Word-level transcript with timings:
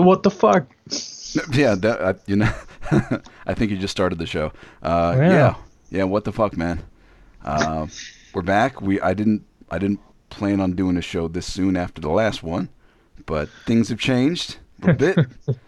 So 0.00 0.06
what 0.06 0.22
the 0.22 0.30
fuck? 0.30 0.66
Yeah, 1.52 1.74
that, 1.74 2.00
I, 2.02 2.14
you 2.26 2.36
know, 2.36 2.50
I 3.46 3.52
think 3.52 3.70
you 3.70 3.76
just 3.76 3.92
started 3.92 4.18
the 4.18 4.24
show. 4.26 4.50
Uh, 4.82 5.14
Yeah. 5.18 5.30
yeah. 5.30 5.54
yeah, 5.90 6.04
What 6.04 6.24
the 6.24 6.32
fuck, 6.32 6.56
man? 6.56 6.82
Uh, 7.44 7.86
we're 8.32 8.40
back. 8.40 8.80
We 8.80 8.98
I 9.02 9.12
didn't 9.12 9.44
I 9.70 9.78
didn't 9.78 10.00
plan 10.30 10.58
on 10.60 10.72
doing 10.72 10.96
a 10.96 11.02
show 11.02 11.28
this 11.28 11.44
soon 11.44 11.76
after 11.76 12.00
the 12.00 12.08
last 12.08 12.42
one, 12.42 12.70
but 13.26 13.50
things 13.66 13.90
have 13.90 13.98
changed 13.98 14.56
a 14.82 14.94
bit. 14.94 15.18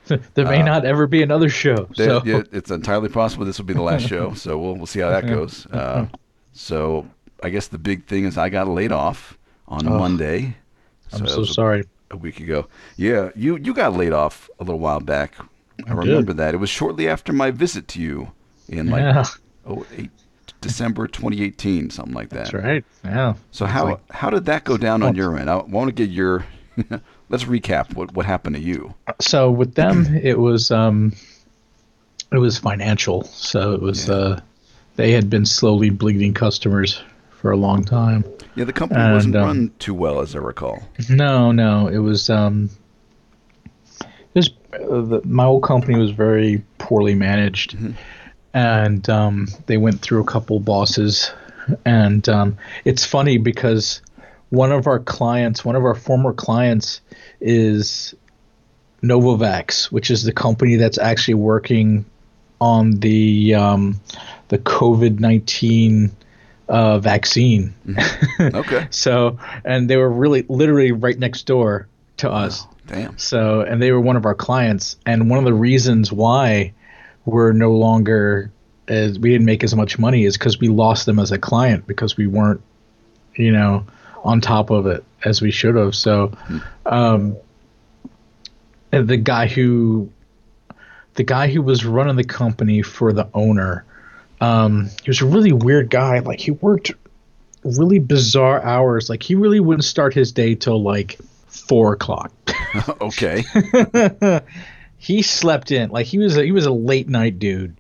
There 0.35 0.47
may 0.47 0.63
not 0.63 0.85
ever 0.87 1.07
be 1.07 1.23
another 1.23 1.51
show. 1.51 1.89
So 1.95 2.19
Uh, 2.19 2.23
yeah, 2.25 2.43
it's 2.53 2.71
entirely 2.71 3.11
possible 3.11 3.45
this 3.45 3.59
will 3.59 3.67
be 3.67 3.75
the 3.75 3.83
last 3.83 4.07
show, 4.09 4.33
so 4.35 4.57
we'll 4.59 4.77
we'll 4.77 4.87
see 4.87 5.01
how 5.01 5.11
that 5.11 5.27
goes. 5.27 5.67
Uh, 5.73 6.07
so 6.53 7.07
I 7.43 7.51
guess 7.51 7.69
the 7.69 7.79
big 7.79 8.07
thing 8.07 8.25
is 8.25 8.39
I 8.39 8.49
got 8.49 8.67
laid 8.69 8.93
off 8.93 9.37
on 9.69 9.85
Monday. 9.85 10.57
I'm 11.13 11.27
so 11.27 11.45
sorry. 11.45 11.85
A 12.13 12.17
week 12.17 12.41
ago. 12.41 12.67
Yeah, 12.97 13.31
you 13.35 13.57
you 13.57 13.75
got 13.75 13.95
laid 13.95 14.13
off 14.13 14.49
a 14.61 14.65
little 14.65 14.79
while 14.79 15.01
back. 15.01 15.35
I 15.87 15.93
remember 15.95 16.33
that. 16.35 16.55
It 16.55 16.59
was 16.59 16.71
shortly 16.71 17.09
after 17.09 17.33
my 17.33 17.51
visit 17.51 17.89
to 17.89 18.01
you 18.01 18.33
in 18.69 18.91
like 18.91 19.01
yeah, 19.01 19.25
oh 19.67 19.87
eight 19.97 20.11
December 20.61 21.09
2018, 21.09 21.91
something 21.91 22.15
like 22.15 22.29
that. 22.31 22.53
that's 22.53 22.55
right. 22.55 22.85
Yeah. 23.05 23.35
So 23.51 23.67
how 23.67 24.01
how 24.11 24.31
did 24.31 24.45
that 24.45 24.65
go 24.65 24.77
down 24.77 25.03
on 25.03 25.15
your 25.15 25.37
end? 25.37 25.51
I 25.51 25.57
want 25.57 25.89
to 25.89 25.93
get 25.93 26.11
your 26.11 26.47
let's 27.29 27.45
recap 27.45 27.95
what 27.95 28.15
what 28.15 28.27
happened 28.27 28.57
to 28.57 28.63
you. 28.63 28.95
So 29.21 29.51
with 29.51 29.75
them, 29.75 30.07
it 30.15 30.39
was 30.39 30.71
um, 30.71 31.13
it 32.33 32.39
was 32.39 32.59
financial. 32.59 33.25
So 33.25 33.73
it 33.73 33.83
was 33.83 34.09
uh, 34.09 34.41
they 34.97 35.13
had 35.13 35.29
been 35.29 35.47
slowly 35.47 35.91
bleeding 35.91 36.35
customers 36.35 37.03
for 37.43 37.51
a 37.51 37.57
long 37.57 37.83
time. 37.83 38.25
Yeah, 38.55 38.65
the 38.65 38.73
company 38.73 39.01
And, 39.01 39.15
wasn't 39.15 39.37
um, 39.37 39.45
run 39.45 39.73
too 39.81 39.95
well 39.95 40.21
as 40.21 40.37
I 40.37 40.39
recall. 40.39 40.81
No, 41.11 41.51
no, 41.51 41.89
it 41.89 41.99
was 41.99 42.31
um, 42.31 42.71
it 44.01 44.37
was 44.37 44.51
uh, 44.73 45.03
the, 45.03 45.21
my 45.25 45.45
old 45.45 45.65
company 45.65 45.99
was 45.99 46.13
very 46.13 46.63
poorly 46.79 47.17
managed, 47.17 47.77
and 48.55 49.11
um, 49.11 49.49
they 49.67 49.77
went 49.77 50.01
through 50.01 50.21
a 50.21 50.25
couple 50.25 50.61
bosses, 50.61 51.33
and 51.85 52.29
um, 52.29 52.57
it's 52.85 53.05
funny 53.05 53.39
because 53.39 54.01
one 54.51 54.71
of 54.71 54.87
our 54.87 55.01
clients, 55.01 55.65
one 55.65 55.75
of 55.75 55.85
our 55.85 55.97
former 55.97 56.33
clients, 56.33 57.01
is 57.41 58.15
Novavax, 59.03 59.87
which 59.87 60.13
is 60.13 60.23
the 60.23 60.33
company 60.33 60.77
that's 60.77 60.99
actually 60.99 61.35
working 61.35 62.05
on 62.61 63.01
the 63.01 63.57
um, 63.57 64.01
the 64.47 64.59
COVID 64.59 65.19
nineteen 65.19 66.13
uh, 66.69 66.99
vaccine. 66.99 67.75
Okay. 68.41 68.89
So, 68.91 69.39
and 69.65 69.89
they 69.89 69.97
were 69.97 70.11
really 70.11 70.43
literally 70.49 70.91
right 70.91 71.17
next 71.17 71.47
door 71.47 71.87
to 72.17 72.31
us. 72.31 72.67
Damn. 72.89 73.17
So, 73.19 73.61
and 73.61 73.81
they 73.81 73.93
were 73.93 74.01
one 74.01 74.17
of 74.17 74.27
our 74.27 74.35
clients. 74.35 74.97
And 75.07 75.31
one 75.31 75.39
of 75.39 75.45
the 75.45 75.55
reasons 75.55 76.11
why 76.11 76.73
we're 77.25 77.53
no 77.53 77.73
longer 77.73 78.51
as 78.89 79.19
we 79.19 79.31
didn't 79.31 79.47
make 79.47 79.63
as 79.63 79.77
much 79.77 79.99
money 79.99 80.25
is 80.25 80.37
because 80.37 80.59
we 80.59 80.69
lost 80.69 81.07
them 81.07 81.19
as 81.19 81.31
a 81.31 81.39
client 81.39 81.87
because 81.87 82.17
we 82.17 82.27
weren't, 82.27 82.61
you 83.35 83.53
know, 83.53 83.87
on 84.25 84.41
top 84.41 84.71
of 84.71 84.87
it 84.87 85.05
as 85.25 85.41
we 85.41 85.51
should 85.51 85.77
have. 85.77 85.95
So, 85.95 86.33
um, 86.87 87.37
the 88.91 89.17
guy 89.17 89.47
who, 89.47 90.11
the 91.15 91.23
guy 91.23 91.49
who 91.49 91.63
was 91.63 91.85
running 91.85 92.17
the 92.17 92.25
company 92.25 92.83
for 92.83 93.13
the 93.13 93.29
owner, 93.35 93.85
um, 94.43 94.91
he 95.03 95.11
was 95.11 95.21
a 95.21 95.27
really 95.27 95.53
weird 95.53 95.89
guy. 95.89 96.19
Like 96.19 96.41
he 96.41 96.51
worked 96.51 96.93
really 97.65 98.01
bizarre 98.01 98.63
hours. 98.63 99.09
Like 99.09 99.23
he 99.23 99.35
really 99.37 99.61
wouldn't 99.61 99.85
start 99.85 100.15
his 100.15 100.33
day 100.33 100.55
till 100.57 100.83
like 100.83 101.19
four 101.47 101.93
o'clock. 101.93 102.33
okay. 103.01 103.45
he 104.99 105.23
slept 105.23 105.71
in. 105.71 105.91
Like 105.91 106.07
he 106.07 106.19
was 106.19 106.37
a, 106.37 106.45
he 106.45 106.53
was 106.53 106.67
a 106.67 106.73
late 106.73 107.09
night 107.09 107.39
dude. 107.39 107.77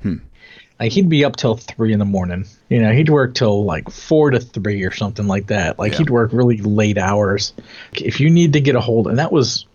Like 0.79 0.93
he'd 0.93 1.09
be 1.09 1.25
up 1.25 1.37
till 1.37 1.57
three 1.57 1.93
in 1.93 1.99
the 1.99 2.05
morning. 2.05 2.47
You 2.69 2.81
know, 2.81 2.93
he'd 2.93 3.09
work 3.09 3.35
till 3.35 3.65
like 3.65 3.91
four 3.91 4.31
to 4.31 4.41
three 4.41 4.85
or 4.85 4.93
something 4.93 5.27
like 5.27 5.49
that. 5.49 5.79
Like 5.79 5.93
Yeah. 5.93 5.99
he'd 5.99 6.11
work 6.11 6.33
really 6.33 6.59
late 6.59 6.99
hours. 6.99 7.55
If 7.93 8.21
you 8.21 8.31
need 8.31 8.53
to 8.55 8.61
get 8.61 8.75
a 8.77 8.81
hold, 8.81 9.07
and 9.09 9.19
that 9.19 9.33
was 9.33 9.67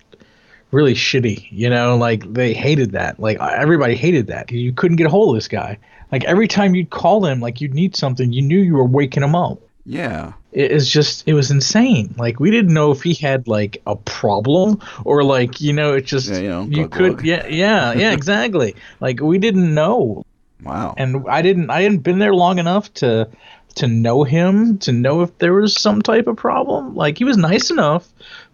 really 0.72 0.94
shitty. 0.94 1.48
You 1.52 1.70
know, 1.70 1.98
like 1.98 2.32
they 2.34 2.54
hated 2.54 2.92
that. 2.92 3.20
Like 3.20 3.40
everybody 3.40 3.96
hated 3.96 4.28
that. 4.28 4.52
You 4.52 4.72
couldn't 4.74 4.98
get 4.98 5.08
a 5.08 5.10
hold 5.10 5.36
of 5.36 5.38
this 5.38 5.48
guy. 5.48 5.78
Like 6.12 6.24
every 6.26 6.48
time 6.48 6.76
you'd 6.76 6.90
call 6.90 7.26
him, 7.26 7.40
like 7.40 7.60
you'd 7.62 7.74
need 7.74 7.96
something, 7.96 8.32
you 8.32 8.42
knew 8.42 8.60
you 8.60 8.76
were 8.76 8.86
waking 8.86 9.24
him 9.24 9.36
up 9.36 9.60
Yeah. 9.86 10.34
it 10.54 10.72
is 10.72 10.90
just 10.90 11.24
it 11.28 11.34
was 11.34 11.52
insane 11.52 12.14
like 12.18 12.40
we 12.40 12.50
didn't 12.52 12.74
know 12.74 12.92
if 12.92 13.04
he 13.04 13.14
had 13.14 13.48
like 13.48 13.82
a 13.86 13.96
problem 13.96 14.80
or 15.04 15.24
like 15.24 15.60
you 15.62 15.74
know 15.74 15.94
it 15.94 16.06
just 16.06 16.30
Yeah, 16.30 16.40
you 16.40 16.50
know, 16.50 16.62
you 16.64 16.88
could 16.88 17.22
yeah 17.24 17.46
yeah 17.48 17.92
yeah 18.04 18.12
exactly 18.14 18.74
like 19.02 19.20
we 19.22 19.38
didn't 19.38 19.74
know 19.74 20.24
Wow. 20.64 20.96
and 20.98 21.26
i 21.30 21.42
didn't 21.42 21.70
i 21.70 21.82
hadn't 21.82 22.00
been 22.00 22.20
there 22.20 22.34
long 22.34 22.58
enough 22.58 22.92
to 22.96 23.28
to 23.76 23.88
know 23.88 24.24
him 24.24 24.78
to 24.80 24.92
know 24.92 25.22
if 25.22 25.38
there 25.38 25.54
was 25.54 25.74
some 25.80 26.02
type 26.02 26.28
of 26.28 26.36
problem 26.38 26.96
like 26.96 27.18
he 27.18 27.24
was 27.26 27.38
nice 27.38 27.70
enough 27.70 28.08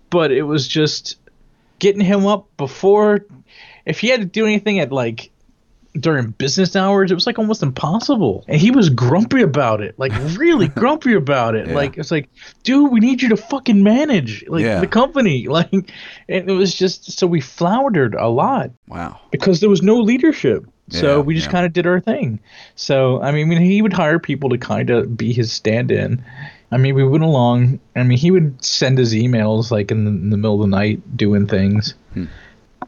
but 0.10 0.32
it 0.32 0.44
was 0.44 0.68
just 0.68 1.18
getting 1.84 2.02
him 2.02 2.26
up 2.26 2.48
before 2.58 3.26
if 3.86 4.00
he 4.00 4.08
had 4.08 4.22
to 4.22 4.26
do 4.26 4.46
anything 4.46 4.80
at 4.80 4.92
like 4.92 5.30
during 6.00 6.32
business 6.32 6.76
hours 6.76 7.12
it 7.12 7.14
was 7.14 7.28
like 7.28 7.38
almost 7.38 7.62
impossible 7.62 8.44
and 8.48 8.60
he 8.60 8.72
was 8.72 8.90
grumpy 8.90 9.42
about 9.44 9.80
it 9.80 9.94
like 10.00 10.12
really 10.40 10.68
grumpy 10.68 11.14
about 11.14 11.54
it 11.56 11.68
Yeah. 11.68 11.76
like 11.76 11.98
it's 12.00 12.10
like 12.10 12.30
dude 12.64 12.92
we 12.92 13.00
need 13.00 13.22
you 13.22 13.30
to 13.30 13.38
fucking 13.38 13.84
manage 13.84 14.44
like 14.48 14.64
Yeah. 14.64 14.80
the 14.80 14.88
company 14.88 15.48
like 15.60 15.72
and 15.72 16.50
it 16.50 16.52
was 16.54 16.74
just 16.74 17.12
so 17.20 17.28
we 17.28 17.42
floundered 17.42 18.16
a 18.16 18.28
lot 18.28 18.72
wow. 18.88 19.20
because 19.30 19.60
there 19.60 19.70
was 19.70 19.84
no 19.84 19.98
leadership. 20.00 20.66
So 20.90 21.18
Yeah, 21.18 21.22
we 21.24 21.36
just 21.36 21.50
kind 21.50 21.66
of 21.66 21.72
did 21.74 21.86
our 21.88 22.00
thing. 22.02 22.40
So 22.76 23.22
I 23.22 23.32
mean, 23.32 23.50
he 23.62 23.82
would 23.82 23.94
hire 23.94 24.20
people 24.20 24.50
to 24.50 24.58
kind 24.58 24.90
of 24.90 25.16
be 25.16 25.32
his 25.32 25.52
stand-in. 25.52 26.24
I 26.74 26.78
mean, 26.78 26.96
we 26.96 27.04
went 27.04 27.24
along. 27.24 27.80
I 27.96 28.04
mean, 28.04 28.18
he 28.18 28.32
would 28.32 28.64
send 28.64 28.98
his 28.98 29.14
emails 29.14 29.72
like 29.72 29.92
in 29.92 30.06
the, 30.06 30.12
in 30.12 30.30
the 30.32 30.38
middle 30.38 30.56
of 30.56 30.70
the 30.70 30.76
night 30.76 31.16
doing 31.16 31.48
things, 31.48 31.94
Hmm. 32.14 32.26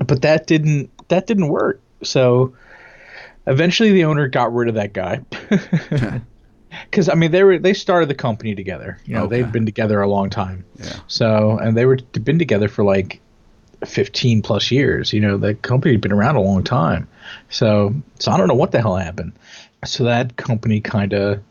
but 0.06 0.22
that 0.24 0.48
didn't 0.48 0.90
that 1.10 1.28
didn't 1.28 1.48
work. 1.50 1.80
So 2.04 2.54
eventually, 3.48 3.92
the 3.92 4.06
owner 4.06 4.28
got 4.28 4.54
rid 4.54 4.70
of 4.70 4.76
that 4.76 4.94
guy. 4.94 5.22
Because 6.92 7.08
I 7.08 7.16
mean, 7.16 7.32
they 7.32 7.42
were 7.44 7.58
they 7.58 7.74
started 7.74 8.10
the 8.10 8.16
company 8.16 8.54
together. 8.54 9.00
You 9.06 9.16
know, 9.16 9.24
Okay. 9.24 9.38
they've 9.42 9.52
been 9.52 9.66
together 9.66 10.02
a 10.02 10.10
long 10.10 10.30
time. 10.30 10.66
Yeah. 10.78 11.00
So, 11.08 11.58
and 11.58 11.78
they 11.78 11.86
were 11.86 11.98
been 12.22 12.38
together 12.38 12.68
for 12.68 12.84
like 12.84 13.22
15 13.86 14.42
plus 14.42 14.72
years. 14.72 15.14
You 15.14 15.22
know, 15.22 15.38
the 15.38 15.54
company 15.54 15.94
had 15.94 16.02
been 16.02 16.12
around 16.12 16.36
a 16.36 16.42
long 16.42 16.64
time. 16.66 17.08
So, 17.50 17.94
so 18.20 18.30
I 18.32 18.38
don't 18.38 18.50
know 18.50 18.56
what 18.56 18.72
the 18.74 18.82
hell 18.82 18.98
happened. 18.98 19.32
So 19.86 20.04
that 20.04 20.36
company 20.36 20.82
kind 20.82 21.14
of, 21.14 21.42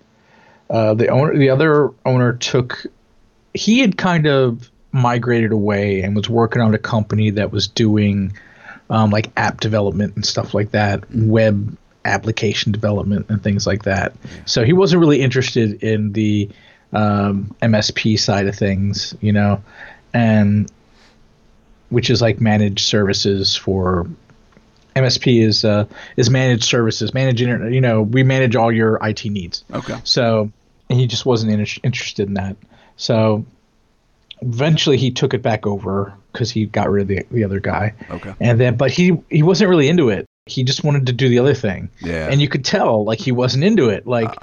uh, 0.71 0.95
the 0.95 1.09
owner, 1.09 1.37
the 1.37 1.51
other 1.51 1.91
owner 2.05 2.33
took, 2.35 2.87
he 3.53 3.81
had 3.81 3.97
kind 3.97 4.27
of 4.27 4.71
migrated 4.93 5.53
away 5.53 6.03
and 6.03 6.15
was 6.15 6.29
working 6.29 6.63
on 6.63 6.75
a 6.75 6.79
company 6.79 7.31
that 7.31 7.51
was 7.51 7.69
doing, 7.69 8.33
um, 8.91 9.11
like 9.11 9.31
app 9.37 9.61
development 9.61 10.15
and 10.15 10.25
stuff 10.25 10.55
like 10.55 10.71
that, 10.71 11.05
web 11.13 11.77
application 12.05 12.73
development 12.73 13.27
and 13.29 13.43
things 13.43 13.67
like 13.67 13.85
that. 13.85 14.15
So 14.47 14.65
he 14.65 14.73
wasn't 14.73 15.01
really 15.01 15.21
interested 15.21 15.83
in 15.83 16.13
the 16.13 16.51
um, 16.93 17.55
MSP 17.63 18.19
side 18.19 18.47
of 18.47 18.55
things, 18.55 19.15
you 19.21 19.33
know, 19.33 19.63
and 20.13 20.71
which 21.89 22.11
is 22.11 22.23
like 22.23 22.41
managed 22.41 22.85
services 22.85 23.57
for 23.57 24.07
MSP 24.97 25.43
is 25.43 25.65
uh, 25.65 25.87
is 26.16 26.31
managed 26.31 26.65
services, 26.65 27.15
managing 27.15 27.72
you 27.72 27.81
know 27.81 28.03
we 28.03 28.22
manage 28.22 28.56
all 28.56 28.72
your 28.72 28.99
IT 29.03 29.25
needs. 29.25 29.65
Okay. 29.72 29.97
So 30.05 30.50
he 30.88 31.06
just 31.06 31.27
wasn't 31.27 31.53
in, 31.53 31.66
interested 31.82 32.28
in 32.28 32.34
that. 32.34 32.56
So 32.97 33.44
eventually 34.41 34.97
he 34.97 35.10
took 35.10 35.34
it 35.34 35.43
back 35.43 35.66
over 35.66 36.15
because 36.33 36.50
he 36.50 36.66
got 36.66 36.91
rid 36.91 37.03
of 37.03 37.09
the, 37.09 37.27
the 37.31 37.44
other 37.44 37.60
guy. 37.60 37.94
Okay. 38.10 38.34
And 38.41 38.60
then, 38.60 38.77
but 38.77 38.91
he 38.91 39.19
he 39.31 39.42
wasn't 39.42 39.71
really 39.71 39.89
into 39.89 40.10
it. 40.10 40.27
He 40.47 40.63
just 40.63 40.84
wanted 40.84 41.07
to 41.07 41.13
do 41.13 41.28
the 41.28 41.39
other 41.39 41.54
thing. 41.54 41.89
Yeah. 42.01 42.28
And 42.30 42.41
you 42.41 42.48
could 42.48 42.65
tell 42.65 43.04
like 43.04 43.19
he 43.19 43.33
wasn't 43.33 43.65
into 43.65 43.89
it, 43.89 44.07
like 44.07 44.34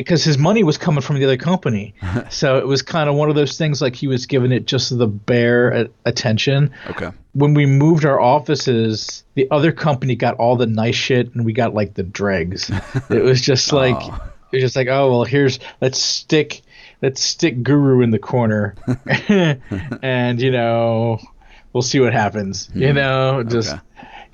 because 0.00 0.24
his 0.24 0.38
money 0.38 0.64
was 0.64 0.78
coming 0.78 1.02
from 1.02 1.18
the 1.18 1.24
other 1.24 1.36
company. 1.36 1.94
so 2.30 2.58
it 2.58 2.66
was 2.66 2.82
kind 2.82 3.08
of 3.08 3.14
one 3.14 3.28
of 3.28 3.34
those 3.34 3.58
things 3.58 3.82
like 3.82 3.94
he 3.94 4.06
was 4.06 4.26
giving 4.26 4.52
it 4.52 4.66
just 4.66 4.96
the 4.96 5.06
bare 5.06 5.88
attention. 6.04 6.72
Okay. 6.88 7.10
When 7.34 7.54
we 7.54 7.66
moved 7.66 8.04
our 8.04 8.20
offices, 8.20 9.24
the 9.34 9.50
other 9.50 9.72
company 9.72 10.16
got 10.16 10.36
all 10.36 10.56
the 10.56 10.66
nice 10.66 10.94
shit, 10.94 11.34
and 11.34 11.44
we 11.44 11.52
got 11.52 11.74
like 11.74 11.94
the 11.94 12.02
dregs. 12.02 12.70
it 13.10 13.22
was 13.22 13.40
just 13.40 13.72
like 13.72 13.96
Oh. 13.98 14.32
it 14.52 14.56
was 14.56 14.62
just 14.62 14.76
like 14.76 14.88
oh 14.88 15.10
well 15.10 15.24
here's 15.24 15.58
let's 15.80 15.98
stick 15.98 16.62
let's 17.02 17.20
stick 17.20 17.62
Guru 17.62 18.00
in 18.00 18.10
the 18.10 18.18
corner, 18.18 18.74
and 19.28 20.40
you 20.40 20.50
know 20.50 21.18
we'll 21.72 21.82
see 21.82 22.00
what 22.00 22.12
happens. 22.12 22.70
You 22.74 22.90
hmm. 22.90 22.96
know 22.96 23.42
just. 23.42 23.72
Okay. 23.72 23.80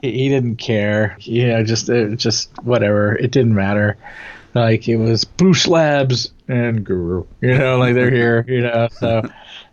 He, 0.00 0.12
he 0.12 0.28
didn't 0.28 0.56
care, 0.58 1.16
you 1.18 1.48
know. 1.48 1.64
Just, 1.64 1.88
it, 1.88 2.14
just 2.18 2.50
whatever. 2.62 3.16
It 3.16 3.32
didn't 3.32 3.56
matter. 3.56 3.98
Like 4.60 4.88
it 4.88 4.96
was 4.96 5.24
Bruce 5.24 5.66
Labs 5.66 6.32
and 6.48 6.84
Guru, 6.84 7.24
you 7.40 7.56
know. 7.56 7.78
Like 7.78 7.94
they're 7.94 8.10
here, 8.10 8.44
you 8.48 8.62
know. 8.62 8.88
So, 8.92 9.22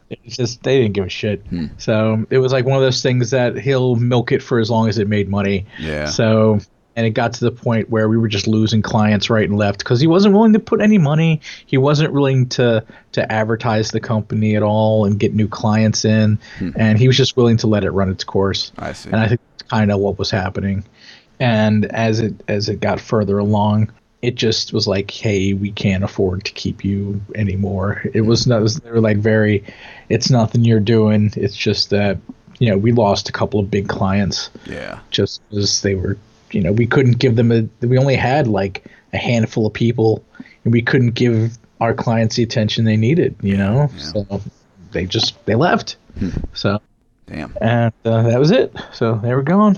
It's 0.09 0.37
just 0.37 0.61
they 0.63 0.81
didn't 0.81 0.93
give 0.93 1.05
a 1.05 1.09
shit. 1.09 1.45
Hmm. 1.47 1.65
So 1.77 2.25
it 2.29 2.37
was 2.37 2.51
like 2.53 2.65
one 2.65 2.77
of 2.77 2.83
those 2.83 3.01
things 3.01 3.31
that 3.31 3.57
he'll 3.57 3.95
milk 3.95 4.31
it 4.31 4.43
for 4.43 4.59
as 4.59 4.69
long 4.69 4.87
as 4.87 4.97
it 4.97 5.07
made 5.07 5.29
money. 5.29 5.65
Yeah. 5.79 6.05
So 6.05 6.59
and 6.95 7.05
it 7.05 7.11
got 7.11 7.33
to 7.33 7.43
the 7.43 7.51
point 7.51 7.89
where 7.89 8.07
we 8.07 8.17
were 8.17 8.27
just 8.27 8.47
losing 8.47 8.81
clients 8.81 9.29
right 9.29 9.47
and 9.47 9.57
left 9.57 9.79
because 9.79 9.99
he 9.99 10.07
wasn't 10.07 10.33
willing 10.33 10.53
to 10.53 10.59
put 10.59 10.79
any 10.79 10.97
money. 10.97 11.41
He 11.65 11.77
wasn't 11.77 12.13
willing 12.13 12.47
to 12.49 12.85
to 13.13 13.31
advertise 13.31 13.91
the 13.91 13.99
company 13.99 14.55
at 14.55 14.63
all 14.63 15.05
and 15.05 15.19
get 15.19 15.33
new 15.33 15.47
clients 15.47 16.05
in, 16.05 16.39
and 16.75 16.97
he 16.97 17.07
was 17.07 17.17
just 17.17 17.35
willing 17.35 17.57
to 17.57 17.67
let 17.67 17.83
it 17.83 17.91
run 17.91 18.09
its 18.09 18.23
course. 18.23 18.71
I 18.77 18.93
see. 18.93 19.09
And 19.09 19.19
I 19.19 19.27
think 19.27 19.41
that's 19.51 19.69
kind 19.69 19.91
of 19.91 19.99
what 19.99 20.17
was 20.17 20.31
happening. 20.31 20.85
And 21.39 21.85
as 21.85 22.21
it 22.21 22.43
as 22.47 22.69
it 22.69 22.79
got 22.79 23.01
further 23.01 23.39
along, 23.39 23.91
it 24.25 24.35
just 24.35 24.73
was 24.73 24.87
like, 24.87 25.11
hey, 25.11 25.53
we 25.53 25.71
can't 25.71 26.03
afford 26.03 26.43
to 26.45 26.51
keep 26.53 26.83
you 26.83 27.21
anymore. 27.35 28.01
It 28.13 28.21
was 28.21 28.47
not. 28.47 28.67
They 28.83 28.91
were 28.91 29.01
like 29.01 29.17
very, 29.17 29.63
it's 30.09 30.29
nothing 30.29 30.63
you're 30.63 30.79
doing. 30.79 31.31
It's 31.35 31.55
just 31.55 31.89
that 31.91 32.17
you 32.59 32.69
know 32.69 32.77
we 32.77 32.91
lost 32.91 33.29
a 33.29 33.31
couple 33.31 33.59
of 33.59 33.69
big 33.69 33.87
clients 33.87 34.49
yeah. 34.65 34.99
just 35.11 35.41
as 35.51 35.81
they 35.81 35.95
were 35.95 36.17
you 36.51 36.61
know 36.61 36.71
we 36.71 36.87
couldn't 36.87 37.19
give 37.19 37.35
them 37.35 37.51
a 37.51 37.67
we 37.85 37.97
only 37.97 38.15
had 38.15 38.47
like 38.47 38.85
a 39.13 39.17
handful 39.17 39.65
of 39.65 39.73
people 39.73 40.23
and 40.63 40.71
we 40.73 40.81
couldn't 40.81 41.11
give 41.11 41.57
our 41.81 41.93
clients 41.93 42.35
the 42.37 42.43
attention 42.43 42.85
they 42.85 42.97
needed 42.97 43.35
you 43.41 43.57
know 43.57 43.89
Yeah. 43.93 44.03
so 44.03 44.41
they 44.91 45.05
just 45.05 45.43
they 45.45 45.55
left 45.55 45.97
so 46.53 46.81
Damn. 47.27 47.53
and 47.59 47.93
uh, 48.05 48.21
that 48.23 48.39
was 48.39 48.51
it 48.51 48.73
so 48.93 49.15
they 49.15 49.33
were 49.33 49.43
gone 49.43 49.77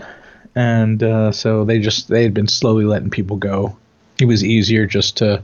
and 0.54 1.02
uh, 1.02 1.32
so 1.32 1.66
they 1.66 1.80
just 1.80 2.10
they 2.10 2.24
had 2.24 2.34
been 2.34 2.48
slowly 2.48 2.86
letting 2.86 3.10
people 3.10 3.38
go 3.38 3.76
it 4.20 4.26
was 4.26 4.44
easier 4.44 4.86
just 4.86 5.18
to 5.18 5.44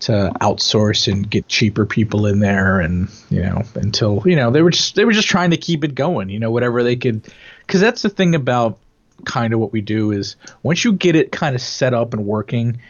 to 0.00 0.32
outsource 0.40 1.10
and 1.10 1.30
get 1.30 1.46
cheaper 1.46 1.86
people 1.86 2.26
in 2.26 2.40
there 2.40 2.80
and 2.80 3.08
you 3.30 3.40
know 3.40 3.62
until 3.76 4.20
you 4.26 4.34
know 4.34 4.50
they 4.50 4.60
were 4.62 4.70
just 4.70 4.96
they 4.96 5.04
were 5.04 5.12
just 5.12 5.28
trying 5.28 5.50
to 5.50 5.56
keep 5.56 5.84
it 5.84 5.94
going 5.94 6.28
you 6.28 6.40
know 6.40 6.50
whatever 6.50 6.82
they 6.82 6.96
could 6.96 7.22
because 7.66 7.80
that's 7.80 8.02
the 8.02 8.08
thing 8.08 8.34
about 8.34 8.78
kind 9.24 9.52
of 9.54 9.60
what 9.60 9.72
we 9.72 9.80
do 9.80 10.10
is 10.10 10.34
once 10.64 10.84
you 10.84 10.92
get 10.92 11.14
it 11.14 11.30
kind 11.30 11.54
of 11.54 11.62
set 11.62 11.94
up 11.94 12.12
and 12.14 12.26
working 12.26 12.80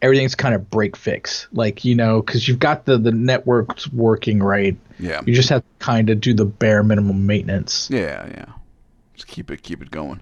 everything's 0.00 0.34
kind 0.34 0.54
of 0.54 0.70
break 0.70 0.96
fix 0.96 1.46
like 1.52 1.84
you 1.84 1.94
know 1.94 2.22
because 2.22 2.48
you've 2.48 2.58
got 2.58 2.86
the 2.86 2.96
the 2.96 3.12
networks 3.12 3.86
working 3.92 4.42
right 4.42 4.78
Yeah. 4.98 5.20
you 5.26 5.34
just 5.34 5.50
have 5.50 5.60
to 5.60 5.84
kind 5.84 6.08
of 6.08 6.22
do 6.22 6.32
the 6.32 6.46
bare 6.46 6.82
minimum 6.82 7.26
maintenance 7.26 7.90
Yeah. 7.90 8.26
Yeah. 8.28 8.46
Just 9.14 9.26
keep 9.26 9.50
it 9.50 9.62
keep 9.62 9.82
it 9.82 9.90
going. 9.90 10.20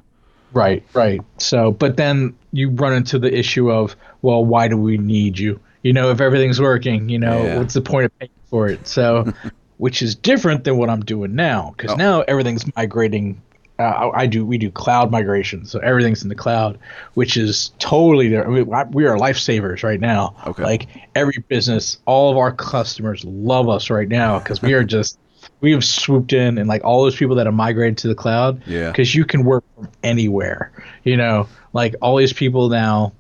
Right, 0.54 0.82
right. 0.94 1.20
So, 1.38 1.72
but 1.72 1.96
then 1.96 2.34
you 2.52 2.70
run 2.70 2.92
into 2.94 3.18
the 3.18 3.36
issue 3.36 3.70
of, 3.70 3.96
well, 4.22 4.44
why 4.44 4.68
do 4.68 4.76
we 4.76 4.96
need 4.96 5.38
you? 5.38 5.60
You 5.82 5.92
know, 5.92 6.10
if 6.10 6.20
everything's 6.20 6.60
working, 6.60 7.08
you 7.08 7.18
know, 7.18 7.42
Yeah. 7.44 7.58
what's 7.58 7.74
the 7.74 7.80
point 7.82 8.06
of 8.06 8.18
paying 8.18 8.30
for 8.46 8.68
it? 8.68 8.86
So, 8.86 9.32
which 9.78 10.00
is 10.00 10.14
different 10.14 10.64
than 10.64 10.76
what 10.78 10.88
I'm 10.88 11.00
doing 11.04 11.34
now, 11.34 11.74
because 11.76 11.92
Oh. 11.92 11.96
now 11.96 12.20
everything's 12.22 12.64
migrating. 12.76 13.42
Uh, 13.76 13.82
I 13.82 14.22
I 14.22 14.26
do 14.26 14.46
we 14.46 14.56
do 14.56 14.70
cloud 14.70 15.10
migration, 15.10 15.66
so 15.66 15.80
everything's 15.80 16.22
in 16.22 16.28
the 16.28 16.36
cloud, 16.36 16.78
which 17.14 17.36
is 17.36 17.72
totally. 17.80 18.28
there. 18.28 18.46
I 18.46 18.50
mean, 18.50 18.66
we 18.92 19.04
are 19.06 19.16
lifesavers 19.16 19.82
right 19.82 19.98
now. 19.98 20.36
Okay. 20.46 20.62
Like 20.62 20.86
every 21.16 21.42
business, 21.48 21.98
all 22.06 22.30
of 22.30 22.36
our 22.38 22.52
customers 22.52 23.24
love 23.24 23.68
us 23.68 23.90
right 23.90 24.08
now 24.08 24.38
because 24.38 24.62
we 24.62 24.74
are 24.74 24.84
just. 24.84 25.18
We 25.64 25.72
have 25.72 25.82
swooped 25.84 26.32
in 26.34 26.58
and 26.58 26.69
like 26.69 26.84
all 26.84 27.02
those 27.05 27.16
people 27.16 27.37
that 27.37 27.46
have 27.46 27.55
migrated 27.55 27.96
to 27.99 28.08
the 28.08 28.14
cloud, 28.14 28.62
Yeah. 28.66 28.90
because 28.90 29.14
you 29.14 29.25
can 29.25 29.44
work 29.44 29.64
from 29.75 29.88
anywhere. 30.02 30.70
You 31.05 31.16
know, 31.16 31.49
like 31.72 31.94
all 32.02 32.16
these 32.16 32.34
people 32.34 32.69
now 32.69 33.12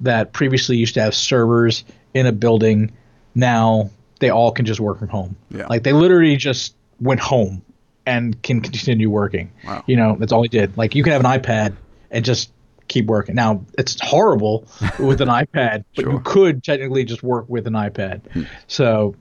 that 0.00 0.32
previously 0.32 0.76
used 0.76 0.94
to 0.94 1.00
have 1.00 1.14
servers 1.14 1.84
in 2.12 2.26
a 2.26 2.32
building, 2.32 2.90
now 3.36 3.90
they 4.18 4.30
all 4.30 4.50
can 4.50 4.64
just 4.66 4.80
work 4.80 4.98
from 4.98 5.08
home. 5.08 5.36
Yeah. 5.50 5.66
Like 5.68 5.84
they 5.84 5.92
literally 5.92 6.36
just 6.36 6.74
went 7.00 7.20
home 7.20 7.62
and 8.04 8.40
can 8.42 8.60
continue 8.60 9.08
working. 9.08 9.52
Wow. 9.64 9.84
You 9.86 9.94
know, 9.96 10.16
that's 10.18 10.32
all 10.32 10.42
he 10.42 10.48
did. 10.48 10.76
Like 10.76 10.96
you 10.96 11.04
can 11.04 11.12
have 11.12 11.24
an 11.24 11.30
iPad 11.40 11.76
and 12.10 12.24
just 12.24 12.50
keep 12.88 13.06
working. 13.06 13.36
Now 13.36 13.64
it's 13.78 13.96
horrible 14.00 14.66
with 14.98 15.20
an 15.20 15.28
iPad, 15.28 15.84
but 15.94 16.02
Sure. 16.02 16.12
you 16.14 16.20
could 16.24 16.64
technically 16.64 17.04
just 17.04 17.22
work 17.22 17.44
with 17.48 17.66
an 17.68 17.74
iPad. 17.74 18.22
Hmm. 18.32 18.42
So 18.66 19.14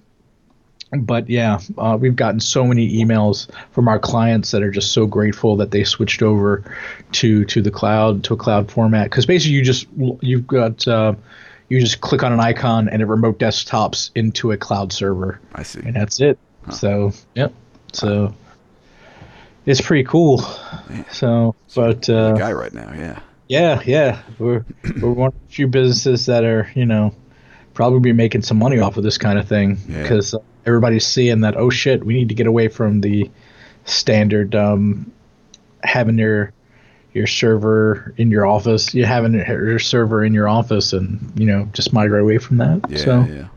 but 0.99 1.29
yeah, 1.29 1.59
uh, 1.77 1.97
we've 1.99 2.15
gotten 2.15 2.39
so 2.39 2.65
many 2.65 3.01
emails 3.03 3.49
from 3.71 3.87
our 3.87 3.97
clients 3.99 4.51
that 4.51 4.61
are 4.61 4.71
just 4.71 4.91
so 4.91 5.05
grateful 5.05 5.55
that 5.57 5.71
they 5.71 5.83
switched 5.83 6.21
over 6.21 6.63
to 7.13 7.45
to 7.45 7.61
the 7.61 7.71
cloud 7.71 8.23
to 8.25 8.33
a 8.33 8.37
cloud 8.37 8.69
format 8.69 9.05
because 9.05 9.25
basically 9.25 9.55
you 9.55 9.63
just 9.63 9.87
you've 10.21 10.45
got 10.47 10.85
uh, 10.87 11.13
you 11.69 11.79
just 11.79 12.01
click 12.01 12.23
on 12.23 12.33
an 12.33 12.39
icon 12.41 12.89
and 12.89 13.01
it 13.01 13.05
remote 13.05 13.39
desktops 13.39 14.11
into 14.15 14.51
a 14.51 14.57
cloud 14.57 14.91
server 14.91 15.39
I 15.55 15.63
see. 15.63 15.79
and 15.79 15.95
that's 15.95 16.19
it. 16.19 16.37
So 16.71 17.13
yep, 17.35 17.53
so 17.93 18.33
it's 19.65 19.81
pretty 19.81 20.03
cool. 20.03 20.39
So 21.11 21.55
but 21.73 22.09
uh, 22.09 22.33
Guy 22.33 22.51
right 22.51 22.73
now. 22.73 22.91
Yeah. 22.93 23.19
yeah, 23.47 23.81
yeah, 23.85 24.21
we're 24.39 24.65
we're 25.01 25.11
one 25.11 25.27
of 25.29 25.33
the 25.47 25.53
few 25.53 25.67
businesses 25.67 26.25
that 26.25 26.43
are 26.43 26.69
you 26.75 26.85
know 26.85 27.15
probably 27.73 27.99
be 28.01 28.11
making 28.11 28.41
some 28.41 28.57
money 28.57 28.79
off 28.79 28.97
of 28.97 29.03
this 29.03 29.17
kind 29.17 29.39
of 29.39 29.47
thing 29.47 29.77
Yeah. 29.87 30.03
Everybody's 30.65 31.05
seeing 31.05 31.41
that 31.41 31.55
oh 31.57 31.69
shit 31.69 32.03
we 32.03 32.13
need 32.13 32.29
to 32.29 32.35
get 32.35 32.47
away 32.47 32.67
from 32.67 33.01
the 33.01 33.29
standard 33.85 34.55
um, 34.55 35.11
having 35.83 36.17
your 36.17 36.53
your 37.13 37.27
server 37.27 38.13
in 38.17 38.31
your 38.31 38.45
office 38.45 38.93
you 38.93 39.03
having 39.05 39.33
your 39.33 39.79
server 39.79 40.23
in 40.23 40.33
your 40.33 40.47
office 40.47 40.93
and 40.93 41.31
you 41.35 41.45
know 41.45 41.67
just 41.73 41.91
migrate 41.93 42.21
away 42.21 42.37
from 42.37 42.57
that 42.57 42.79
Yeah. 42.89 42.97
so 42.97 43.21
Yeah. 43.25 43.47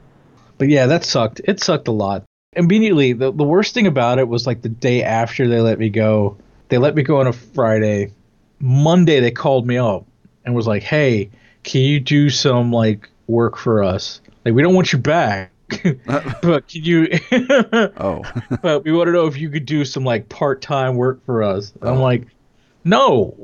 but 0.59 0.69
yeah, 0.69 0.87
that 0.87 1.05
sucked. 1.05 1.41
It 1.45 1.61
sucked 1.61 1.89
a 1.89 1.93
lot. 1.93 2.25
Immediately, 2.57 3.15
the, 3.15 3.33
the 3.33 3.45
worst 3.45 3.75
thing 3.75 3.87
about 3.89 4.19
it 4.21 4.29
was 4.29 4.47
like 4.47 4.63
the 4.63 4.69
day 4.69 5.03
after 5.03 5.49
they 5.49 5.61
let 5.61 5.79
me 5.79 5.89
go, 5.91 6.37
they 6.69 6.79
let 6.79 6.95
me 6.95 7.03
go 7.03 7.19
on 7.21 7.27
a 7.27 7.33
Friday. 7.33 8.13
Monday, 8.61 9.19
they 9.21 9.33
called 9.33 9.67
me 9.67 9.77
up 9.77 10.07
and 10.45 10.55
was 10.55 10.67
like, 10.67 10.85
hey, 10.85 11.31
can 11.65 11.81
you 11.81 11.99
do 11.99 12.31
some 12.31 12.73
like 12.73 13.09
work 13.27 13.57
for 13.57 13.83
us? 13.83 14.21
Like, 14.45 14.55
we 14.55 14.63
don't 14.63 14.75
want 14.75 14.93
you 14.93 14.99
back. 15.01 15.51
but 16.43 16.69
can 16.69 16.83
you 16.85 17.09
Oh. 17.99 18.23
but 18.63 18.85
we 18.85 18.93
want 18.93 19.09
to 19.09 19.13
know 19.13 19.27
if 19.27 19.37
you 19.37 19.51
could 19.51 19.67
do 19.67 19.85
some 19.85 20.05
like 20.05 20.29
part-time 20.29 20.97
work 20.97 21.25
for 21.25 21.43
us 21.43 21.73
And 21.81 21.91
i'm 21.91 21.97
Oh. 21.99 22.03
like 22.03 22.27
no 22.85 23.35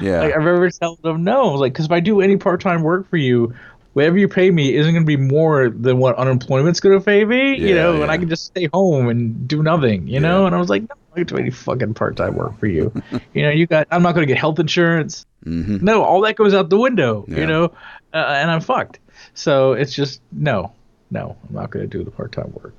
yeah. 0.00 0.20
like, 0.20 0.34
I've 0.34 0.46
ever 0.46 0.70
telling 0.70 0.98
them 1.02 1.24
no. 1.24 1.48
I 1.48 1.52
was 1.52 1.60
like, 1.60 1.72
because 1.72 1.86
if 1.86 1.92
I 1.92 2.00
do 2.00 2.20
any 2.20 2.36
part 2.36 2.60
time 2.60 2.82
work 2.82 3.08
for 3.08 3.16
you, 3.16 3.54
whatever 3.94 4.18
you 4.18 4.28
pay 4.28 4.50
me 4.50 4.74
isn't 4.74 4.92
going 4.92 5.04
to 5.04 5.06
be 5.06 5.16
more 5.16 5.70
than 5.70 5.98
what 5.98 6.16
unemployment's 6.16 6.80
going 6.80 6.98
to 6.98 7.04
pay 7.04 7.24
me, 7.24 7.56
you 7.58 7.74
know, 7.74 7.96
yeah. 7.96 8.02
and 8.02 8.10
I 8.10 8.18
can 8.18 8.28
just 8.28 8.44
stay 8.44 8.68
home 8.74 9.08
and 9.08 9.48
do 9.48 9.62
nothing, 9.62 10.06
you 10.06 10.20
know? 10.20 10.44
And 10.46 10.54
I 10.54 10.58
was 10.58 10.68
like, 10.68 10.82
no, 10.82 10.94
I 11.12 11.14
can 11.16 11.26
do 11.26 11.36
any 11.38 11.50
fucking 11.50 11.94
part 11.94 12.16
time 12.16 12.34
work 12.34 12.58
for 12.60 12.66
you. 12.66 12.92
you 13.34 13.42
know, 13.42 13.50
you 13.50 13.66
got, 13.66 13.88
I'm 13.90 14.02
not 14.02 14.14
going 14.14 14.26
to 14.26 14.32
get 14.32 14.38
health 14.38 14.58
insurance. 14.58 15.24
hmm 15.44 15.78
No, 15.80 16.02
all 16.04 16.20
that 16.22 16.36
goes 16.36 16.52
out 16.54 16.68
the 16.68 16.78
window, 16.78 17.24
Yeah. 17.26 17.38
you 17.38 17.46
know, 17.46 17.64
uh, 18.12 18.16
and 18.16 18.50
I'm 18.50 18.60
fucked. 18.60 18.98
So 19.34 19.72
it's 19.72 19.94
just, 19.94 20.20
no, 20.30 20.72
no, 21.10 21.36
I'm 21.48 21.54
not 21.54 21.70
going 21.70 21.88
to 21.88 21.98
do 21.98 22.04
the 22.04 22.10
part 22.10 22.32
time 22.32 22.52
work. 22.62 22.74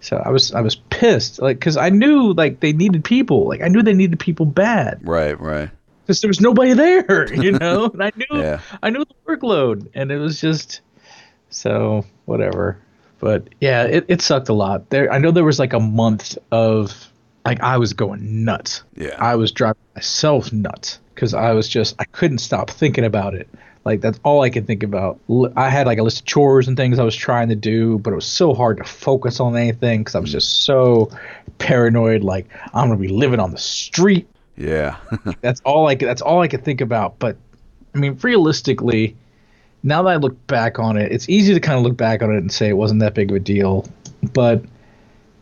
So 0.00 0.16
I 0.16 0.30
was, 0.30 0.52
I 0.52 0.60
was 0.60 0.76
pissed, 0.76 1.40
like, 1.40 1.58
because 1.58 1.76
I 1.76 1.88
knew, 1.88 2.32
like, 2.34 2.60
they 2.60 2.72
needed 2.72 3.04
people. 3.04 3.48
Like, 3.48 3.62
I 3.62 3.68
knew 3.68 3.82
they 3.82 3.94
needed 3.94 4.18
people 4.20 4.46
bad 4.46 5.00
Right. 5.02 5.38
Right. 5.40 5.70
because 6.02 6.20
there 6.20 6.28
was 6.28 6.40
nobody 6.40 6.74
there, 6.74 7.32
you 7.42 7.52
know. 7.52 7.86
and 7.92 8.02
I 8.02 8.12
knew 8.16 8.26
Yeah. 8.40 8.60
I 8.82 8.90
knew 8.90 9.04
the 9.04 9.14
workload, 9.26 9.88
and 9.94 10.12
it 10.12 10.18
was 10.18 10.40
just 10.40 10.80
so 11.50 12.04
whatever. 12.24 12.78
But 13.18 13.48
yeah, 13.60 13.84
it, 13.84 14.06
it 14.08 14.22
sucked 14.22 14.48
a 14.48 14.52
lot. 14.52 14.90
There, 14.90 15.12
I 15.12 15.18
know 15.18 15.30
there 15.30 15.44
was 15.44 15.58
like 15.58 15.72
a 15.72 15.80
month 15.80 16.36
of 16.50 17.08
like 17.44 17.60
I 17.60 17.78
was 17.78 17.92
going 17.92 18.44
nuts. 18.44 18.82
Yeah. 18.96 19.14
I 19.18 19.36
was 19.36 19.52
driving 19.52 19.82
myself 19.94 20.52
nuts 20.52 20.98
because 21.14 21.32
I 21.34 21.52
was 21.52 21.68
just 21.68 21.94
I 21.98 22.04
couldn't 22.04 22.38
stop 22.38 22.70
thinking 22.70 23.04
about 23.04 23.34
it. 23.34 23.48
Like 23.84 24.00
that's 24.00 24.20
all 24.22 24.42
I 24.42 24.50
could 24.50 24.66
think 24.66 24.82
about. 24.82 25.18
I 25.56 25.68
had 25.68 25.86
like 25.86 25.98
a 25.98 26.02
list 26.02 26.20
of 26.20 26.26
chores 26.26 26.68
and 26.68 26.76
things 26.76 26.98
I 26.98 27.04
was 27.04 27.16
trying 27.16 27.48
to 27.48 27.56
do, 27.56 27.98
but 27.98 28.12
it 28.12 28.16
was 28.16 28.26
so 28.26 28.54
hard 28.54 28.76
to 28.78 28.84
focus 28.84 29.40
on 29.40 29.56
anything 29.56 30.00
because 30.00 30.14
I 30.14 30.20
was 30.20 30.30
mm. 30.30 30.34
just 30.34 30.62
so 30.62 31.10
paranoid. 31.58 32.22
Like 32.22 32.48
I'm 32.74 32.88
gonna 32.88 32.96
be 32.96 33.08
living 33.08 33.40
on 33.40 33.50
the 33.50 33.58
street 33.58 34.28
Yeah. 34.56 34.96
that's 35.40 35.60
all 35.64 35.88
I 35.88 35.96
could, 35.96 36.08
that's 36.08 36.22
all 36.22 36.40
I 36.40 36.48
could 36.48 36.64
think 36.64 36.80
about. 36.80 37.18
But 37.18 37.36
I 37.94 37.98
mean, 37.98 38.18
realistically, 38.22 39.16
now 39.82 40.02
that 40.04 40.10
I 40.10 40.16
look 40.16 40.46
back 40.46 40.78
on 40.78 40.96
it, 40.96 41.10
it's 41.10 41.28
easy 41.28 41.52
to 41.52 41.60
kind 41.60 41.76
of 41.76 41.84
look 41.84 41.96
back 41.96 42.22
on 42.22 42.32
it 42.32 42.38
and 42.38 42.52
say 42.52 42.68
it 42.68 42.76
wasn't 42.76 43.00
that 43.00 43.14
big 43.14 43.30
of 43.30 43.36
a 43.36 43.40
deal. 43.40 43.86
But 44.32 44.64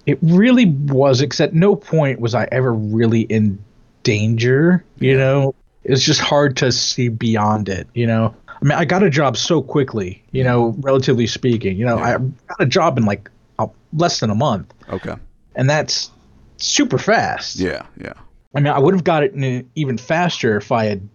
it 0.07 0.19
really 0.23 0.67
was. 0.67 1.23
At 1.41 1.53
no 1.53 1.77
point 1.77 2.21
was 2.21 2.35
I 2.35 2.49
ever 2.51 2.73
really 2.73 3.23
in 3.23 3.63
danger. 4.03 4.83
You 4.99 5.19
know, 5.19 5.55
it's 5.85 6.05
just 6.05 6.21
hard 6.21 6.57
to 6.59 6.71
see 6.73 7.09
beyond 7.09 7.69
it. 7.69 7.89
You 7.95 8.07
know, 8.07 8.35
I 8.49 8.65
mean, 8.65 8.73
I 8.73 8.85
got 8.85 9.03
a 9.03 9.11
job 9.11 9.37
so 9.37 9.63
quickly. 9.63 10.23
You 10.33 10.45
know, 10.45 10.75
relatively 10.81 11.27
speaking. 11.27 11.77
You 11.77 11.87
know, 11.87 11.99
I 11.99 12.13
got 12.19 12.61
a 12.61 12.67
job 12.67 12.99
in 12.99 13.05
like 13.05 13.31
uh, 13.59 13.67
less 13.93 14.21
than 14.21 14.31
a 14.31 14.35
month, 14.35 14.73
okay. 14.91 15.15
and 15.57 15.69
that's 15.69 16.11
super 16.59 16.99
fast. 16.99 17.57
Yeah. 17.57 17.87
Yeah. 17.97 18.13
I 18.55 18.61
mean, 18.61 18.73
I 18.73 18.79
would 18.79 18.95
have 18.95 19.05
got 19.05 19.23
it 19.23 19.33
in 19.35 19.71
even 19.77 19.97
faster 19.97 20.57
if 20.57 20.73
I 20.73 20.87
had, 20.87 21.09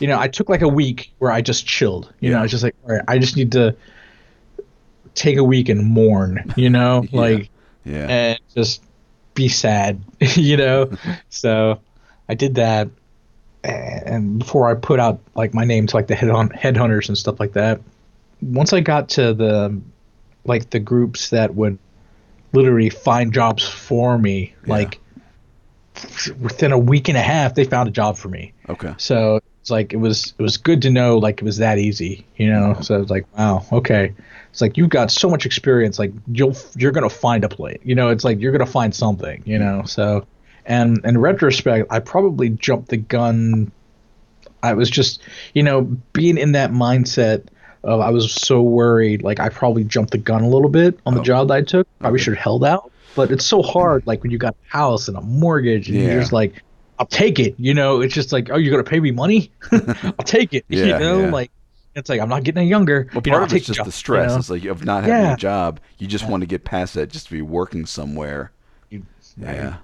you 0.00 0.08
know, 0.08 0.18
I 0.18 0.26
took 0.28 0.48
like 0.48 0.62
a 0.62 0.68
week 0.68 1.12
where 1.18 1.30
I 1.30 1.40
just 1.40 1.64
chilled. 1.66 2.12
You 2.20 2.30
know, 2.32 2.38
I 2.38 2.42
was 2.42 2.50
just 2.50 2.64
like, 2.64 2.74
all 2.84 2.94
right, 2.94 3.04
I 3.06 3.18
just 3.18 3.36
need 3.36 3.52
to 3.52 3.76
take 5.14 5.36
a 5.36 5.44
week 5.44 5.68
and 5.68 5.84
mourn. 5.84 6.52
You 6.56 6.68
know, 6.70 7.04
Yeah. 7.10 7.20
like 7.20 7.50
Yeah. 7.84 8.06
and 8.08 8.40
just 8.54 8.82
be 9.34 9.48
sad, 9.48 10.02
you 10.20 10.56
know. 10.56 10.90
so 11.28 11.80
I 12.28 12.34
did 12.34 12.56
that, 12.56 12.88
and 13.64 14.38
before 14.38 14.70
I 14.70 14.74
put 14.74 15.00
out 15.00 15.20
like 15.34 15.52
my 15.54 15.64
name 15.64 15.86
to 15.88 15.96
like 15.96 16.06
the 16.06 16.14
head 16.14 16.30
on 16.30 16.48
headhunters 16.50 17.08
and 17.08 17.16
stuff 17.18 17.38
like 17.40 17.52
that. 17.52 17.80
Once 18.42 18.72
I 18.72 18.80
got 18.80 19.10
to 19.10 19.34
the 19.34 19.80
like 20.44 20.70
the 20.70 20.78
groups 20.80 21.30
that 21.30 21.54
would 21.54 21.78
literally 22.52 22.90
find 22.90 23.32
jobs 23.32 23.68
for 23.68 24.16
me, 24.18 24.54
Yeah. 24.66 24.72
like 24.72 24.98
within 26.40 26.72
a 26.72 26.78
week 26.78 27.08
and 27.08 27.18
a 27.18 27.22
half, 27.22 27.54
they 27.54 27.64
found 27.64 27.88
a 27.88 27.92
job 27.92 28.16
for 28.16 28.28
me. 28.28 28.52
Okay. 28.68 28.94
So 28.96 29.40
it's 29.60 29.70
like 29.70 29.92
it 29.92 29.98
was 29.98 30.32
it 30.38 30.42
was 30.42 30.56
good 30.56 30.82
to 30.82 30.90
know 30.90 31.18
like 31.18 31.38
it 31.38 31.44
was 31.44 31.58
that 31.58 31.78
easy, 31.78 32.24
you 32.36 32.48
know. 32.50 32.78
So 32.80 33.00
it's 33.02 33.10
like 33.10 33.26
wow, 33.36 33.64
okay. 33.72 34.14
It's 34.50 34.60
like 34.60 34.76
you've 34.76 34.88
got 34.88 35.10
so 35.10 35.28
much 35.28 35.46
experience, 35.46 35.98
like 35.98 36.12
you'll 36.32 36.56
you're 36.76 36.92
gonna 36.92 37.10
find 37.10 37.44
a 37.44 37.48
plate, 37.48 37.80
you 37.84 37.94
know. 37.94 38.08
It's 38.08 38.24
like 38.24 38.40
you're 38.40 38.52
gonna 38.52 38.66
find 38.66 38.94
something, 38.94 39.42
you 39.44 39.58
know. 39.58 39.82
So, 39.84 40.26
and 40.66 41.00
in 41.04 41.18
retrospect, 41.18 41.86
I 41.90 41.98
probably 42.00 42.50
jumped 42.50 42.88
the 42.88 42.96
gun. 42.96 43.72
I 44.62 44.74
was 44.74 44.90
just, 44.90 45.22
you 45.54 45.62
know, 45.62 45.82
being 46.12 46.36
in 46.38 46.52
that 46.52 46.70
mindset 46.70 47.46
of 47.82 48.00
I 48.00 48.10
was 48.10 48.30
so 48.32 48.60
worried, 48.60 49.22
like 49.22 49.40
I 49.40 49.48
probably 49.48 49.84
jumped 49.84 50.10
the 50.12 50.18
gun 50.18 50.42
a 50.42 50.48
little 50.48 50.68
bit 50.68 50.98
on 51.06 51.14
the 51.14 51.20
Oh. 51.20 51.24
job 51.24 51.48
that 51.48 51.54
I 51.54 51.62
took. 51.62 51.88
Probably 51.98 52.16
Okay. 52.18 52.24
should 52.24 52.34
have 52.34 52.42
held 52.42 52.64
out, 52.64 52.92
but 53.14 53.30
it's 53.30 53.46
so 53.46 53.62
hard, 53.62 54.06
like 54.06 54.22
when 54.22 54.30
you 54.30 54.36
got 54.38 54.54
a 54.54 54.72
house 54.76 55.08
and 55.08 55.16
a 55.16 55.22
mortgage, 55.22 55.88
and 55.88 55.98
Yeah. 55.98 56.10
you're 56.12 56.20
just 56.20 56.32
like, 56.32 56.62
I'll 56.98 57.06
take 57.06 57.38
it. 57.38 57.54
You 57.58 57.72
know, 57.72 58.02
it's 58.02 58.12
just 58.12 58.32
like, 58.32 58.50
oh, 58.52 58.58
you're 58.58 58.70
gonna 58.70 58.84
pay 58.84 59.00
me 59.00 59.10
money? 59.12 59.50
I'll 59.72 60.12
take 60.26 60.52
it. 60.52 60.66
Yeah, 60.68 60.84
you 60.84 60.98
know, 60.98 61.20
yeah. 61.20 61.30
like 61.30 61.50
it's 61.96 62.10
like 62.10 62.20
I'm 62.20 62.28
not 62.28 62.44
getting 62.44 62.60
any 62.60 62.68
younger. 62.68 63.08
Well, 63.14 63.22
you 63.24 63.32
part 63.32 63.40
know, 63.40 63.46
of 63.46 63.52
it's 63.54 63.66
just 63.66 63.78
job, 63.78 63.86
the 63.86 63.92
stress. 63.92 64.28
You 64.28 64.34
know? 64.34 64.38
It's 64.40 64.50
like 64.50 64.64
of 64.66 64.84
not 64.84 65.04
having 65.04 65.24
Yeah. 65.24 65.32
a 65.32 65.36
job. 65.38 65.80
You 65.98 66.06
just 66.06 66.28
want 66.28 66.42
to 66.42 66.46
get 66.46 66.64
past 66.64 66.94
that, 66.94 67.08
just 67.10 67.26
to 67.28 67.32
be 67.32 67.40
working 67.42 67.86
somewhere. 67.86 68.52
You- 68.90 69.06
Yeah. 69.38 69.76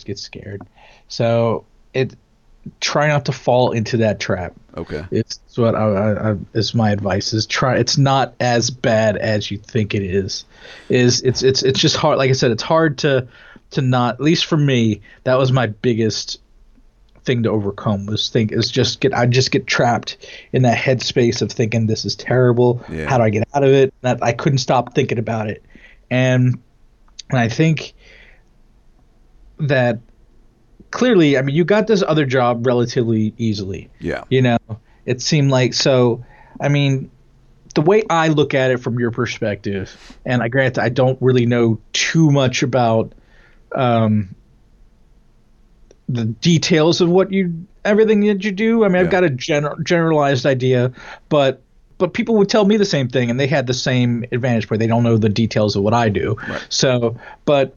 Just 0.00 0.06
get 0.06 0.18
scared. 0.18 0.62
So 1.08 1.64
it 1.92 2.16
try 2.80 3.08
not 3.08 3.24
to 3.26 3.32
fall 3.32 3.72
into 3.72 3.98
that 3.98 4.20
trap. 4.20 4.54
Okay. 4.76 5.04
It's 5.10 5.40
what 5.56 5.74
I, 5.74 5.80
I, 5.80 6.30
I 6.30 6.36
is 6.54 6.74
my 6.74 6.90
advice 6.90 7.32
is 7.32 7.46
try. 7.46 7.76
It's 7.76 7.98
not 7.98 8.34
as 8.40 8.70
bad 8.70 9.16
as 9.16 9.50
you 9.50 9.58
think 9.58 9.94
it 9.94 10.02
is. 10.02 10.44
Is 10.88 11.22
it's 11.22 11.42
it's 11.42 11.62
it's 11.62 11.80
just 11.80 11.96
hard. 11.96 12.18
Like 12.18 12.30
I 12.30 12.34
said, 12.34 12.50
it's 12.50 12.62
hard 12.62 12.98
to 12.98 13.28
to 13.72 13.82
not. 13.82 14.14
At 14.14 14.20
least 14.20 14.46
for 14.46 14.56
me, 14.56 15.00
that 15.24 15.36
was 15.36 15.52
my 15.52 15.66
biggest 15.66 16.40
thing 17.24 17.42
to 17.42 17.50
overcome 17.50 18.06
was 18.06 18.30
think 18.30 18.50
is 18.50 18.70
just 18.70 19.00
get 19.00 19.12
I 19.12 19.26
just 19.26 19.50
get 19.50 19.66
trapped 19.66 20.16
in 20.52 20.62
that 20.62 20.78
headspace 20.78 21.42
of 21.42 21.52
thinking 21.52 21.86
this 21.86 22.04
is 22.04 22.16
terrible. 22.16 22.82
Yeah. 22.88 23.06
How 23.08 23.18
do 23.18 23.24
I 23.24 23.30
get 23.30 23.46
out 23.54 23.64
of 23.64 23.70
it? 23.70 23.92
That 24.02 24.22
I 24.22 24.32
couldn't 24.32 24.58
stop 24.58 24.94
thinking 24.94 25.18
about 25.18 25.48
it, 25.48 25.64
and 26.10 26.58
and 27.30 27.38
I 27.38 27.48
think 27.48 27.94
that 29.60 29.98
clearly, 30.90 31.38
I 31.38 31.42
mean, 31.42 31.54
you 31.54 31.64
got 31.64 31.86
this 31.86 32.02
other 32.02 32.24
job 32.26 32.66
relatively 32.66 33.32
easily. 33.38 33.90
Yeah. 34.00 34.24
You 34.28 34.42
know, 34.42 34.58
it 35.06 35.20
seemed 35.22 35.50
like 35.50 35.74
so. 35.74 36.24
I 36.60 36.68
mean, 36.68 37.10
the 37.74 37.82
way 37.82 38.02
I 38.10 38.28
look 38.28 38.54
at 38.54 38.70
it 38.70 38.78
from 38.78 38.98
your 38.98 39.10
perspective, 39.10 40.18
and 40.26 40.42
I 40.42 40.48
grant 40.48 40.78
I 40.78 40.88
don't 40.88 41.20
really 41.22 41.46
know 41.46 41.80
too 41.92 42.30
much 42.30 42.62
about 42.62 43.12
um, 43.74 44.34
the 46.08 46.24
details 46.24 47.00
of 47.00 47.08
what 47.08 47.32
you 47.32 47.66
everything 47.84 48.20
that 48.26 48.44
you 48.44 48.52
do. 48.52 48.84
I 48.84 48.88
mean, 48.88 48.96
Yeah. 48.96 49.00
I've 49.02 49.10
got 49.10 49.24
a 49.24 49.28
gener- 49.30 49.82
generalized 49.84 50.46
idea, 50.46 50.92
but 51.28 51.62
but 51.98 52.14
people 52.14 52.34
would 52.36 52.48
tell 52.48 52.64
me 52.64 52.76
the 52.76 52.84
same 52.84 53.08
thing, 53.08 53.30
and 53.30 53.38
they 53.38 53.46
had 53.46 53.66
the 53.66 53.74
same 53.74 54.24
advantage 54.32 54.68
point. 54.68 54.80
They 54.80 54.86
don't 54.86 55.02
know 55.02 55.16
the 55.18 55.28
details 55.28 55.76
of 55.76 55.82
what 55.82 55.94
I 55.94 56.08
do. 56.08 56.36
Right. 56.48 56.66
So, 56.70 57.16
but 57.44 57.76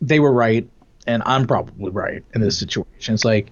they 0.00 0.18
were 0.20 0.32
right, 0.32 0.68
and 1.10 1.22
I'm 1.26 1.46
probably 1.46 1.90
right 1.90 2.22
in 2.34 2.40
this 2.40 2.58
situation. 2.58 3.14
It's 3.14 3.24
like 3.24 3.50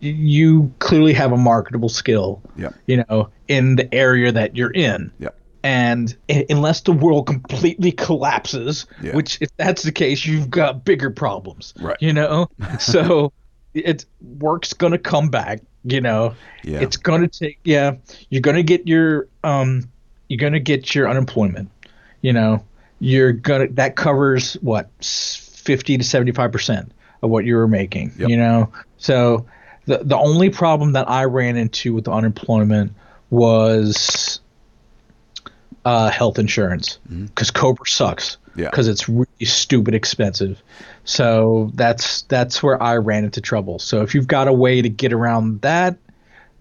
you 0.00 0.72
clearly 0.78 1.12
have 1.12 1.32
a 1.32 1.36
marketable 1.36 1.88
skill, 1.90 2.40
Yep. 2.56 2.74
you 2.86 3.04
know, 3.08 3.28
in 3.48 3.76
the 3.76 3.92
area 3.94 4.32
that 4.32 4.56
you're 4.56 4.70
in. 4.72 5.10
Yep. 5.18 5.38
And 5.62 6.16
unless 6.48 6.80
the 6.82 6.92
world 6.92 7.26
completely 7.26 7.92
collapses, 7.92 8.86
Yeah. 9.02 9.14
which 9.16 9.38
if 9.40 9.54
that's 9.56 9.82
the 9.82 9.92
case, 9.92 10.24
you've 10.24 10.48
got 10.48 10.84
bigger 10.84 11.10
problems. 11.10 11.74
Right. 11.80 11.96
You 12.00 12.12
know, 12.12 12.48
so 12.78 13.32
it's 13.74 14.06
work's 14.38 14.72
gonna 14.72 14.98
come 14.98 15.28
back. 15.28 15.60
You 15.84 16.00
know, 16.00 16.34
Yeah. 16.64 16.80
it's 16.80 16.96
gonna 16.96 17.28
take. 17.28 17.58
Yeah, 17.64 17.96
you're 18.30 18.40
gonna 18.42 18.62
get 18.62 18.88
your 18.88 19.28
um, 19.44 19.84
you're 20.28 20.38
gonna 20.38 20.58
get 20.60 20.94
your 20.94 21.08
unemployment. 21.08 21.68
You 22.22 22.32
know, 22.32 22.64
you're 22.98 23.32
gonna 23.32 23.68
that 23.72 23.94
covers 23.96 24.54
what 24.62 24.88
fifty 25.66 25.98
to 25.98 26.04
seventy 26.04 26.32
five 26.32 26.52
percent 26.52 26.92
of 27.22 27.30
what 27.30 27.44
you 27.44 27.56
were 27.56 27.68
making. 27.68 28.12
Yep. 28.18 28.28
You 28.30 28.36
know, 28.38 28.72
so 28.96 29.46
the 29.84 29.98
the 29.98 30.16
only 30.16 30.48
problem 30.50 30.92
that 30.92 31.10
I 31.10 31.24
ran 31.24 31.56
into 31.56 31.92
with 31.92 32.04
the 32.04 32.12
unemployment 32.12 32.92
was 33.28 34.40
uh, 35.84 36.10
health 36.10 36.38
insurance 36.38 36.98
because 37.08 37.50
Cobra 37.50 37.86
sucks 37.86 38.38
Mm-hmm. 38.56 38.62
Yeah. 38.62 38.70
because 38.70 38.88
it's 38.88 39.06
really 39.08 39.44
stupid 39.44 39.94
expensive. 39.94 40.62
So 41.04 41.70
that's 41.74 42.22
that's 42.22 42.62
where 42.62 42.82
I 42.82 42.96
ran 42.96 43.24
into 43.24 43.40
trouble. 43.42 43.78
So 43.78 44.00
if 44.00 44.14
you've 44.14 44.26
got 44.26 44.48
a 44.48 44.52
way 44.52 44.80
to 44.80 44.88
get 44.88 45.12
around 45.12 45.60
that, 45.60 45.98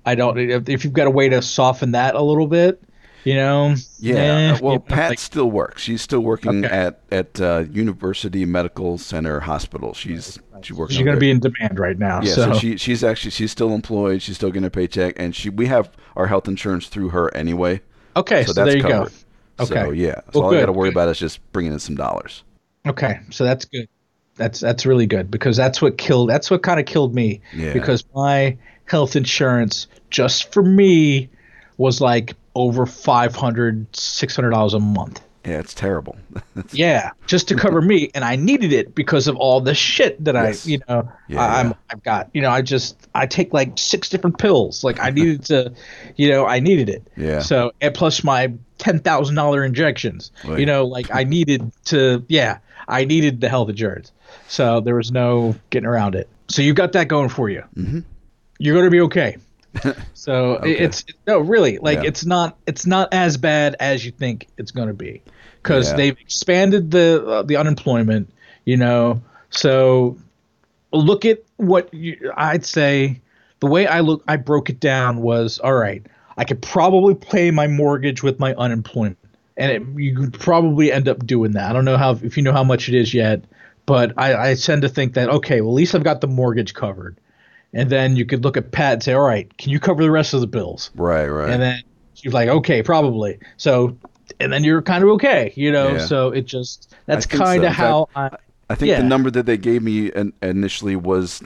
I 0.05 0.15
don't. 0.15 0.37
If 0.37 0.83
you've 0.83 0.93
got 0.93 1.07
a 1.07 1.11
way 1.11 1.29
to 1.29 1.41
soften 1.41 1.91
that 1.91 2.15
a 2.15 2.21
little 2.21 2.47
bit, 2.47 2.83
you 3.25 3.35
know. 3.35 3.75
Yeah. 3.99 4.15
eh, 4.15 4.51
uh, 4.53 4.59
well, 4.61 4.73
you 4.73 4.79
know, 4.79 4.85
Pat 4.85 5.09
like- 5.11 5.19
still 5.19 5.51
works. 5.51 5.81
She's 5.81 6.01
still 6.01 6.21
working 6.21 6.65
Okay. 6.65 6.73
at 6.73 7.01
at 7.11 7.41
uh, 7.41 7.65
University 7.71 8.45
Medical 8.45 8.97
Center 8.97 9.41
Hospital. 9.41 9.93
She's 9.93 10.39
she 10.61 10.73
works. 10.73 10.93
she's 10.93 11.03
going 11.03 11.15
to 11.15 11.19
be 11.19 11.29
in 11.29 11.39
demand 11.39 11.77
right 11.79 11.97
now. 11.99 12.21
Yeah, 12.21 12.33
so, 12.33 12.53
so, 12.53 12.59
she 12.59 12.77
she's 12.77 13.03
actually 13.03 13.31
she's 13.31 13.51
still 13.51 13.73
employed. 13.73 14.21
She's 14.21 14.35
still 14.37 14.49
getting 14.49 14.65
a 14.65 14.69
paycheck, 14.71 15.15
and 15.17 15.35
she 15.35 15.49
we 15.49 15.65
have 15.67 15.91
our 16.15 16.27
health 16.27 16.47
insurance 16.47 16.87
through 16.87 17.09
her 17.09 17.33
anyway. 17.35 17.81
okay, 18.15 18.43
so, 18.45 18.53
so, 18.53 18.63
that's 18.63 18.69
there 18.69 18.77
you 18.77 18.83
covered. 18.83 19.09
go. 19.09 19.65
So 19.65 19.75
Okay. 19.75 19.97
yeah, 19.97 20.15
so 20.33 20.39
Well, 20.39 20.43
all 20.49 20.53
I 20.53 20.59
got 20.59 20.65
to 20.65 20.71
worry 20.73 20.89
good. 20.89 20.95
about 20.95 21.09
is 21.09 21.19
just 21.19 21.39
bringing 21.53 21.71
in 21.73 21.79
some 21.79 21.95
dollars. 21.95 22.43
Okay, 22.85 23.19
so 23.31 23.43
that's 23.45 23.65
good. 23.65 23.87
That's 24.35 24.59
that's 24.59 24.85
really 24.85 25.05
good 25.07 25.31
because 25.31 25.55
that's 25.55 25.81
what 25.81 25.97
killed. 25.97 26.29
That's 26.29 26.51
what 26.51 26.61
kind 26.61 26.77
of 26.79 26.85
killed 26.85 27.15
me. 27.15 27.39
Yeah. 27.55 27.71
Because 27.71 28.03
my 28.13 28.57
health 28.83 29.15
insurance 29.15 29.87
just 30.09 30.51
for 30.53 30.61
me 30.61 31.29
was 31.77 32.01
like 32.01 32.35
over 32.55 32.85
500 32.85 33.95
600 33.95 34.49
dollars 34.49 34.73
a 34.73 34.79
month. 34.79 35.21
Yeah, 35.45 35.59
it's 35.59 35.73
terrible. 35.75 36.15
Yeah, 36.71 37.11
just 37.27 37.47
to 37.49 37.55
cover 37.55 37.79
me, 37.81 38.09
and 38.15 38.23
I 38.25 38.35
needed 38.35 38.73
it 38.73 38.95
because 38.95 39.27
of 39.27 39.35
all 39.35 39.61
the 39.61 39.75
shit 39.75 40.21
that 40.25 40.33
Yes. 40.33 40.65
I, 40.65 40.69
you 40.69 40.79
know, 40.89 41.11
Yeah, 41.27 41.41
I, 41.41 41.59
I'm 41.59 41.67
yeah. 41.67 41.73
I've 41.91 42.03
got. 42.03 42.29
You 42.33 42.41
know, 42.41 42.49
I 42.49 42.61
just 42.63 42.97
I 43.13 43.27
take 43.27 43.53
like 43.53 43.77
six 43.77 44.09
different 44.09 44.39
pills. 44.39 44.83
Like 44.83 44.99
I 44.99 45.11
needed 45.11 45.43
to, 45.45 45.73
you 46.15 46.29
know, 46.29 46.45
I 46.47 46.59
needed 46.59 46.89
it. 46.89 47.07
Yeah. 47.15 47.39
So 47.39 47.71
and 47.81 47.93
plus 47.93 48.23
my 48.23 48.51
ten 48.79 48.99
thousand 48.99 49.35
dollar 49.35 49.63
injections. 49.63 50.31
Right. 50.43 50.59
You 50.59 50.65
know, 50.65 50.85
like 50.85 51.13
I 51.13 51.23
needed 51.23 51.71
to. 51.85 52.25
Yeah, 52.27 52.57
I 52.87 53.05
needed 53.05 53.41
the 53.41 53.49
health 53.49 53.69
insurance. 53.69 54.11
So 54.47 54.79
there 54.79 54.95
was 54.95 55.11
no 55.11 55.55
getting 55.69 55.87
around 55.87 56.15
it. 56.15 56.27
So 56.47 56.61
you 56.63 56.73
got 56.73 56.93
that 56.93 57.07
going 57.07 57.29
for 57.29 57.49
you. 57.49 57.63
Mhm. 57.77 58.03
You're 58.57 58.75
gonna 58.75 58.89
be 58.89 59.01
okay. 59.01 59.37
So 60.13 60.55
Okay. 60.57 60.71
it's 60.71 61.03
no 61.27 61.39
really 61.39 61.77
like 61.79 61.99
Yeah. 61.99 62.07
it's 62.07 62.25
not 62.25 62.57
it's 62.67 62.85
not 62.85 63.13
as 63.13 63.37
bad 63.37 63.75
as 63.79 64.05
you 64.05 64.11
think 64.11 64.47
it's 64.57 64.71
going 64.71 64.87
to 64.87 64.93
be 64.93 65.21
because 65.61 65.89
Yeah. 65.89 65.97
they've 65.97 66.17
expanded 66.19 66.91
the 66.91 67.23
uh, 67.25 67.41
the 67.43 67.57
unemployment 67.57 68.31
you 68.65 68.77
know 68.77 69.21
so 69.49 70.17
look 70.91 71.25
at 71.25 71.39
what 71.57 71.93
you, 71.93 72.31
I'd 72.35 72.65
say 72.65 73.21
the 73.59 73.67
way 73.67 73.85
I 73.87 73.99
look 73.99 74.23
I 74.27 74.37
broke 74.37 74.69
it 74.69 74.79
down 74.79 75.21
was 75.21 75.59
all 75.59 75.73
right 75.75 76.05
I 76.37 76.43
could 76.43 76.61
probably 76.61 77.15
pay 77.15 77.51
my 77.51 77.67
mortgage 77.67 78.23
with 78.23 78.39
my 78.39 78.53
unemployment 78.55 79.17
and 79.57 79.71
it, 79.71 80.01
you 80.01 80.15
could 80.15 80.33
probably 80.33 80.91
end 80.91 81.07
up 81.07 81.25
doing 81.25 81.51
that 81.51 81.69
I 81.69 81.73
don't 81.73 81.85
know 81.85 81.97
how 81.97 82.11
if 82.23 82.37
you 82.37 82.43
know 82.43 82.53
how 82.53 82.63
much 82.63 82.87
it 82.89 82.95
is 82.95 83.13
yet 83.13 83.43
but 83.85 84.13
I, 84.17 84.51
I 84.51 84.55
tend 84.55 84.81
to 84.83 84.89
think 84.89 85.13
that 85.13 85.29
okay 85.29 85.61
well 85.61 85.71
at 85.71 85.75
least 85.75 85.93
I've 85.93 86.03
got 86.03 86.21
the 86.21 86.27
mortgage 86.27 86.73
covered 86.73 87.17
and 87.75 87.89
then 87.91 88.15
you 88.15 88.25
could 88.25 88.43
look 88.43 88.57
at 88.57 88.71
Pat 88.71 88.93
and 88.93 89.03
say, 89.03 89.13
"All 89.13 89.21
right, 89.27 89.55
can 89.57 89.69
you 89.71 89.79
cover 89.79 90.01
the 90.01 90.09
rest 90.09 90.33
of 90.33 90.41
the 90.41 90.47
bills?" 90.47 90.89
Right, 90.95 91.27
right. 91.27 91.51
And 91.51 91.61
then 91.61 91.83
she's 92.15 92.33
like, 92.33 92.49
"Okay, 92.49 92.81
probably." 92.81 93.37
So, 93.57 93.95
and 94.39 94.51
then 94.51 94.63
you're 94.63 94.81
kind 94.81 95.03
of 95.03 95.09
okay, 95.11 95.53
you 95.55 95.71
know. 95.71 95.93
Yeah. 95.93 96.05
So 96.05 96.29
it 96.31 96.45
just 96.45 96.95
that's 97.05 97.27
kind 97.27 97.63
In 97.63 97.69
of 97.69 97.75
how 97.75 98.09
I, 98.15 98.31
I 98.69 98.75
think 98.75 98.89
yeah. 98.89 98.97
the 99.01 99.07
number 99.07 99.29
that 99.29 99.45
they 99.45 99.57
gave 99.57 99.83
me 99.83 100.07
in, 100.07 100.33
initially 100.41 100.95
was 100.95 101.43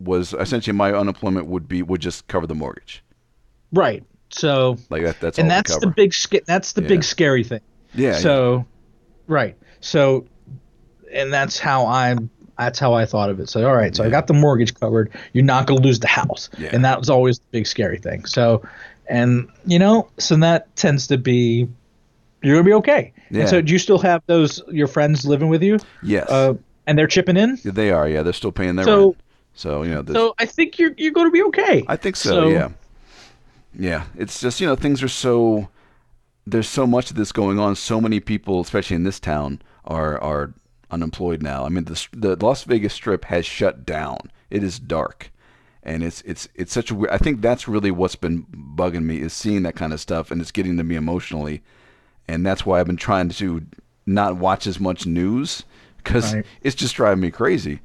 was 0.00 0.32
essentially 0.34 0.76
my 0.76 0.92
unemployment 0.92 1.46
would 1.46 1.68
be 1.68 1.82
would 1.82 2.00
just 2.00 2.26
cover 2.28 2.46
the 2.46 2.54
mortgage. 2.54 3.04
right. 3.72 4.02
So, 4.30 4.76
Like 4.90 5.04
that. 5.04 5.20
That's 5.20 5.38
and 5.38 5.50
that's 5.50 5.74
the 5.78 5.86
big 5.86 6.12
that's 6.44 6.72
the 6.74 6.82
Yeah. 6.82 6.88
big 6.88 7.02
scary 7.02 7.42
thing. 7.44 7.62
yeah. 7.94 8.12
so, 8.18 8.66
right. 9.26 9.56
So, 9.80 10.26
and 11.10 11.32
that's 11.32 11.58
how 11.58 11.86
I'm. 11.86 12.28
That's 12.58 12.78
how 12.78 12.92
I 12.94 13.06
thought 13.06 13.30
of 13.30 13.38
it. 13.40 13.48
So, 13.48 13.66
all 13.68 13.76
right. 13.76 13.94
So 13.94 14.02
I 14.04 14.10
got 14.10 14.26
the 14.26 14.34
mortgage 14.34 14.74
covered. 14.74 15.10
You're 15.32 15.44
not 15.44 15.66
going 15.66 15.80
to 15.80 15.86
lose 15.86 16.00
the 16.00 16.08
house, 16.08 16.50
Yeah. 16.58 16.70
and 16.72 16.84
that 16.84 16.98
was 16.98 17.08
always 17.08 17.38
the 17.38 17.44
big 17.52 17.66
scary 17.66 17.98
thing. 17.98 18.24
So, 18.24 18.62
and 19.08 19.48
you 19.66 19.78
know, 19.78 20.08
so 20.18 20.36
that 20.36 20.74
tends 20.76 21.06
to 21.06 21.18
be 21.18 21.68
you're 22.42 22.54
gonna 22.56 22.64
be 22.64 22.72
okay. 22.74 23.12
Yeah. 23.30 23.40
And 23.42 23.48
so, 23.48 23.60
do 23.60 23.72
you 23.72 23.78
still 23.78 23.98
have 23.98 24.22
those 24.26 24.60
your 24.68 24.86
friends 24.88 25.24
living 25.24 25.48
with 25.48 25.62
you? 25.62 25.74
yeah. 26.02 26.20
yes. 26.20 26.30
Uh, 26.30 26.54
and 26.86 26.98
they're 26.98 27.06
chipping 27.06 27.36
in. 27.36 27.58
Yeah, 27.64 27.72
they 27.72 27.90
are. 27.90 28.08
Yeah, 28.08 28.22
they're 28.22 28.32
still 28.32 28.52
paying 28.52 28.76
their 28.76 28.84
So- 28.86 29.04
rent. 29.04 29.16
So 29.54 29.82
you 29.82 29.90
know, 29.90 30.02
there's- 30.02 30.16
So 30.20 30.34
I 30.38 30.46
think 30.46 30.78
you're 30.78 30.92
you're 30.96 31.12
going 31.12 31.26
to 31.26 31.32
be 31.32 31.42
okay. 31.44 31.84
I 31.88 31.96
think 31.96 32.16
so, 32.16 32.30
So- 32.30 32.48
Yeah. 32.48 32.68
Yeah. 33.78 34.04
It's 34.16 34.40
just 34.40 34.60
you 34.60 34.66
know 34.66 34.74
things 34.76 35.02
are 35.02 35.08
so 35.08 35.68
there's 36.46 36.68
so 36.68 36.86
much 36.86 37.10
of 37.10 37.16
this 37.16 37.30
going 37.32 37.58
on. 37.58 37.76
So 37.76 38.00
many 38.00 38.20
people, 38.20 38.60
especially 38.60 38.96
in 38.96 39.02
this 39.04 39.20
town, 39.20 39.60
are 39.84 40.20
are 40.22 40.52
unemployed 40.90 41.42
now. 41.42 41.64
I 41.64 41.68
mean, 41.68 41.84
the 41.84 42.06
the 42.12 42.36
Las 42.44 42.64
Vegas 42.64 42.94
Strip 42.94 43.24
has 43.26 43.44
shut 43.46 43.84
down. 43.86 44.18
It 44.50 44.62
is 44.62 44.78
dark, 44.78 45.30
and 45.82 46.02
it's 46.02 46.22
it's 46.22 46.48
it's 46.54 46.72
such 46.72 46.90
a 46.90 46.94
weird. 46.94 47.12
I 47.12 47.18
think 47.18 47.40
that's 47.40 47.68
really 47.68 47.90
what's 47.90 48.16
been 48.16 48.44
bugging 48.44 49.04
me 49.04 49.20
is 49.20 49.32
seeing 49.32 49.62
that 49.64 49.76
kind 49.76 49.92
of 49.92 50.00
stuff, 50.00 50.30
and 50.30 50.40
it's 50.40 50.50
getting 50.52 50.76
to 50.78 50.84
me 50.84 50.96
emotionally, 50.96 51.62
and 52.26 52.44
that's 52.46 52.64
why 52.64 52.80
I've 52.80 52.86
been 52.86 52.96
trying 52.96 53.28
to 53.30 53.66
not 54.06 54.36
watch 54.36 54.66
as 54.66 54.80
much 54.80 55.04
news 55.06 55.64
because 55.98 56.34
Right. 56.34 56.46
it's 56.62 56.74
just 56.76 56.94
driving 56.96 57.20
me 57.20 57.30
crazy. 57.30 57.80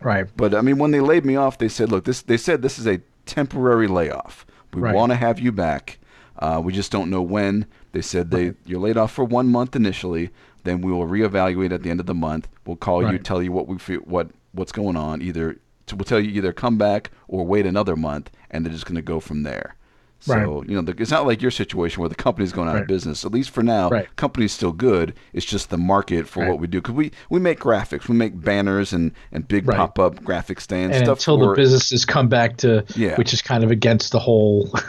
Right. 0.00 0.26
But 0.36 0.54
I 0.54 0.62
mean, 0.62 0.78
when 0.78 0.90
they 0.90 1.00
laid 1.00 1.24
me 1.24 1.36
off, 1.36 1.58
they 1.58 1.68
said, 1.68 1.90
"Look, 1.90 2.04
this." 2.04 2.22
They 2.22 2.36
said 2.36 2.62
this 2.62 2.78
is 2.78 2.86
a 2.88 3.00
temporary 3.26 3.86
layoff. 3.86 4.44
We 4.74 4.80
Right. 4.80 4.94
want 4.94 5.10
to 5.12 5.16
have 5.16 5.38
you 5.38 5.52
back. 5.52 5.98
Uh, 6.38 6.60
we 6.64 6.72
just 6.72 6.90
don't 6.90 7.10
know 7.10 7.22
when. 7.22 7.66
They 7.92 8.00
said 8.02 8.30
they 8.32 8.54
you're 8.64 8.80
laid 8.80 8.96
off 8.96 9.12
for 9.12 9.24
one 9.24 9.48
month 9.48 9.76
initially. 9.76 10.30
Then 10.64 10.80
we 10.80 10.92
will 10.92 11.06
reevaluate 11.06 11.72
at 11.72 11.82
the 11.82 11.90
end 11.90 12.00
of 12.00 12.06
the 12.06 12.14
month. 12.14 12.48
We'll 12.66 12.76
call 12.76 13.10
you, 13.10 13.18
tell 13.18 13.42
you 13.42 13.52
what 13.52 13.66
we 13.68 13.78
feel, 13.78 14.00
what 14.00 14.30
what's 14.52 14.72
going 14.72 14.96
on. 14.96 15.22
Either 15.22 15.58
so 15.88 15.96
we'll 15.96 16.04
tell 16.04 16.20
you 16.20 16.30
either 16.30 16.52
come 16.52 16.78
back 16.78 17.10
or 17.28 17.44
wait 17.44 17.66
another 17.66 17.96
month, 17.96 18.30
and 18.50 18.64
they're 18.64 18.72
just 18.72 18.86
going 18.86 18.96
to 18.96 19.02
go 19.02 19.18
from 19.20 19.42
there. 19.42 19.74
So 20.20 20.62
you 20.68 20.76
know, 20.76 20.82
the, 20.82 20.94
it's 21.02 21.10
not 21.10 21.26
like 21.26 21.42
your 21.42 21.50
situation 21.50 21.98
where 22.00 22.08
the 22.08 22.14
company's 22.14 22.52
going 22.52 22.68
out 22.68 22.74
Right. 22.74 22.82
of 22.82 22.86
business. 22.86 23.24
At 23.24 23.32
least 23.32 23.50
for 23.50 23.64
now, 23.64 23.88
Right. 23.90 24.06
company's 24.14 24.52
still 24.52 24.70
good. 24.70 25.14
It's 25.32 25.44
just 25.44 25.70
the 25.70 25.76
market 25.76 26.28
for 26.28 26.42
Right. 26.42 26.48
what 26.50 26.60
we 26.60 26.68
do 26.68 26.80
because 26.80 26.94
we 26.94 27.10
we 27.28 27.40
make 27.40 27.58
graphics, 27.58 28.06
we 28.06 28.14
make 28.14 28.40
banners 28.40 28.92
and 28.92 29.10
and 29.32 29.48
big 29.48 29.66
Right. 29.66 29.76
pop 29.76 29.98
up 29.98 30.22
graphic 30.22 30.60
stands 30.60 30.96
And 30.96 31.06
stuff. 31.06 31.18
until 31.18 31.38
for, 31.40 31.46
the 31.48 31.54
businesses 31.60 32.04
come 32.04 32.28
back 32.28 32.56
to, 32.58 32.84
Yeah. 32.94 33.16
which 33.16 33.32
is 33.34 33.42
kind 33.42 33.64
of 33.64 33.72
against 33.72 34.12
the 34.12 34.20
whole. 34.20 34.70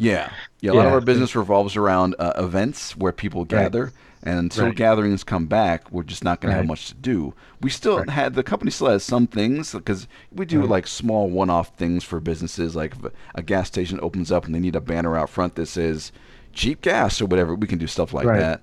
yeah, 0.00 0.30
yeah. 0.62 0.70
A 0.70 0.72
lot 0.72 0.86
of 0.86 0.92
our 0.94 1.02
business 1.02 1.36
revolves 1.36 1.76
around 1.76 2.14
uh, 2.18 2.32
events 2.38 2.96
where 2.96 3.12
people 3.12 3.44
gather, 3.44 3.92
and 4.22 4.38
until 4.38 4.66
Right. 4.66 4.74
gatherings 4.76 5.24
come 5.24 5.46
back, 5.46 5.90
we're 5.90 6.02
just 6.04 6.22
not 6.24 6.40
going 6.40 6.50
to 6.52 6.56
have 6.56 6.66
much 6.66 6.88
to 6.88 6.94
do. 6.94 7.34
We 7.60 7.70
still 7.70 7.98
Right. 7.98 8.10
had 8.10 8.34
the 8.34 8.42
company 8.42 8.70
still 8.70 8.88
has 8.88 9.02
some 9.02 9.26
things 9.26 9.72
because 9.72 10.06
we 10.32 10.46
do 10.46 10.60
Right. 10.60 10.68
like 10.68 10.86
small 10.86 11.28
one-off 11.28 11.76
things 11.76 12.04
for 12.04 12.20
businesses, 12.20 12.76
like 12.76 12.92
if 12.94 13.04
a, 13.04 13.12
a 13.36 13.42
gas 13.42 13.66
station 13.68 13.98
opens 14.02 14.30
up 14.30 14.44
and 14.46 14.54
they 14.54 14.60
need 14.60 14.76
a 14.76 14.80
banner 14.80 15.16
out 15.16 15.28
front 15.30 15.54
that 15.56 15.66
says 15.66 16.12
cheap 16.52 16.82
gas 16.82 17.20
or 17.20 17.26
whatever. 17.26 17.54
We 17.54 17.66
can 17.66 17.78
do 17.78 17.86
stuff 17.86 18.12
like 18.12 18.26
Right. 18.26 18.38
that, 18.40 18.62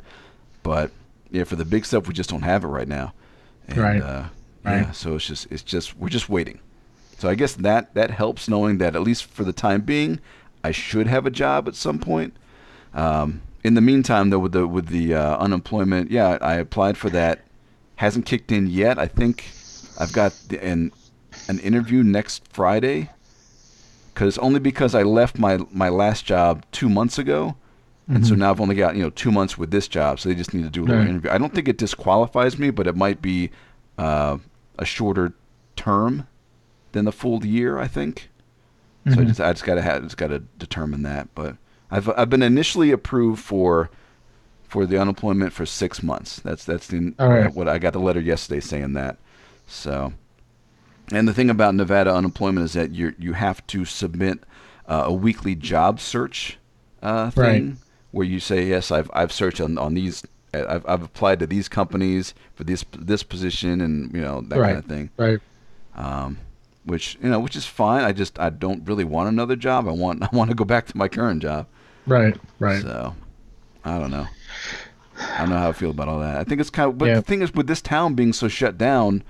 but 0.64 0.92
yeah, 1.32 1.44
for 1.44 1.56
the 1.56 1.66
big 1.66 1.86
stuff, 1.86 2.08
we 2.08 2.14
just 2.14 2.30
don't 2.30 2.42
have 2.44 2.64
it 2.64 2.68
right 2.68 2.88
now. 2.88 3.14
And, 3.68 3.78
Right. 3.78 4.02
Uh, 4.02 4.24
Right. 4.64 4.80
Yeah, 4.82 4.92
so 4.92 5.16
it's 5.16 5.26
just 5.26 5.48
it's 5.52 5.64
just 5.64 5.96
we're 5.98 6.10
just 6.10 6.28
waiting. 6.30 6.60
So 7.18 7.30
I 7.30 7.36
guess 7.36 7.54
that 7.54 7.94
that 7.96 8.12
helps 8.12 8.50
knowing 8.50 8.78
that 8.80 8.94
at 8.96 9.02
least 9.02 9.26
for 9.26 9.44
the 9.46 9.54
time 9.54 9.82
being, 9.82 10.20
I 10.64 10.72
should 10.72 11.08
have 11.08 11.26
a 11.26 11.30
job 11.32 11.68
at 11.68 11.76
some 11.76 11.98
point. 12.00 12.34
Um, 12.94 13.42
in 13.64 13.74
the 13.74 13.82
meantime, 13.82 14.30
though, 14.30 14.40
with 14.40 14.52
the 14.54 14.68
with 14.68 14.88
the 14.88 15.14
uh, 15.14 15.38
unemployment, 15.38 16.12
yeah, 16.12 16.38
I 16.42 16.56
applied 16.56 16.98
for 16.98 17.10
that. 17.12 17.46
Hasn't 17.98 18.26
kicked 18.26 18.52
in 18.52 18.68
yet. 18.68 18.98
I 18.98 19.08
think 19.08 19.56
I've 19.98 20.12
got 20.14 20.36
the, 20.48 20.64
an 20.64 20.92
an 21.48 21.60
interview 21.60 22.04
next 22.04 22.48
Friday. 22.52 23.10
Because 24.14 24.30
it's 24.30 24.38
only 24.40 24.60
because 24.60 24.96
I 24.96 25.04
left 25.04 25.38
my 25.40 25.60
my 25.72 25.90
last 25.90 26.26
job 26.26 26.66
two 26.72 26.90
months 26.90 27.18
ago, 27.18 27.56
and 28.08 28.26
so 28.26 28.36
now 28.36 28.50
I've 28.52 28.60
only 28.60 28.76
got 28.76 28.96
you 28.96 29.04
know 29.04 29.10
two 29.12 29.32
months 29.32 29.58
with 29.58 29.72
this 29.72 29.88
job. 29.88 30.20
So 30.20 30.28
they 30.30 30.36
just 30.36 30.54
need 30.54 30.64
to 30.64 30.70
do 30.70 30.84
a 30.84 30.86
little 30.86 31.00
Right. 31.02 31.10
interview. 31.10 31.30
I 31.32 31.38
don't 31.38 31.54
think 31.54 31.68
it 31.68 31.78
disqualifies 31.78 32.58
me, 32.60 32.70
but 32.70 32.88
it 32.88 32.96
might 32.98 33.22
be 33.22 33.50
uh, 33.98 34.38
a 34.78 34.86
shorter 34.86 35.34
term 35.76 36.28
than 36.92 37.06
the 37.06 37.12
full 37.12 37.46
year. 37.46 37.78
I 37.78 37.88
think. 37.88 38.30
So 39.08 39.22
I 39.22 39.24
Mhm. 39.24 39.28
just 39.28 39.40
I 39.42 39.52
just 39.54 39.64
gotta 39.66 39.82
have 39.82 40.04
just 40.04 40.18
gotta 40.18 40.40
determine 40.58 41.04
that. 41.04 41.30
But 41.36 41.56
I've 41.92 42.10
I've 42.18 42.30
been 42.30 42.44
initially 42.44 42.92
approved 42.92 43.42
for 43.42 43.90
for 44.68 44.86
the 44.86 45.00
unemployment 45.00 45.52
for 45.54 45.66
six 45.66 46.04
months. 46.04 46.40
That's 46.40 46.64
that's 46.66 46.88
the 46.88 47.14
right. 47.20 47.54
what 47.54 47.68
I 47.68 47.80
got 47.80 47.94
the 47.94 48.00
letter 48.00 48.20
yesterday 48.20 48.60
saying 48.60 48.94
that. 48.94 49.18
So, 49.68 50.14
and 51.12 51.28
the 51.28 51.34
thing 51.34 51.50
about 51.50 51.76
Nevada 51.76 52.14
unemployment 52.14 52.66
is 52.66 52.74
that 52.74 52.92
you 52.92 53.14
you 53.18 53.34
have 53.34 53.66
to 53.68 53.86
submit 53.86 54.40
uh, 54.88 55.04
a 55.06 55.14
weekly 55.14 55.56
job 55.56 56.00
search 56.00 56.58
uh, 57.02 57.30
thing 57.32 57.44
Right. 57.70 57.76
where 58.12 58.26
you 58.26 58.40
say 58.40 58.66
yes 58.68 58.92
I've 58.92 59.10
I've 59.14 59.32
searched 59.32 59.62
on 59.62 59.78
on 59.78 59.94
these. 59.96 60.24
I've, 60.52 60.84
I've 60.88 61.04
applied 61.04 61.38
to 61.40 61.48
these 61.48 61.70
companies 61.70 62.34
for 62.56 62.64
this 62.64 62.84
this 62.98 63.22
position 63.22 63.82
and 63.82 64.12
you 64.16 64.22
know 64.22 64.42
that 64.42 64.58
Right. 64.60 64.68
kind 64.74 64.78
of 64.80 64.86
thing 64.86 65.10
right. 65.18 65.40
um, 65.96 66.40
which 66.86 67.20
you 67.22 67.30
know, 67.30 67.40
which 67.40 67.56
is 67.56 67.68
fine. 67.68 68.04
I 68.04 68.12
just 68.14 68.40
I 68.40 68.50
don't 68.50 68.84
really 68.88 69.04
want 69.04 69.30
another 69.30 69.56
job. 69.56 69.88
I 69.88 69.92
want 69.92 70.24
I 70.32 70.36
want 70.36 70.50
to 70.50 70.56
go 70.56 70.66
back 70.66 70.88
to 70.88 70.98
my 70.98 71.08
current 71.08 71.42
job. 71.44 71.68
Right. 72.10 72.36
Right. 72.60 72.82
So 72.82 73.16
I 73.86 74.00
don't 74.00 74.12
know. 74.12 74.28
I 75.18 75.38
don't 75.40 75.50
know 75.50 75.58
how 75.58 75.70
I 75.70 75.74
feel 75.74 75.92
about 75.92 76.08
all 76.08 76.20
that. 76.20 76.38
I 76.38 76.44
think 76.44 76.62
it's 76.62 76.70
kind 76.70 76.90
of, 76.90 76.98
but 76.98 77.08
Yeah. 77.10 77.16
the 77.16 77.22
thing 77.22 77.42
is, 77.42 77.54
with 77.54 77.68
this 77.68 77.82
town 77.82 78.14
being 78.16 78.32
so 78.34 78.48
shut 78.48 78.78
down, 78.78 79.24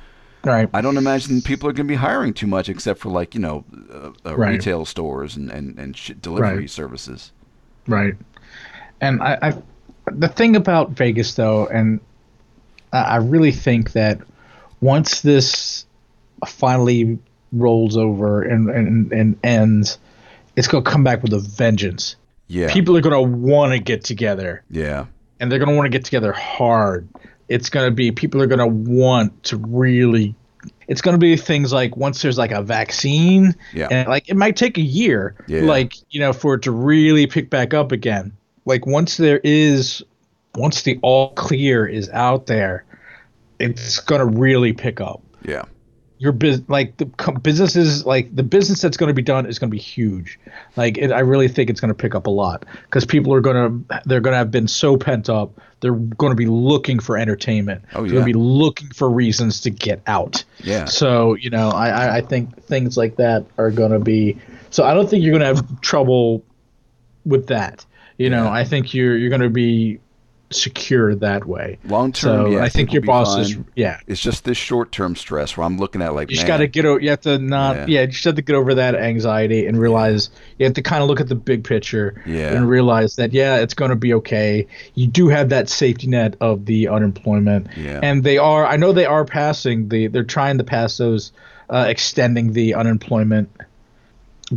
right. 0.43 0.69
I 0.73 0.81
don't 0.81 0.97
imagine 0.97 1.41
people 1.41 1.67
are 1.67 1.73
going 1.73 1.87
to 1.87 1.91
be 1.91 1.95
hiring 1.95 2.33
too 2.33 2.47
much, 2.47 2.69
except 2.69 2.99
for 2.99 3.09
like 3.09 3.33
you 3.35 3.41
know, 3.41 3.65
uh, 3.91 4.11
uh, 4.29 4.35
Right. 4.37 4.51
retail 4.51 4.85
stores 4.85 5.35
and 5.35 5.49
and 5.51 5.77
and 5.79 6.21
delivery 6.21 6.57
Right. 6.59 6.69
services. 6.69 7.31
Right. 7.87 8.15
And 9.01 9.21
I, 9.21 9.37
I, 9.41 9.53
the 10.11 10.27
thing 10.27 10.55
about 10.55 10.91
Vegas 10.91 11.33
though, 11.35 11.65
and 11.67 11.99
I 12.93 13.17
really 13.17 13.51
think 13.51 13.93
that 13.93 14.19
once 14.81 15.21
this 15.21 15.85
finally 16.47 17.17
rolls 17.51 17.97
over 17.97 18.43
and 18.43 18.69
and, 18.69 19.11
and 19.11 19.39
ends, 19.43 19.97
it's 20.55 20.67
gonna 20.67 20.83
come 20.83 21.03
back 21.03 21.23
with 21.23 21.33
a 21.33 21.39
vengeance. 21.39 22.15
Yeah, 22.49 22.73
People 22.73 22.97
are 22.97 23.01
gonna 23.01 23.21
want 23.21 23.73
to 23.73 23.79
get 23.79 24.03
together, 24.03 24.63
yeah, 24.69 25.05
and 25.39 25.51
they're 25.51 25.59
gonna 25.59 25.75
want 25.75 25.85
to 25.85 25.89
get 25.89 26.03
together 26.03 26.33
hard. 26.33 27.07
It's 27.47 27.69
gonna 27.69 27.91
be 27.91 28.12
people 28.12 28.41
are 28.41 28.47
gonna 28.47 28.67
want 28.67 29.43
to 29.45 29.57
really. 29.57 30.35
It's 30.88 31.01
gonna 31.01 31.19
be 31.19 31.38
things 31.38 31.71
like 31.71 31.95
once 31.95 32.21
there's 32.23 32.38
like 32.39 32.51
a 32.51 32.63
vaccine, 32.63 33.55
yeah, 33.73 33.88
and 33.91 34.09
like 34.09 34.27
it 34.27 34.35
might 34.35 34.57
take 34.57 34.77
a 34.79 34.81
year 34.81 35.35
Yeah. 35.47 35.62
like 35.62 35.93
you 36.09 36.19
know 36.19 36.33
for 36.33 36.55
it 36.55 36.63
to 36.63 36.71
really 36.71 37.27
pick 37.27 37.49
back 37.51 37.73
up 37.75 37.91
again 37.91 38.31
like 38.65 38.85
once 38.88 39.17
there 39.17 39.39
is 39.43 40.03
once 40.55 40.81
the 40.81 40.99
all 41.03 41.33
clear 41.35 41.85
is 41.85 42.09
out 42.09 42.47
there 42.47 42.83
it's 43.59 43.99
going 43.99 44.19
to 44.19 44.25
really 44.39 44.73
pick 44.73 44.99
up 44.99 45.21
yeah, 45.43 45.63
your 46.19 46.32
business 46.34 46.69
like 46.69 46.95
the 46.97 47.05
co- 47.05 47.32
businesses 47.32 48.05
like 48.05 48.36
the 48.36 48.43
business 48.43 48.82
that's 48.82 48.97
going 48.97 49.08
to 49.08 49.13
be 49.13 49.21
done 49.21 49.45
is 49.45 49.58
going 49.58 49.69
to 49.69 49.75
be 49.75 49.79
huge 49.82 50.38
like 50.75 50.97
it, 50.97 51.12
i 51.12 51.19
really 51.19 51.47
think 51.47 51.69
it's 51.69 51.79
going 51.79 51.88
to 51.89 51.95
pick 51.95 52.13
up 52.13 52.27
a 52.27 52.29
lot 52.29 52.65
because 52.84 53.05
people 53.05 53.34
are 53.34 53.39
going 53.41 53.55
to 53.88 54.01
they're 54.05 54.19
going 54.19 54.34
to 54.34 54.38
have 54.38 54.51
been 54.51 54.67
so 54.67 54.97
pent 54.97 55.29
up 55.29 55.60
they're 55.79 55.93
going 55.93 56.32
to 56.32 56.36
be 56.36 56.45
looking 56.45 56.99
for 56.99 57.17
entertainment 57.17 57.82
Oh, 57.95 58.03
yeah. 58.03 58.12
they're 58.12 58.21
going 58.21 58.34
to 58.34 58.34
be 58.34 58.39
looking 58.39 58.89
for 58.89 59.10
reasons 59.10 59.62
to 59.62 59.69
get 59.69 60.01
out 60.08 60.43
yeah. 60.62 60.86
so 60.86 61.36
you 61.36 61.49
know, 61.49 61.69
I 61.69 61.88
I, 61.89 62.15
I 62.17 62.21
think 62.21 62.63
things 62.63 62.97
like 62.97 63.15
that 63.15 63.45
are 63.58 63.71
going 63.71 63.91
to 63.93 63.99
be. 63.99 64.38
So 64.71 64.84
I 64.84 64.93
don't 64.93 65.10
think 65.10 65.23
you're 65.23 65.32
going 65.39 65.55
to 65.55 65.55
have 65.62 65.79
trouble 65.82 66.43
with 67.25 67.47
that. 67.47 67.86
You 68.17 68.29
know, 68.29 68.43
Yeah. 68.43 68.51
I 68.51 68.65
think 68.65 68.93
you're 68.93 69.15
you're 69.17 69.29
going 69.29 69.41
to 69.41 69.49
be 69.49 69.99
secure 70.51 71.13
that 71.15 71.45
way. 71.45 71.77
Long 71.85 72.12
term, 72.12 72.45
So 72.45 72.51
yeah, 72.51 72.63
I 72.63 72.69
think 72.69 72.91
your 72.91 73.01
boss 73.03 73.38
is 73.38 73.57
yeah. 73.75 73.99
It's 74.07 74.21
just 74.21 74.45
this 74.45 74.57
short 74.57 74.91
term 74.91 75.15
stress 75.15 75.55
where 75.55 75.65
I'm 75.65 75.77
looking 75.77 76.01
at 76.01 76.15
like 76.15 76.29
You 76.31 76.35
just 76.38 76.47
got 76.47 76.57
to 76.57 76.67
get 76.67 76.85
over. 76.85 76.99
You 76.99 77.12
have 77.12 77.21
to 77.21 77.38
not. 77.38 77.75
Yeah. 77.75 77.85
Yeah. 77.88 78.01
you 78.01 78.07
just 78.07 78.23
have 78.23 78.35
to 78.35 78.41
get 78.41 78.55
over 78.55 78.73
that 78.75 78.95
anxiety 78.95 79.67
and 79.67 79.79
realize 79.79 80.29
you 80.57 80.65
have 80.65 80.73
to 80.75 80.81
kind 80.81 81.03
of 81.03 81.09
look 81.09 81.19
at 81.19 81.27
the 81.27 81.35
big 81.35 81.63
picture 81.63 82.21
Yeah. 82.25 82.53
and 82.53 82.67
realize 82.67 83.15
that 83.17 83.31
yeah, 83.33 83.57
it's 83.57 83.73
going 83.73 83.89
to 83.89 83.95
be 83.95 84.13
okay. 84.15 84.65
You 84.95 85.07
do 85.07 85.27
have 85.27 85.49
that 85.49 85.69
safety 85.69 86.07
net 86.07 86.35
of 86.41 86.65
the 86.65 86.88
unemployment, 86.88 87.67
Yeah. 87.77 87.99
and 88.01 88.23
they 88.23 88.38
are. 88.38 88.65
I 88.65 88.75
know 88.77 88.91
they 88.91 89.05
are 89.05 89.25
passing 89.25 89.89
the. 89.89 90.07
They're 90.07 90.23
trying 90.23 90.57
to 90.57 90.63
pass 90.63 90.97
those, 90.97 91.31
uh, 91.69 91.85
extending 91.88 92.53
the 92.53 92.73
unemployment 92.73 93.49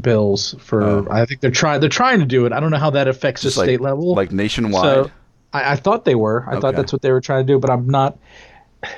bills 0.00 0.54
for. 0.58 0.82
Oh. 0.82 1.06
I 1.10 1.26
think 1.26 1.40
they're 1.40 1.50
trying. 1.50 1.80
They're 1.80 1.88
trying 1.88 2.20
to 2.20 2.26
do 2.26 2.46
it. 2.46 2.52
I 2.52 2.60
don't 2.60 2.70
know 2.70 2.78
how 2.78 2.90
that 2.90 3.08
affects 3.08 3.42
the 3.42 3.48
like, 3.60 3.66
state 3.66 3.80
level. 3.80 4.14
like 4.14 4.32
nationwide. 4.32 4.82
So 4.82 5.10
I, 5.52 5.72
I 5.72 5.76
thought 5.76 6.04
they 6.04 6.14
were. 6.14 6.44
I 6.46 6.52
Okay. 6.52 6.60
thought 6.60 6.76
that's 6.76 6.92
what 6.92 7.02
they 7.02 7.12
were 7.12 7.20
trying 7.20 7.46
to 7.46 7.52
do, 7.52 7.58
but 7.58 7.70
I'm 7.70 7.88
not. 7.88 8.18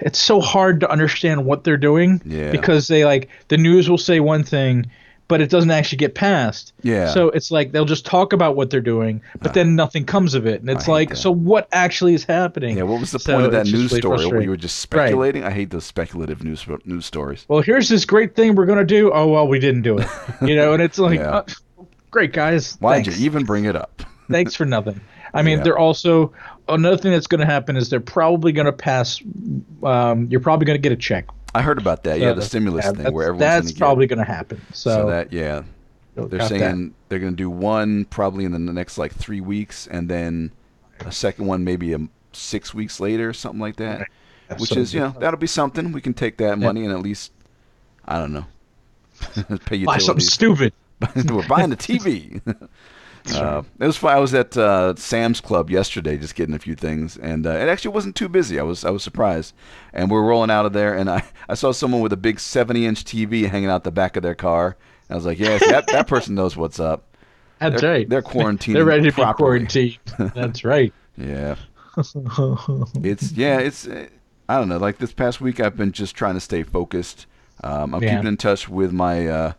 It's 0.01 0.19
so 0.19 0.41
hard 0.41 0.81
to 0.81 0.91
understand 0.91 1.45
what 1.45 1.65
they're 1.65 1.77
doing 1.77 2.21
Yeah. 2.25 2.51
because 2.51 2.89
they 2.89 3.05
like 3.05 3.29
the 3.49 3.59
news 3.59 3.91
will 3.91 3.99
say 3.99 4.19
one 4.19 4.43
thing, 4.43 4.87
but 5.29 5.43
it 5.43 5.51
doesn't 5.51 5.71
actually 5.71 5.99
get 5.99 6.15
passed. 6.15 6.73
Yeah. 6.83 7.09
So 7.13 7.29
it's 7.29 7.51
like 7.51 7.73
they'll 7.73 7.85
just 7.85 8.07
talk 8.07 8.33
about 8.33 8.57
what 8.57 8.71
they're 8.71 8.81
doing, 8.81 9.21
but 9.43 9.53
then 9.53 9.77
nothing 9.77 10.05
comes 10.07 10.33
of 10.33 10.47
it, 10.47 10.63
and 10.63 10.71
it's 10.71 10.89
like, 10.89 11.11
that. 11.11 11.17
so 11.17 11.31
what 11.31 11.69
actually 11.73 12.15
is 12.15 12.25
happening? 12.25 12.79
Yeah, 12.79 12.85
what 12.85 12.99
was 12.99 13.11
the 13.11 13.19
So 13.19 13.35
point 13.35 13.45
of 13.47 13.53
that 13.53 13.67
news 13.67 13.91
really 13.93 14.01
story 14.01 14.27
where 14.27 14.41
you 14.41 14.49
were 14.51 14.57
just 14.57 14.91
Right. 14.93 15.03
speculating? 15.09 15.45
I 15.45 15.51
hate 15.51 15.69
those 15.69 15.85
speculative 15.85 16.43
news 16.43 16.67
news 16.87 17.05
stories. 17.05 17.45
Well, 17.49 17.61
here's 17.61 17.91
this 17.91 18.07
great 18.07 18.35
thing 18.35 18.55
we're 18.55 18.67
gonna 18.67 18.85
do. 18.85 19.13
Oh 19.13 19.29
well, 19.29 19.47
we 19.47 19.59
didn't 19.59 19.83
do 19.83 19.99
it. 19.99 20.09
You 20.41 20.57
know, 20.57 20.73
and 20.73 20.83
it's 20.83 20.99
like, 20.99 21.19
Yeah. 21.21 21.37
uh, 21.37 21.45
great 22.11 22.33
guys. 22.33 22.77
Why'd 22.81 23.07
you 23.07 23.13
even 23.25 23.45
bring 23.45 23.67
it 23.67 23.77
up? 23.77 24.03
thanks 24.31 24.55
for 24.55 24.65
nothing. 24.65 24.99
I 25.35 25.43
mean, 25.43 25.59
Yeah. 25.59 25.65
they're 25.65 25.79
also 25.79 26.33
another 26.69 26.97
thing 26.97 27.13
that's 27.13 27.27
going 27.27 27.41
to 27.41 27.47
happen 27.47 27.77
is 27.77 27.91
they're 27.91 28.01
probably 28.01 28.53
going 28.53 28.67
to 28.67 28.73
pass. 28.73 29.21
Um, 29.83 30.29
you're 30.31 30.41
probably 30.41 30.65
going 30.65 30.79
to 30.79 30.83
get 30.83 30.93
a 30.93 30.97
check. 30.97 31.27
I 31.55 31.63
heard 31.63 31.79
about 31.79 32.05
that. 32.05 32.19
Yeah, 32.19 32.33
the 32.33 32.43
stimulus 32.43 32.85
yeah, 32.85 32.93
thing 32.93 33.13
where 33.13 33.27
everyone's 33.29 33.41
that's 33.41 33.73
gonna 33.73 33.79
probably 33.79 34.07
going 34.07 34.19
to 34.19 34.25
happen. 34.25 34.61
So, 34.73 34.91
So 34.91 35.07
that 35.07 35.33
yeah, 35.33 35.63
they're 36.15 36.27
got 36.27 36.39
that. 36.39 36.49
saying 36.49 36.95
they're 37.09 37.19
going 37.19 37.33
to 37.33 37.37
do 37.37 37.51
one 37.51 38.07
probably 38.07 38.45
in 38.45 38.53
the 38.53 38.59
next 38.59 38.99
like 38.99 39.13
three 39.13 39.41
weeks, 39.41 39.87
and 39.87 40.09
then 40.09 40.53
a 41.01 41.13
second 41.13 41.47
one 41.47 41.63
maybe 41.65 41.93
a, 41.93 42.01
six 42.33 42.73
weeks 42.75 42.99
later, 42.99 43.29
or 43.29 43.33
something 43.33 43.61
like 43.61 43.77
that. 43.77 44.01
Right. 44.01 44.61
Which 44.61 44.71
so 44.71 44.81
is 44.81 44.93
you 44.95 45.01
know 45.01 45.15
that'll 45.19 45.39
be 45.39 45.47
something. 45.47 45.93
We 45.93 46.01
can 46.01 46.15
take 46.15 46.39
that 46.39 46.59
money 46.59 46.85
and 46.85 46.93
at 46.93 47.01
least 47.01 47.33
I 48.05 48.19
don't 48.19 48.33
know 48.33 48.47
pay 49.65 49.85
buy 49.85 49.99
something 49.99 50.25
stupid. 50.25 50.73
We're 51.17 51.47
buying 51.47 51.73
a 51.73 51.77
TV. 51.77 52.41
Uh, 53.33 53.63
it 53.79 53.87
was 53.87 53.97
fun. 53.97 54.15
I 54.15 54.21
was 54.21 54.35
at 54.35 54.57
uh, 54.57 54.95
Sam's 54.97 55.41
Club 55.41 55.71
yesterday, 55.71 56.19
just 56.19 56.35
getting 56.35 56.55
a 56.55 56.59
few 56.59 56.75
things, 56.75 57.17
and 57.17 57.47
uh, 57.47 57.51
it 57.51 57.69
actually 57.69 57.93
wasn't 57.95 58.17
too 58.17 58.29
busy. 58.29 58.59
I 58.61 58.63
was 58.63 58.85
I 58.85 58.91
was 58.91 59.03
surprised, 59.03 59.55
and 59.95 60.11
we 60.11 60.17
are 60.19 60.23
rolling 60.23 60.51
out 60.51 60.67
of 60.67 60.73
there, 60.75 60.95
and 60.95 61.09
I, 61.09 61.25
I 61.49 61.55
saw 61.55 61.73
someone 61.73 62.03
with 62.03 62.13
a 62.13 62.19
big 62.19 62.39
70 62.39 62.85
inch 62.85 63.05
TV 63.05 63.49
hanging 63.49 63.71
out 63.71 63.85
the 63.85 63.91
back 63.91 64.17
of 64.17 64.23
their 64.23 64.35
car. 64.35 64.77
I 65.09 65.15
was 65.15 65.25
like, 65.25 65.39
yes, 65.39 65.65
that 65.67 65.87
that 65.89 66.07
person 66.07 66.35
knows 66.35 66.57
what's 66.57 66.79
up. 66.79 67.17
That's 67.61 67.81
They're- 67.81 67.91
right. 67.93 68.09
they're 68.09 68.21
quarantining 68.35 68.75
They're 68.75 68.85
ready 68.85 69.05
to 69.05 69.13
properly. 69.13 69.61
be 69.61 69.67
quarantined. 70.17 70.33
That's 70.35 70.65
right. 70.65 70.93
Yeah, 71.17 71.55
it's 71.97 73.33
yeah, 73.33 73.59
it's 73.59 73.87
uh, 73.87 74.07
I 74.49 74.59
don't 74.59 74.69
know. 74.69 74.79
Like 74.79 74.99
this 74.99 75.13
past 75.13 75.41
week, 75.41 75.61
I've 75.61 75.77
been 75.77 75.93
just 75.93 76.15
trying 76.15 76.35
to 76.35 76.41
stay 76.41 76.63
focused. 76.63 77.27
Um, 77.63 77.95
I'm 77.95 78.03
Yeah. 78.03 78.17
keeping 78.17 78.27
in 78.29 78.37
touch 78.37 78.69
with 78.69 78.93
my 78.93 79.27
uh, 79.29 79.53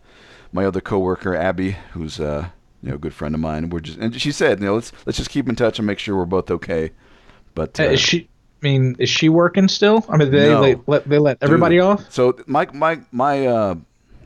my 0.51 0.65
other 0.65 0.81
coworker 0.81 1.35
Abby, 1.35 1.77
who's 1.93 2.19
uh, 2.19 2.49
you 2.85 2.91
know 2.91 2.97
good 2.97 3.13
friend 3.13 3.33
of 3.33 3.41
mine. 3.41 3.69
We're 3.69 3.79
just 3.79 3.97
and 3.97 4.19
she 4.21 4.31
said, 4.31 4.59
you 4.59 4.67
know, 4.67 4.75
let's 4.75 4.91
let's 5.05 5.17
just 5.17 5.31
keep 5.31 5.49
in 5.49 5.55
touch 5.55 5.79
and 5.79 5.87
make 5.87 5.99
sure 5.99 6.15
we're 6.15 6.25
both 6.25 6.51
okay. 6.51 6.91
But 7.55 7.79
uh, 7.79 7.83
is 7.83 7.99
she? 7.99 8.29
I 8.61 8.67
mean, 8.67 8.95
is 8.99 9.09
she 9.09 9.27
working 9.29 9.67
still? 9.67 10.05
I 10.07 10.17
mean, 10.17 10.31
they, 10.31 10.49
No. 10.49 10.61
they 10.61 10.75
let 10.87 11.07
they 11.09 11.17
let 11.17 11.37
everybody 11.41 11.77
Dude, 11.77 11.85
off. 11.85 12.11
So 12.11 12.37
my 12.45 12.67
my 12.73 12.99
my 13.11 13.47
uh, 13.47 13.75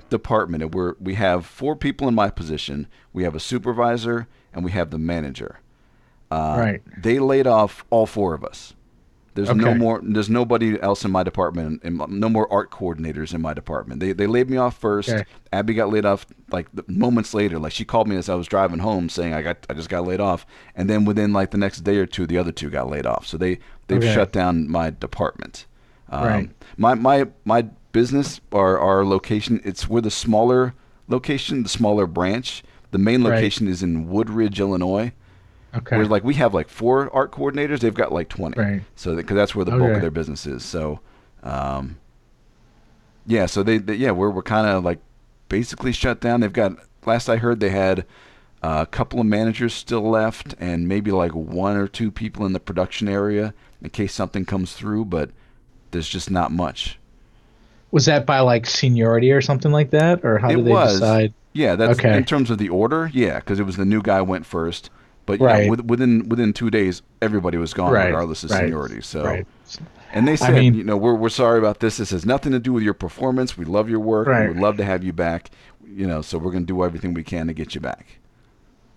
department, 0.10 0.76
we're 0.76 0.95
we 1.00 1.15
have 1.15 1.45
four 1.45 1.76
people 1.76 2.08
in 2.08 2.15
my 2.15 2.30
position. 2.30 2.88
We 3.13 3.24
have 3.24 3.34
a 3.36 3.39
supervisor 3.39 4.28
and 4.54 4.65
we 4.65 4.72
have 4.72 4.89
the 4.91 5.00
manager. 5.00 5.60
Uh, 6.32 6.56
Right. 6.60 6.82
They 7.02 7.19
laid 7.19 7.48
off 7.48 7.86
all 7.89 8.06
four 8.06 8.34
of 8.34 8.43
us. 8.43 8.74
There's 9.45 9.56
no 9.58 9.73
more. 9.75 10.02
There's 10.04 10.30
nobody 10.30 10.82
else 10.82 11.06
in 11.06 11.12
my 11.12 11.23
department, 11.23 11.82
and 11.84 11.97
no 12.10 12.30
more 12.30 12.52
art 12.52 12.71
coordinators 12.71 13.34
in 13.34 13.41
my 13.41 13.54
department. 13.54 13.99
They 13.99 14.12
they 14.13 14.28
laid 14.28 14.49
me 14.49 14.58
off 14.58 14.78
first. 14.78 15.10
Okay. 15.10 15.25
Abby 15.54 15.73
got 15.73 15.89
laid 15.89 16.06
off 16.06 16.25
like 16.52 16.67
the, 16.73 16.84
moments 16.88 17.34
later. 17.34 17.58
Like 17.60 17.71
she 17.71 17.86
called 17.86 18.08
me 18.08 18.15
as 18.15 18.30
I 18.30 18.36
was 18.36 18.47
driving 18.47 18.80
home, 18.80 19.10
saying 19.10 19.34
I 19.34 19.41
got 19.41 19.65
I 19.69 19.73
just 19.73 19.89
got 19.89 20.06
laid 20.06 20.19
off. 20.19 20.45
And 20.75 20.89
then 20.89 21.06
within 21.06 21.34
like 21.34 21.52
the 21.52 21.58
next 21.58 21.82
day 21.82 21.97
or 21.97 22.06
two, 22.06 22.25
the 22.28 22.38
other 22.38 22.52
two 22.52 22.69
got 22.69 22.89
laid 22.89 23.06
off. 23.06 23.25
So 23.25 23.38
they 23.38 23.60
they've 23.88 23.99
Okay. 24.04 24.12
shut 24.13 24.32
down 24.32 24.69
my 24.69 24.89
department. 24.89 25.65
Um, 26.10 26.23
Right. 26.25 26.49
My 26.78 26.93
my 26.95 27.28
my 27.45 27.62
business, 27.91 28.41
our 28.52 28.78
our 28.78 29.06
location, 29.06 29.62
it's 29.63 29.88
we're 29.89 30.02
the 30.02 30.12
smaller 30.12 30.73
location, 31.08 31.63
the 31.63 31.69
smaller 31.69 32.06
branch. 32.06 32.63
The 32.91 32.97
main 32.97 33.23
Right. 33.23 33.36
location 33.36 33.67
is 33.67 33.84
in 33.84 34.10
Woodridge, 34.10 34.60
Illinois. 34.60 35.12
Okay. 35.75 35.97
Where 35.97 36.05
like 36.05 36.23
we 36.23 36.34
have 36.36 36.53
like 36.53 36.67
four 36.69 37.13
art 37.15 37.32
coordinators, 37.32 37.79
they've 37.79 37.93
got 37.93 38.12
like 38.12 38.29
twenty. 38.29 38.60
Right. 38.60 38.82
So 38.95 39.15
because 39.15 39.36
that's 39.36 39.53
where 39.55 39.65
the 39.65 39.71
bulk 39.71 39.91
of 39.95 40.01
their 40.01 40.12
business 40.12 40.45
is. 40.47 40.65
So, 40.65 40.99
um, 41.43 41.97
yeah. 43.25 43.45
So 43.45 43.63
they, 43.63 43.77
they 43.77 43.95
yeah 43.95 44.12
we're 44.12 44.29
we're 44.32 44.41
kind 44.41 44.67
of 44.67 44.84
like 44.84 44.99
basically 45.47 45.91
shut 45.91 46.21
down. 46.21 46.41
They've 46.41 46.51
got 46.51 46.73
last 47.05 47.29
I 47.29 47.38
heard 47.38 47.60
they 47.60 47.69
had 47.69 48.05
uh, 48.63 48.79
a 48.82 48.86
couple 48.88 49.19
of 49.19 49.25
managers 49.25 49.73
still 49.73 50.10
left 50.10 50.55
and 50.60 50.88
maybe 50.88 51.12
like 51.12 51.34
one 51.34 51.77
or 51.77 51.88
two 51.88 52.12
people 52.12 52.45
in 52.45 52.53
the 52.53 52.60
production 52.60 53.08
area 53.08 53.53
in 53.82 53.89
case 53.91 54.13
something 54.13 54.45
comes 54.45 54.73
through, 54.73 55.05
but 55.05 55.29
there's 55.91 56.10
just 56.10 56.29
not 56.29 56.51
much. 56.51 56.99
was 57.91 58.05
that 58.05 58.25
by 58.25 58.39
like 58.41 58.65
seniority 58.65 59.32
or 59.32 59.41
something 59.41 59.71
like 59.71 59.91
that, 59.91 60.25
or 60.25 60.38
how 60.39 60.49
it 60.49 60.58
did 60.58 60.65
they 60.65 60.71
was 60.71 60.93
decide? 60.93 61.34
yeah 61.53 61.75
that's 61.75 61.97
Okay. 61.99 62.15
in 62.17 62.23
terms 62.25 62.51
of 62.51 62.58
the 62.60 62.69
order 62.69 63.10
yeah 63.13 63.39
because 63.39 63.60
it 63.60 63.63
was 63.63 63.77
the 63.77 63.86
new 63.86 64.01
guy 64.01 64.21
went 64.21 64.45
first. 64.45 64.89
But 65.30 65.39
Right. 65.42 65.70
with, 65.70 65.82
within 65.86 66.28
within 66.28 66.54
two 66.54 66.70
days, 66.72 67.02
everybody 67.22 67.58
was 67.58 67.74
gone, 67.74 67.92
Right, 67.94 68.08
regardless 68.08 68.44
of 68.44 68.50
right, 68.52 68.62
seniority. 68.62 69.02
So. 69.02 69.44
And 70.12 70.28
they 70.28 70.36
said, 70.36 70.56
mean- 70.56 70.74
you 70.74 70.84
know, 70.84 70.98
we're, 70.98 71.13
we're 71.13 71.30
sorry 71.30 71.60
about 71.60 71.82
this. 71.82 71.98
This 71.98 72.10
has 72.10 72.26
nothing 72.26 72.52
to 72.54 72.60
do 72.60 72.74
with 72.74 72.82
your 72.82 72.96
performance. 72.96 73.56
We 73.58 73.63
love 73.65 73.89
your 73.92 74.00
work. 74.00 74.28
Right. 74.28 74.48
We 74.48 74.54
would 74.56 74.62
love 74.62 74.78
to 74.78 74.84
have 74.86 75.04
you 75.04 75.13
back. 75.13 75.52
You 75.88 76.08
know, 76.08 76.22
so 76.24 76.38
we're 76.39 76.52
going 76.52 76.63
to 76.63 76.74
do 76.74 76.84
everything 76.84 77.13
we 77.13 77.24
can 77.24 77.46
to 77.48 77.54
get 77.54 77.76
you 77.76 77.82
back. 77.82 78.08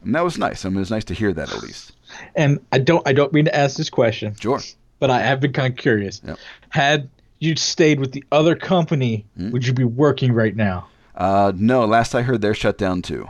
And 0.05 0.15
that 0.15 0.25
was 0.25 0.39
nice. 0.39 0.65
I 0.65 0.69
mean, 0.71 0.77
it 0.77 0.81
was 0.81 0.91
nice 0.91 1.05
to 1.05 1.15
hear 1.15 1.33
that 1.35 1.53
at 1.55 1.63
least. 1.63 1.93
And 2.35 2.61
I 2.73 2.79
don't 2.79 3.07
I 3.07 3.13
don't 3.13 3.33
mean 3.33 3.45
to 3.45 3.55
ask 3.55 3.77
this 3.77 3.91
question, 3.91 4.35
Sure. 4.41 4.61
but 5.01 5.11
I 5.11 5.21
have 5.21 5.39
been 5.41 5.53
kind 5.53 5.71
of 5.73 5.79
curious. 5.79 6.21
Yep. 6.27 6.39
Had 6.71 7.09
you 7.41 7.57
stayed 7.57 8.01
with 8.01 8.13
the 8.13 8.25
other 8.33 8.55
company, 8.57 9.25
Hmm? 9.37 9.51
would 9.51 9.67
you 9.67 9.73
be 9.75 9.85
working 9.85 10.33
right 10.33 10.57
now? 10.57 10.87
Uh, 11.15 11.53
no, 11.55 11.85
last 11.85 12.15
I 12.15 12.23
heard, 12.23 12.41
they're 12.41 12.55
shut 12.55 12.79
down 12.79 13.03
too. 13.03 13.29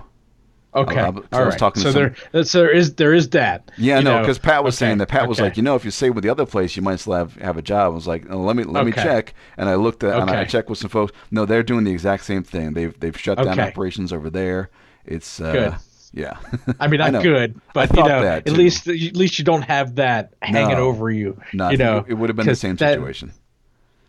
Okay, 0.75 0.99
I- 1.01 1.07
I 1.07 1.11
was 1.11 1.25
all 1.33 1.45
right. 1.45 1.59
talking 1.59 1.83
so 1.83 1.93
there, 1.93 2.15
that's- 2.33 2.53
there 2.53 2.71
is 2.71 2.95
there 2.95 3.13
is 3.13 3.29
that. 3.31 3.71
Yeah, 3.77 4.01
no, 4.01 4.21
because 4.21 4.39
Pat 4.39 4.65
was 4.65 4.75
Okay, 4.75 4.87
saying 4.87 4.99
that. 4.99 5.09
Pat 5.09 5.29
was 5.29 5.39
like, 5.41 5.57
you 5.59 5.63
know, 5.63 5.75
if 5.77 5.85
you 5.85 5.91
stay 5.91 6.09
with 6.11 6.25
the 6.25 6.31
other 6.31 6.47
place, 6.47 6.77
you 6.77 6.83
might 6.83 6.99
still 7.01 7.13
have, 7.13 7.35
have 7.37 7.59
a 7.59 7.63
job. 7.63 7.93
I 7.93 7.95
was 7.95 8.07
like, 8.07 8.25
oh, 8.31 8.39
let 8.39 8.57
me 8.57 8.65
let 8.65 8.87
me 8.87 8.93
check. 8.93 9.35
And 9.59 9.69
I 9.69 9.75
looked 9.75 10.03
at 10.05 10.19
and 10.19 10.31
I 10.31 10.45
checked 10.45 10.71
with 10.71 10.79
some 10.79 10.89
folks. 10.91 11.13
No, 11.31 11.45
they're 11.45 11.63
doing 11.63 11.85
the 11.85 11.93
exact 11.93 12.25
same 12.25 12.43
thing. 12.43 12.73
They've 12.73 12.99
they've 12.99 13.19
shut 13.19 13.37
down 13.39 13.49
Okay. 13.51 13.63
operations 13.69 14.13
over 14.13 14.31
there. 14.31 14.71
It's 15.05 15.41
uh, 15.41 15.53
Good. 15.53 15.75
Yeah. 16.15 16.37
I 16.81 16.89
mean, 16.89 17.01
I 17.03 17.05
not 17.11 17.13
know. 17.15 17.23
good, 17.23 17.61
but 17.75 17.95
you 17.97 18.03
know, 18.03 18.23
at 18.23 18.49
least 18.51 18.87
at 18.89 19.17
least 19.17 19.39
you 19.39 19.45
don't 19.45 19.63
have 19.63 19.97
that 19.97 20.33
hanging 20.43 20.77
No. 20.77 20.85
over 20.85 21.11
you. 21.11 21.41
No, 21.53 21.71
you 21.71 21.77
know, 21.79 22.05
it 22.07 22.15
would 22.15 22.29
have 22.29 22.37
been 22.37 22.47
the 22.47 22.55
same 22.55 22.77
that- 22.77 22.95
situation. 22.95 23.33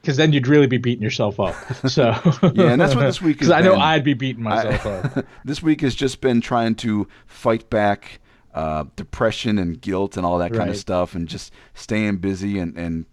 Because 0.03 0.17
then 0.17 0.33
you'd 0.33 0.47
really 0.47 0.67
be 0.67 0.77
beating 0.77 1.01
yourself 1.01 1.39
up. 1.39 1.55
So 1.89 2.11
Yeah, 2.53 2.71
and 2.73 2.79
that's 2.81 2.93
what 2.93 3.05
this 3.05 3.21
week 3.21 3.39
has 3.39 3.47
Because 3.47 3.51
I 3.51 3.61
know. 3.61 3.75
I'd 3.77 4.03
be 4.03 4.13
beating 4.13 4.43
myself 4.43 4.85
I- 4.85 4.89
up. 5.21 5.25
this 5.45 5.63
week 5.63 5.79
has 5.81 5.95
just 5.95 6.19
been 6.19 6.41
trying 6.41 6.75
to 6.75 7.07
fight 7.25 7.69
back 7.69 8.19
uh, 8.53 8.83
depression 8.97 9.57
and 9.57 9.79
guilt 9.81 10.15
and 10.17 10.25
all 10.25 10.37
that 10.39 10.53
kind 10.53 10.69
of 10.69 10.77
stuff, 10.77 11.15
and 11.15 11.27
just 11.27 11.51
staying 11.73 12.17
busy 12.17 12.59
and 12.59 12.77
and 12.77 13.05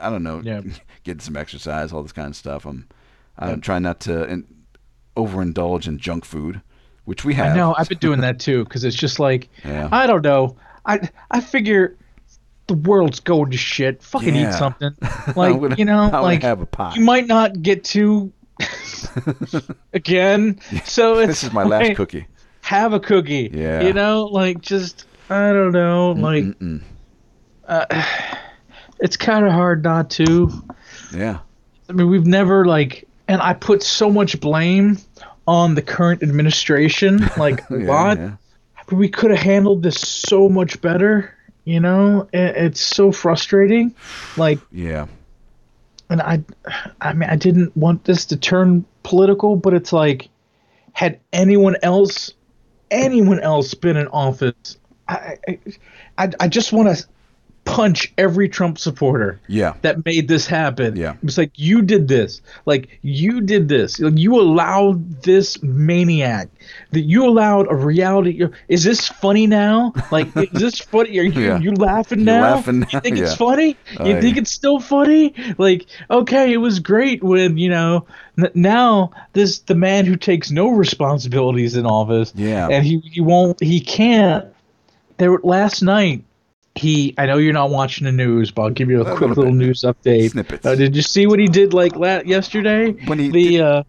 I 0.00 0.10
don't 0.10 0.22
know, 0.24 0.40
Yeah. 0.42 0.62
getting 1.04 1.20
some 1.20 1.36
exercise, 1.36 1.92
all 1.92 2.02
this 2.02 2.10
kind 2.12 2.28
of 2.28 2.34
stuff. 2.36 2.64
I'm 2.66 2.88
I'm 3.38 3.60
trying 3.60 3.82
not 3.82 4.00
to 4.00 4.24
in, 4.24 4.44
overindulge 5.16 5.86
in 5.86 5.98
junk 5.98 6.24
food, 6.24 6.60
which 7.04 7.24
we 7.24 7.34
have. 7.34 7.52
I 7.52 7.56
know 7.56 7.74
I've 7.78 7.88
been 7.88 7.98
doing 7.98 8.20
that 8.22 8.40
too 8.40 8.64
because 8.64 8.82
it's 8.84 8.96
just 8.96 9.20
like 9.20 9.48
Yeah. 9.64 9.88
I 9.92 10.06
don't 10.06 10.22
know. 10.24 10.56
I 10.86 11.08
I 11.30 11.40
figure 11.40 11.96
the 12.66 12.74
world's 12.74 13.20
going 13.20 13.50
to 13.50 13.56
shit. 13.56 14.02
Fucking 14.02 14.34
Yeah. 14.34 14.48
eat 14.50 14.54
something. 14.54 14.92
Like 15.36 15.58
gonna- 15.60 15.76
you 15.76 15.84
know, 15.84 16.08
like 16.12 16.42
have 16.42 16.60
a 16.60 16.66
pie. 16.66 16.94
you 16.94 17.02
might 17.02 17.26
not 17.26 17.60
get 17.62 17.84
to 17.84 18.32
again. 19.92 20.60
So 20.84 21.18
it's 21.18 21.28
this 21.28 21.44
is 21.44 21.52
my 21.52 21.64
last 21.64 21.88
like, 21.88 21.96
cookie. 21.96 22.26
Have 22.62 22.92
a 22.92 23.00
cookie. 23.00 23.50
Yeah. 23.52 23.82
You 23.82 23.92
know, 23.92 24.24
like 24.26 24.60
just 24.60 25.06
I 25.30 25.52
don't 25.52 25.72
know, 25.72 26.12
like 26.12 26.44
uh, 27.68 27.86
it's 29.00 29.16
kind 29.16 29.44
of 29.46 29.52
hard 29.52 29.82
not 29.82 30.10
to. 30.10 30.50
Yeah. 31.14 31.38
I 31.88 31.92
mean, 31.92 32.08
we've 32.08 32.26
never 32.26 32.64
like, 32.64 33.06
and 33.28 33.40
I 33.42 33.52
put 33.54 33.82
so 33.82 34.10
much 34.10 34.40
blame 34.40 34.98
on 35.46 35.74
the 35.74 35.82
current 35.82 36.22
administration, 36.22 37.28
like 37.36 37.60
a 37.70 37.78
Yeah, 37.80 37.86
lot. 37.86 38.18
yeah. 38.18 38.36
We 38.92 39.08
could 39.08 39.30
have 39.30 39.40
handled 39.40 39.82
this 39.82 39.98
so 40.00 40.48
much 40.48 40.80
better. 40.82 41.34
You 41.64 41.80
know, 41.80 42.28
it, 42.32 42.56
it's 42.56 42.80
so 42.80 43.10
frustrating. 43.12 43.94
Like, 44.36 44.58
Yeah. 44.70 45.06
and 46.10 46.20
I, 46.20 46.42
I 47.00 47.12
mean, 47.14 47.28
I 47.30 47.36
didn't 47.36 47.76
want 47.76 48.04
this 48.04 48.26
to 48.26 48.36
turn 48.36 48.84
political, 49.02 49.56
but 49.56 49.72
it's 49.74 49.92
like, 49.92 50.28
had 50.92 51.18
anyone 51.32 51.76
else, 51.82 52.32
anyone 52.90 53.40
else 53.40 53.74
been 53.74 53.96
in 53.96 54.08
office, 54.08 54.76
I, 55.08 55.38
I, 55.48 55.58
I, 56.18 56.30
I 56.40 56.48
just 56.48 56.72
want 56.72 56.96
to 56.96 57.04
punch 57.64 58.12
every 58.18 58.48
Trump 58.48 58.78
supporter 58.78 59.40
Yeah. 59.48 59.74
that 59.82 60.04
made 60.04 60.28
this 60.28 60.46
happen. 60.46 60.96
Yeah. 60.96 61.14
It's 61.22 61.38
like 61.38 61.50
you 61.56 61.82
did 61.82 62.08
this. 62.08 62.40
Like 62.66 62.98
you 63.02 63.40
did 63.40 63.68
this. 63.68 63.98
Like, 63.98 64.18
you 64.18 64.38
allowed 64.40 65.22
this 65.22 65.62
maniac. 65.62 66.48
That 66.92 67.00
you 67.02 67.26
allowed 67.26 67.70
a 67.70 67.74
reality. 67.74 68.42
Is 68.68 68.84
this 68.84 69.08
funny 69.08 69.46
now? 69.46 69.92
Like 70.10 70.28
is 70.36 70.48
this 70.52 70.78
funny? 70.80 71.18
Are 71.18 71.22
you 71.22 71.40
Yeah. 71.42 71.58
you 71.58 71.72
laughing 71.72 72.20
You're 72.20 72.26
now? 72.26 72.54
laughing 72.56 72.80
now? 72.80 72.86
You 72.92 73.00
think 73.00 73.18
it's 73.18 73.30
Yeah. 73.32 73.36
funny? 73.36 73.76
You 74.04 74.20
think 74.20 74.36
it's 74.36 74.50
still 74.50 74.78
funny? 74.80 75.34
Like 75.58 75.86
okay, 76.10 76.52
it 76.52 76.58
was 76.58 76.78
great 76.80 77.22
when 77.22 77.56
you 77.58 77.68
know. 77.70 78.06
N- 78.38 78.50
now 78.54 79.10
this 79.34 79.60
the 79.60 79.74
man 79.74 80.06
who 80.06 80.16
takes 80.16 80.50
no 80.50 80.70
responsibilities 80.70 81.76
in 81.76 81.86
office. 81.86 82.32
Yeah. 82.34 82.68
And 82.70 82.84
he 82.84 82.98
he 82.98 83.20
won't. 83.20 83.62
He 83.62 83.80
can't. 83.80 84.46
There 85.18 85.38
last 85.42 85.82
night. 85.82 86.24
He, 86.76 87.14
I 87.18 87.26
know 87.26 87.36
you're 87.36 87.52
not 87.52 87.70
watching 87.70 88.04
the 88.04 88.12
news, 88.12 88.50
but 88.50 88.62
I'll 88.62 88.70
give 88.70 88.90
you 88.90 89.02
a, 89.02 89.04
A 89.04 89.16
quick 89.16 89.28
little 89.30 89.44
little 89.44 89.54
news 89.58 89.82
update. 89.82 90.30
Snippets. 90.32 90.66
Uh, 90.66 90.74
did 90.74 90.96
you 90.96 91.02
see 91.02 91.26
what 91.26 91.38
he 91.38 91.46
did 91.46 91.72
like 91.72 91.94
la- 91.94 92.22
yesterday? 92.24 92.90
When 93.06 93.18
he 93.20 93.28
the 93.30 93.50
did- 93.50 93.60
uh, 93.60 93.82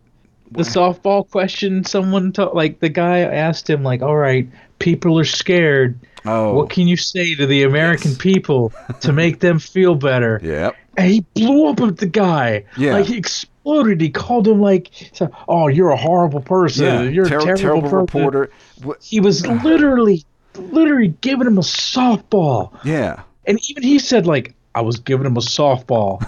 the 0.51 0.61
softball 0.61 1.27
question 1.29 1.83
someone 1.83 2.31
ta- 2.31 2.51
like 2.53 2.79
the 2.79 2.87
guy 2.89 3.21
asked 3.21 3.67
him 3.67 3.81
like 3.83 4.03
all 4.03 4.15
right 4.15 4.47
people 4.77 5.17
are 5.17 5.25
scared 5.25 5.99
Oh. 6.23 6.53
what 6.53 6.69
can 6.69 6.87
you 6.87 6.97
say 6.97 7.33
to 7.35 7.45
the 7.47 7.63
american 7.63 8.11
Yes. 8.11 8.19
people 8.19 8.71
to 9.01 9.11
make 9.11 9.39
them 9.39 9.57
feel 9.57 9.95
better 9.95 10.39
Yep. 10.43 10.75
and 10.97 11.11
he 11.11 11.21
blew 11.33 11.67
up 11.67 11.81
at 11.81 11.97
the 11.97 12.05
guy 12.05 12.65
Yeah. 12.77 12.93
like 12.93 13.05
he 13.07 13.17
exploded 13.17 13.99
he 13.99 14.09
called 14.11 14.47
him 14.47 14.61
like 14.61 14.91
oh 15.47 15.67
you're 15.67 15.89
a 15.89 15.97
horrible 15.97 16.41
person 16.41 16.85
Yeah. 16.85 17.01
you're 17.09 17.25
Ter- 17.25 17.37
a 17.39 17.41
terrible, 17.41 17.61
terrible 17.61 17.81
person." 17.81 17.97
reporter. 18.21 18.51
He 19.01 19.19
was 19.19 19.45
literally 19.63 20.23
literally 20.57 21.09
giving 21.21 21.47
him 21.47 21.57
a 21.57 21.61
softball 21.61 22.77
Yeah. 22.83 23.23
and 23.45 23.59
even 23.69 23.83
he 23.83 23.99
said 23.99 24.25
like 24.27 24.53
I 24.73 24.81
was 24.81 24.99
giving 24.99 25.25
him 25.25 25.37
a 25.37 25.39
softball. 25.39 26.19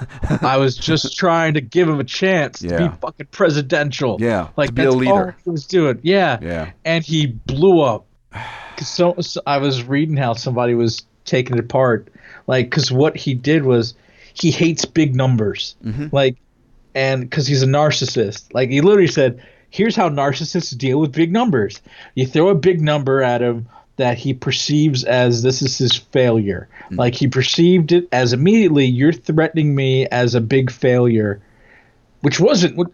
I 0.42 0.56
was 0.56 0.78
just 0.78 1.18
trying 1.20 1.56
to 1.56 1.62
give 1.62 1.90
him 1.90 2.00
a 2.00 2.06
chance 2.06 2.60
to 2.60 2.70
be 2.78 2.88
fucking 3.02 3.26
presidential. 3.30 4.16
Yeah, 4.22 4.48
like 4.56 4.70
to 4.70 4.74
be 4.74 4.84
a 4.86 4.92
leader. 4.92 5.12
all 5.12 5.34
he 5.44 5.50
was 5.50 5.66
doing. 5.68 6.00
Yeah, 6.02 6.40
Yeah. 6.42 6.72
and 6.86 7.04
he 7.04 7.28
blew 7.28 7.82
up. 7.82 8.06
so, 8.82 9.16
so 9.20 9.42
I 9.46 9.58
was 9.58 9.84
reading 9.84 10.16
how 10.16 10.32
somebody 10.34 10.76
was 10.76 11.04
taking 11.26 11.58
it 11.58 11.60
apart, 11.60 12.08
like 12.48 12.70
because 12.70 12.90
what 12.90 13.18
he 13.18 13.34
did 13.34 13.66
was 13.66 13.96
he 14.34 14.50
hates 14.52 14.86
big 14.86 15.14
numbers, 15.14 15.76
Mm-hmm. 15.84 16.08
like, 16.14 16.38
and 16.96 17.22
because 17.30 17.48
he's 17.48 17.64
a 17.64 17.68
narcissist. 17.68 18.46
Like 18.54 18.70
he 18.70 18.80
literally 18.80 19.08
said, 19.08 19.46
"Here's 19.70 19.96
how 19.98 20.08
narcissists 20.08 20.78
deal 20.78 21.02
with 21.02 21.12
big 21.12 21.34
numbers. 21.34 21.82
You 22.16 22.26
throw 22.26 22.48
a 22.48 22.56
big 22.56 22.80
number 22.80 23.22
at 23.22 23.42
him." 23.42 23.68
That 23.98 24.18
he 24.18 24.34
perceives 24.34 25.04
as 25.04 25.42
this 25.42 25.62
is 25.62 25.78
his 25.78 25.96
failure. 25.96 26.70
Mm. 26.92 26.98
Like 26.98 27.16
he 27.16 27.28
perceived 27.28 27.92
it 27.92 28.08
as 28.12 28.32
immediately, 28.32 28.86
you're 28.86 29.12
threatening 29.12 29.74
me 29.76 30.06
as 30.08 30.36
a 30.36 30.42
big 30.42 30.72
failure, 30.72 31.42
which 32.22 32.40
wasn't 32.40 32.78
what. 32.78 32.88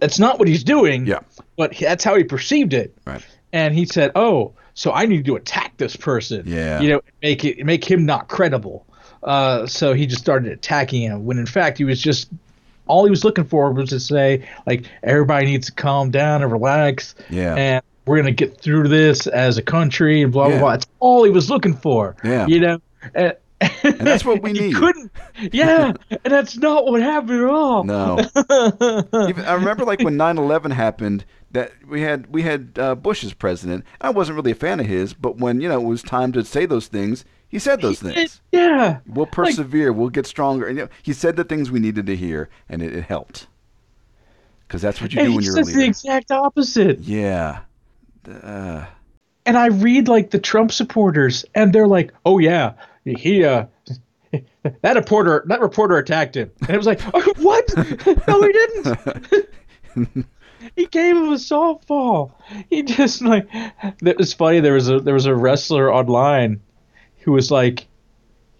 That's 0.00 0.18
not 0.18 0.38
what 0.40 0.48
he's 0.48 0.64
doing 0.64 1.06
Yeah. 1.06 1.20
but 1.56 1.72
he- 1.72 1.84
that's 1.84 2.02
how 2.02 2.16
he 2.16 2.24
perceived 2.24 2.74
it. 2.74 2.92
Right. 3.06 3.24
And 3.52 3.72
he 3.74 3.84
said, 3.86 4.10
"Oh, 4.16 4.52
so 4.74 4.92
I 4.92 5.06
need 5.06 5.24
to 5.26 5.36
attack 5.36 5.76
this 5.76 5.94
person. 5.96 6.42
Yeah. 6.46 6.80
You 6.80 6.88
know, 6.88 7.00
make 7.22 7.44
it 7.44 7.64
make 7.64 7.84
him 7.88 8.04
not 8.06 8.28
credible." 8.28 8.84
Uh, 9.22 9.66
so 9.66 9.94
he 9.94 10.06
just 10.06 10.20
started 10.22 10.52
attacking 10.52 11.02
him. 11.02 11.24
When 11.24 11.38
in 11.38 11.46
fact 11.46 11.78
he 11.78 11.84
was 11.84 12.00
just 12.00 12.30
all 12.88 13.04
he 13.04 13.10
was 13.10 13.24
looking 13.24 13.44
for 13.44 13.72
was 13.72 13.90
to 13.90 13.98
say 14.00 14.46
like 14.66 14.84
everybody 15.02 15.46
needs 15.46 15.66
to 15.66 15.72
calm 15.72 16.10
down 16.10 16.42
and 16.42 16.50
relax. 16.52 17.14
Yeah. 17.30 17.54
And 17.54 17.82
we're 18.06 18.16
gonna 18.16 18.30
get 18.32 18.60
through 18.60 18.88
this 18.88 19.26
as 19.26 19.58
a 19.58 19.62
country 19.62 20.22
and 20.22 20.32
blah 20.32 20.46
blah 20.46 20.54
Yeah. 20.54 20.60
blah. 20.60 20.70
That's 20.72 20.86
all 21.00 21.24
he 21.24 21.30
was 21.30 21.50
looking 21.50 21.74
for. 21.74 22.16
Yeah. 22.24 22.46
You 22.46 22.60
know. 22.60 22.78
And, 23.14 23.34
And 23.82 24.00
that's 24.00 24.24
what 24.24 24.42
we 24.42 24.52
he 24.54 24.60
need. 24.68 24.74
Couldn't. 24.76 25.10
Yeah. 25.52 25.92
and 26.10 26.20
that's 26.32 26.56
not 26.56 26.86
what 26.86 27.00
happened 27.02 27.42
at 27.42 27.48
all. 27.48 27.84
No. 27.84 28.18
Even, 29.28 29.44
I 29.44 29.54
remember 29.54 29.84
like 29.84 30.00
when 30.00 30.16
9/11 30.16 30.72
happened 30.72 31.24
that 31.52 31.72
we 31.88 32.02
had 32.02 32.26
we 32.32 32.42
had 32.42 32.72
uh, 32.78 32.94
Bush 32.94 33.24
as 33.24 33.32
president. 33.32 33.84
I 34.00 34.10
wasn't 34.10 34.36
really 34.36 34.50
a 34.50 34.56
fan 34.56 34.78
of 34.80 34.86
his, 34.86 35.14
but 35.14 35.38
when 35.38 35.60
you 35.60 35.68
know 35.68 35.80
it 35.80 35.84
was 35.84 36.02
time 36.02 36.32
to 36.32 36.44
say 36.44 36.66
those 36.66 36.86
things, 36.88 37.24
he 37.48 37.58
said 37.58 37.80
those 37.80 38.00
things. 38.00 38.40
yeah. 38.52 38.98
We'll 39.06 39.26
persevere. 39.26 39.92
we'll 39.92 40.10
get 40.10 40.26
stronger. 40.26 40.66
And 40.66 40.76
you 40.76 40.84
know, 40.84 40.90
he 41.02 41.12
said 41.14 41.36
the 41.36 41.44
things 41.44 41.70
we 41.70 41.80
needed 41.80 42.06
to 42.06 42.16
hear, 42.16 42.50
and 42.68 42.82
it, 42.82 42.94
it 42.94 43.04
helped. 43.04 43.46
Because 44.68 44.82
that's 44.82 45.00
what 45.00 45.14
you 45.14 45.22
do 45.22 45.34
when 45.34 45.44
you're 45.44 45.58
a 45.58 45.64
says 45.64 45.72
the 45.74 45.84
exact 45.84 46.30
opposite. 46.32 46.98
Yeah. 47.00 47.60
Uh, 48.28 48.86
and 49.44 49.56
I 49.56 49.66
read 49.66 50.08
like 50.08 50.30
the 50.30 50.38
Trump 50.38 50.72
supporters, 50.72 51.44
and 51.54 51.72
they're 51.72 51.86
like, 51.86 52.12
"Oh 52.24 52.38
yeah, 52.38 52.74
he 53.04 53.44
uh, 53.44 53.66
that 54.82 54.96
reporter 54.96 55.44
that 55.46 55.60
reporter 55.60 55.96
attacked 55.96 56.36
him," 56.36 56.50
and 56.60 56.70
it 56.70 56.76
was 56.76 56.86
like, 56.86 57.00
oh, 57.14 57.32
"What? 57.38 57.76
no, 58.28 58.42
he 58.42 58.52
didn't. 58.52 60.26
he 60.74 60.86
gave 60.86 61.16
him 61.16 61.28
a 61.28 61.36
softball. 61.36 62.32
He 62.68 62.82
just 62.82 63.22
like 63.22 63.48
that 64.00 64.18
was 64.18 64.32
funny. 64.32 64.60
There 64.60 64.74
was 64.74 64.88
a 64.88 65.00
there 65.00 65.14
was 65.14 65.26
a 65.26 65.34
wrestler 65.34 65.92
online 65.92 66.60
who 67.20 67.32
was 67.32 67.50
like, 67.50 67.86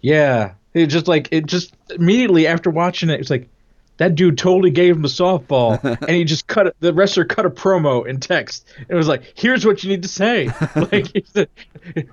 "Yeah." 0.01 0.53
It 0.73 0.87
just 0.87 1.07
like 1.07 1.29
it 1.31 1.47
just 1.47 1.75
immediately 1.89 2.47
after 2.47 2.69
watching 2.69 3.09
it, 3.09 3.19
it's 3.19 3.29
like. 3.29 3.49
That 3.97 4.15
dude 4.15 4.37
totally 4.37 4.69
gave 4.69 4.95
him 4.95 5.03
a 5.05 5.07
softball, 5.07 5.83
and 6.01 6.09
he 6.09 6.23
just 6.23 6.47
cut. 6.47 6.75
The 6.79 6.93
wrestler 6.93 7.25
cut 7.25 7.45
a 7.45 7.49
promo 7.49 8.05
in 8.07 8.19
text. 8.19 8.67
It 8.87 8.93
was 8.95 9.07
like, 9.07 9.23
"Here's 9.35 9.65
what 9.65 9.83
you 9.83 9.89
need 9.89 10.03
to 10.03 10.07
say." 10.09 10.47
like, 10.75 11.11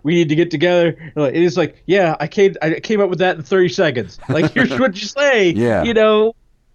we 0.02 0.14
need 0.14 0.28
to 0.30 0.34
get 0.34 0.50
together. 0.50 0.96
Like, 1.14 1.34
It 1.34 1.42
is 1.42 1.56
like, 1.56 1.82
yeah, 1.86 2.16
I 2.18 2.26
came, 2.26 2.54
I 2.62 2.80
came 2.80 3.00
up 3.00 3.10
with 3.10 3.18
that 3.18 3.36
in 3.36 3.42
30 3.42 3.68
seconds. 3.68 4.18
Like, 4.28 4.52
here's 4.52 4.70
what 4.78 4.94
you 5.00 5.06
say. 5.06 5.50
Yeah. 5.50 5.82
You 5.84 5.92
know, 5.94 6.34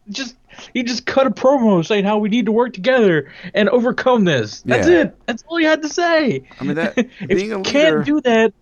just 0.10 0.36
he 0.74 0.84
just 0.84 1.06
cut 1.06 1.26
a 1.26 1.32
promo 1.32 1.86
saying 1.86 2.06
how 2.06 2.17
we 2.19 2.30
need 2.30 2.45
to 2.45 2.52
work 2.52 2.74
together 2.74 3.32
and 3.54 3.69
overcome 3.69 4.26
this. 4.26 4.62
That's 4.62 4.88
Yeah. 4.88 5.02
it. 5.04 5.15
That's 5.26 5.43
all 5.48 5.58
he 5.58 5.65
had 5.65 5.82
to 5.84 5.89
say. 5.89 6.43
I 6.60 6.63
mean, 6.63 6.76
that- 6.76 6.93
if 6.98 7.28
being 7.30 7.50
you 7.50 7.60
a 7.60 7.63
can't 7.63 8.06
do 8.06 8.22
that. 8.22 8.54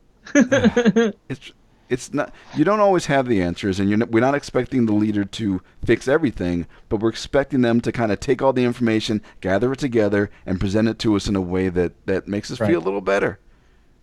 it's 1.29 1.51
it's 1.89 2.13
not 2.13 2.33
you 2.55 2.63
don't 2.65 2.79
always 2.79 3.05
have 3.05 3.27
the 3.27 3.41
answers 3.41 3.79
and 3.79 3.87
you're 3.89 3.97
not, 3.97 4.09
we're 4.11 4.19
not 4.19 4.35
expecting 4.35 4.85
the 4.85 4.93
leader 4.93 5.23
to 5.23 5.61
fix 5.85 6.07
everything 6.07 6.67
but 6.89 6.97
we're 6.99 7.09
expecting 7.09 7.61
them 7.61 7.79
to 7.81 7.91
kind 7.91 8.11
of 8.11 8.19
take 8.19 8.41
all 8.41 8.51
the 8.53 8.63
information 8.63 9.21
gather 9.41 9.71
it 9.71 9.79
together 9.79 10.29
and 10.45 10.59
present 10.59 10.87
it 10.87 10.99
to 10.99 11.15
us 11.15 11.27
in 11.27 11.35
a 11.35 11.41
way 11.41 11.69
that 11.69 11.93
that 12.05 12.27
makes 12.27 12.51
us 12.51 12.59
Right. 12.59 12.69
feel 12.69 12.79
a 12.79 12.85
little 12.85 13.01
better 13.01 13.39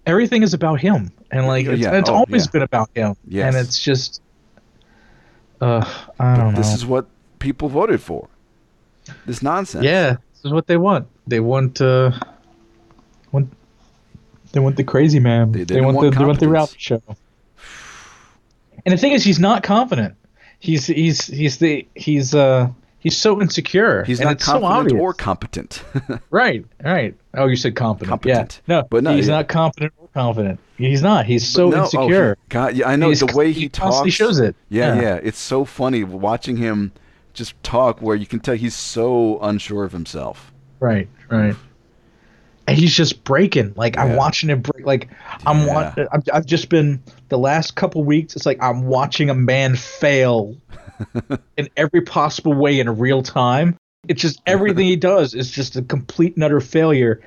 Everything 0.07 0.42
is 0.42 0.53
about 0.53 0.81
him, 0.81 1.11
and 1.31 1.47
like 1.47 1.64
it's, 1.64 1.81
Yeah, 1.81 1.97
it's 1.99 2.11
oh, 2.11 2.14
always 2.16 2.44
yeah. 2.44 2.51
been 2.53 2.61
about 2.62 2.90
him. 2.94 3.16
Yes. 3.27 3.47
And 3.55 3.57
it's 3.66 3.83
just, 3.83 4.20
uh, 5.62 5.83
I 6.20 6.37
don't 6.37 6.53
know. 6.53 6.59
this 6.61 6.75
is 6.75 6.85
what 6.85 7.07
people 7.38 7.70
voted 7.70 8.03
for 8.03 8.29
this 9.25 9.42
nonsense 9.42 9.83
Yeah, 9.85 10.16
this 10.35 10.44
is 10.44 10.53
what 10.53 10.66
they 10.66 10.77
want. 10.77 11.07
They 11.27 11.40
want 11.40 11.81
uh 11.81 12.11
want 13.33 13.51
they 14.53 14.61
want 14.61 14.77
the 14.77 14.85
crazy 14.85 15.20
man. 15.20 15.53
They- 15.53 15.64
They, 15.64 15.77
they 15.77 15.81
want, 15.81 15.97
want 15.97 16.12
the 16.12 16.18
they 16.18 16.25
want 16.27 16.40
the 16.40 16.49
reality 16.49 16.77
show. 16.79 17.01
And 18.87 18.92
the 18.92 18.97
thing 18.99 19.12
is 19.12 19.25
he's 19.25 19.38
not 19.38 19.62
confident. 19.62 20.14
He's 20.61 20.87
he's 20.87 21.27
he's 21.27 21.59
the 21.59 21.87
he's 21.94 22.35
uh 22.35 22.68
he's 22.99 23.16
so 23.16 23.40
insecure. 23.40 24.05
he's 24.05 24.20
not 24.20 24.33
it's 24.33 24.44
so 24.47 24.61
confident 24.61 25.01
or 25.01 25.12
competent 25.14 25.83
right, 26.31 26.64
right. 26.83 27.14
Oh, 27.35 27.47
you 27.47 27.57
said 27.57 27.77
competent. 27.77 28.09
Competent. 28.11 28.61
Yeah. 28.66 28.77
No, 28.81 28.87
But 28.90 29.05
no, 29.05 29.14
he's 29.14 29.29
yeah. 29.29 29.37
not 29.37 29.49
confident 29.49 29.92
or 29.99 30.09
confident. 30.14 30.59
He's 30.77 31.03
not. 31.03 31.27
He's 31.27 31.47
so 31.47 31.68
No, 31.70 31.77
oh, 31.79 31.83
insecure. 31.85 32.35
he- 32.35 32.49
God, 32.49 32.75
yeah, 32.77 32.88
I 32.88 32.97
know 32.97 33.09
He's- 33.09 33.20
the 33.20 33.37
way 33.37 33.53
he, 33.53 33.62
he 33.62 33.68
talks. 33.68 34.11
shows 34.12 34.38
it. 34.38 34.57
Yeah, 34.68 34.94
Yeah. 34.94 35.03
yeah, 35.03 35.20
It's 35.23 35.38
so 35.38 35.64
funny 35.64 36.03
watching 36.05 36.57
him 36.57 36.92
just 37.33 37.61
talk, 37.62 38.01
where 38.01 38.16
you 38.16 38.27
can 38.27 38.40
tell 38.40 38.55
he's 38.55 38.75
so 38.75 39.38
unsure 39.40 39.85
of 39.85 39.92
himself. 39.92 40.53
Right, 40.81 41.09
right. 41.31 41.55
And 42.66 42.79
he's 42.79 42.94
just 42.94 43.25
breaking. 43.25 43.75
Like 43.77 43.99
I'm 43.99 44.16
watching 44.16 44.49
him 44.49 44.62
break. 44.62 44.87
Like 44.87 45.09
I'm 45.44 45.66
Yeah. 45.66 45.75
wa- 45.97 46.07
I've, 46.12 46.23
I've 46.33 46.47
just 46.47 46.68
been 46.70 47.03
the 47.35 47.38
last 47.38 47.75
couple 47.75 48.05
weeks. 48.05 48.37
It's 48.37 48.47
like 48.47 48.62
I'm 48.62 48.87
watching 48.87 49.29
a 49.29 49.35
man 49.35 49.75
fail 49.75 50.57
in 51.57 51.68
every 51.77 52.01
possible 52.03 52.55
way 52.55 52.79
in 52.79 52.97
real 52.97 53.25
time. 53.25 53.77
It's 54.07 54.23
just 54.23 54.40
everything 54.47 54.87
he 54.87 54.94
does 55.12 55.35
is 55.35 55.51
just 55.51 55.75
a 55.75 55.83
complete 55.83 56.37
and 56.37 56.44
utter 56.44 56.61
failure, 56.61 57.20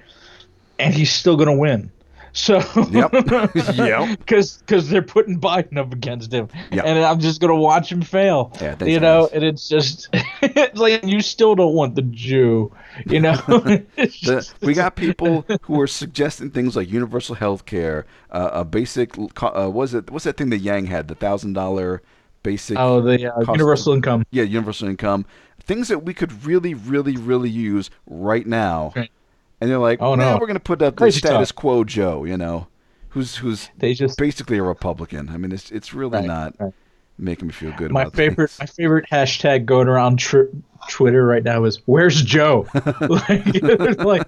and 0.79 0.93
he's 0.93 1.11
still 1.11 1.35
gonna 1.35 1.57
win. 1.57 1.91
So 2.33 2.57
Yep. 2.91 3.11
Yep. 3.75 4.19
because 4.19 4.57
because 4.57 4.89
they're 4.89 5.01
putting 5.01 5.39
Biden 5.39 5.77
up 5.77 5.91
against 5.93 6.31
him, 6.31 6.49
Yep. 6.71 6.85
and 6.85 6.99
I'm 6.99 7.19
just 7.19 7.41
gonna 7.41 7.55
watch 7.55 7.91
him 7.91 8.01
fail. 8.01 8.51
Yeah, 8.61 8.75
you 8.83 8.99
know, 8.99 9.23
guys. 9.25 9.31
and 9.33 9.43
it's 9.43 9.67
just 9.67 10.09
it's 10.41 10.77
like 10.79 11.03
you 11.03 11.21
still 11.21 11.55
don't 11.55 11.73
want 11.73 11.95
the 11.95 12.03
Jew, 12.03 12.71
you 13.05 13.19
know. 13.19 13.33
The, 13.97 14.47
we 14.61 14.73
got 14.73 14.95
people 14.95 15.45
who 15.63 15.79
are 15.81 15.87
suggesting 15.87 16.51
things 16.51 16.75
like 16.75 16.89
universal 16.91 17.35
health 17.35 17.65
care, 17.65 18.05
uh, 18.31 18.49
a 18.53 18.65
basic, 18.65 19.17
uh, 19.17 19.69
was 19.71 19.93
it, 19.93 20.09
what's 20.11 20.25
that 20.25 20.37
thing 20.37 20.49
that 20.51 20.57
Yang 20.59 20.87
had, 20.87 21.07
the 21.07 21.15
thousand 21.15 21.53
dollar 21.53 22.01
basic, 22.43 22.77
oh 22.79 23.01
the 23.01 23.27
uh, 23.27 23.35
cost 23.35 23.49
of- 23.49 23.55
universal 23.55 23.93
income. 23.93 24.25
yeah, 24.31 24.43
universal 24.43 24.87
income, 24.87 25.25
things 25.61 25.87
that 25.87 26.03
we 26.03 26.13
could 26.13 26.45
really, 26.45 26.73
really, 26.73 27.17
really 27.17 27.49
use 27.49 27.89
right 28.05 28.45
now. 28.45 28.91
Right. 28.95 29.11
And 29.59 29.69
they're 29.71 29.79
like, 29.79 30.01
Oh, 30.01 30.15
"Nah, 30.15 30.33
no. 30.33 30.37
we're 30.39 30.47
going 30.47 30.53
to 30.55 30.59
put 30.59 30.81
up 30.81 30.97
the 30.97 31.11
status 31.11 31.49
talk. 31.49 31.55
quo 31.55 31.83
Joe, 31.83 32.23
you 32.25 32.37
know, 32.37 32.67
who's 33.09 33.35
who's 33.37 33.69
They 33.77 33.93
just 33.93 34.17
basically 34.17 34.57
a 34.57 34.63
Republican. 34.63 35.29
I 35.29 35.37
mean, 35.37 35.51
it's 35.51 35.71
it's 35.71 35.93
really 35.93 36.17
Right, 36.19 36.25
not 36.27 36.55
right. 36.59 36.73
making 37.17 37.47
me 37.47 37.53
feel 37.53 37.71
good 37.77 37.91
my 37.91 38.03
about 38.03 38.15
favorite 38.15 38.49
things. 38.51 38.59
my 38.59 38.65
favorite 38.67 39.05
hashtag 39.11 39.65
going 39.65 39.87
around 39.87 40.19
tr- 40.19 40.43
Twitter 40.89 41.25
right 41.25 41.43
now 41.43 41.63
is 41.63 41.81
"Where's 41.85 42.21
Joe?" 42.21 42.67
like, 43.01 43.63
like, 43.97 44.27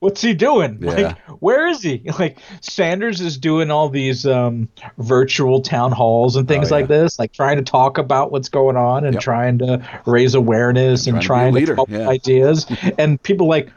what's 0.00 0.20
he 0.20 0.34
doing? 0.34 0.78
Yeah. 0.82 0.90
Like, 0.90 1.18
where 1.40 1.66
is 1.66 1.82
he? 1.82 2.02
Like, 2.18 2.38
Sanders 2.60 3.20
is 3.22 3.38
doing 3.38 3.70
all 3.70 3.88
these 3.88 4.26
um, 4.26 4.68
virtual 4.98 5.62
town 5.62 5.92
halls 5.92 6.36
and 6.36 6.46
things 6.46 6.70
Oh, 6.70 6.76
yeah. 6.76 6.80
like 6.82 6.88
this, 6.88 7.18
like 7.18 7.32
trying 7.32 7.56
to 7.56 7.62
talk 7.62 7.96
about 7.96 8.32
what's 8.32 8.48
going 8.50 8.76
on 8.76 9.04
and 9.06 9.14
Yep. 9.14 9.22
trying 9.22 9.58
to 9.58 9.82
raise 10.04 10.34
awareness 10.34 11.06
and 11.06 11.22
Trying 11.22 11.52
trying 11.54 11.66
to 11.66 11.74
to, 11.74 11.82
up 11.82 11.88
yeah. 11.90 12.08
ideas. 12.08 12.66
and 12.98 13.20
people 13.22 13.48
like, 13.48 13.70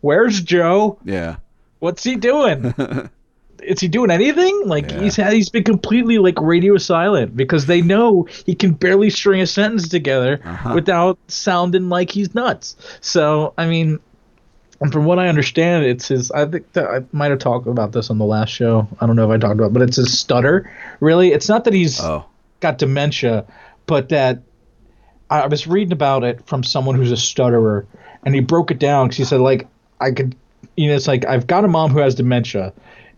"Where's 0.00 0.40
Joe? 0.40 0.98
Yeah. 1.04 1.36
What's 1.78 2.02
he 2.04 2.16
doing?" 2.16 2.74
is 3.62 3.80
he 3.80 3.88
doing 3.88 4.10
anything? 4.10 4.62
Like 4.66 4.90
Yeah. 4.90 5.00
he's 5.00 5.16
had 5.16 5.32
he's 5.32 5.48
been 5.48 5.64
completely 5.64 6.18
like 6.18 6.40
radio 6.40 6.76
silent 6.76 7.36
because 7.36 7.66
they 7.66 7.82
know 7.82 8.28
he 8.44 8.54
can 8.54 8.72
barely 8.72 9.10
string 9.10 9.40
a 9.40 9.46
sentence 9.46 9.88
together 9.88 10.40
Uh-huh. 10.44 10.72
without 10.74 11.18
sounding 11.28 11.88
like 11.88 12.10
he's 12.10 12.34
nuts. 12.34 12.76
So 13.00 13.54
I 13.58 13.66
mean, 13.66 13.98
and 14.80 14.92
from 14.92 15.06
what 15.06 15.18
I 15.18 15.28
understand, 15.28 15.84
it's 15.86 16.08
his. 16.08 16.30
I 16.30 16.44
think 16.44 16.70
that 16.74 16.84
I 16.86 17.02
might 17.12 17.30
have 17.30 17.38
talked 17.38 17.66
about 17.66 17.92
this 17.92 18.10
on 18.10 18.18
the 18.18 18.26
last 18.26 18.50
show. 18.50 18.86
I 19.00 19.06
don't 19.06 19.16
know 19.16 19.24
if 19.24 19.34
I 19.34 19.38
talked 19.38 19.54
about, 19.54 19.68
it, 19.68 19.72
but 19.72 19.82
it's 19.82 19.96
his 19.96 20.16
stutter. 20.18 20.70
Really, 21.00 21.32
it's 21.32 21.48
not 21.48 21.64
that 21.64 21.72
he's 21.72 21.98
Oh, 21.98 22.26
got 22.60 22.76
dementia, 22.76 23.46
but 23.86 24.10
that 24.10 24.42
I 25.30 25.46
was 25.46 25.66
reading 25.66 25.92
about 25.92 26.24
it 26.24 26.46
from 26.46 26.62
someone 26.62 26.94
who's 26.94 27.10
a 27.10 27.16
stutterer, 27.16 27.86
and 28.22 28.34
he 28.34 28.40
broke 28.42 28.70
it 28.70 28.78
down 28.78 29.06
because 29.06 29.16
he 29.16 29.24
said 29.24 29.40
like 29.40 29.66
I 30.00 30.10
could, 30.10 30.34
you 30.76 30.88
know, 30.88 30.94
it's 30.94 31.06
like 31.08 31.24
I've 31.26 31.46
got 31.46 31.64
a 31.64 31.68
mom 31.68 31.90
who 31.90 31.98
has 32.00 32.14
dementia, 32.14 32.72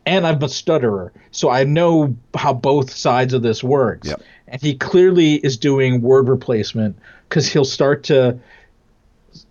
and 0.07 0.27
I'm 0.27 0.43
a 0.43 0.49
stutterer, 0.49 1.13
so 1.31 1.51
I 1.51 1.65
know 1.65 2.17
how 2.37 2.53
both 2.55 2.91
sides 2.91 3.33
of 3.35 3.43
this 3.43 3.63
works. 3.65 4.09
Yep. 4.09 4.23
And 4.49 4.63
he 4.63 4.75
clearly 4.75 5.35
is 5.35 5.57
doing 5.57 6.01
word 6.01 6.29
replacement 6.29 6.97
because 7.29 7.47
he'll 7.53 7.65
start 7.65 8.05
to. 8.05 8.39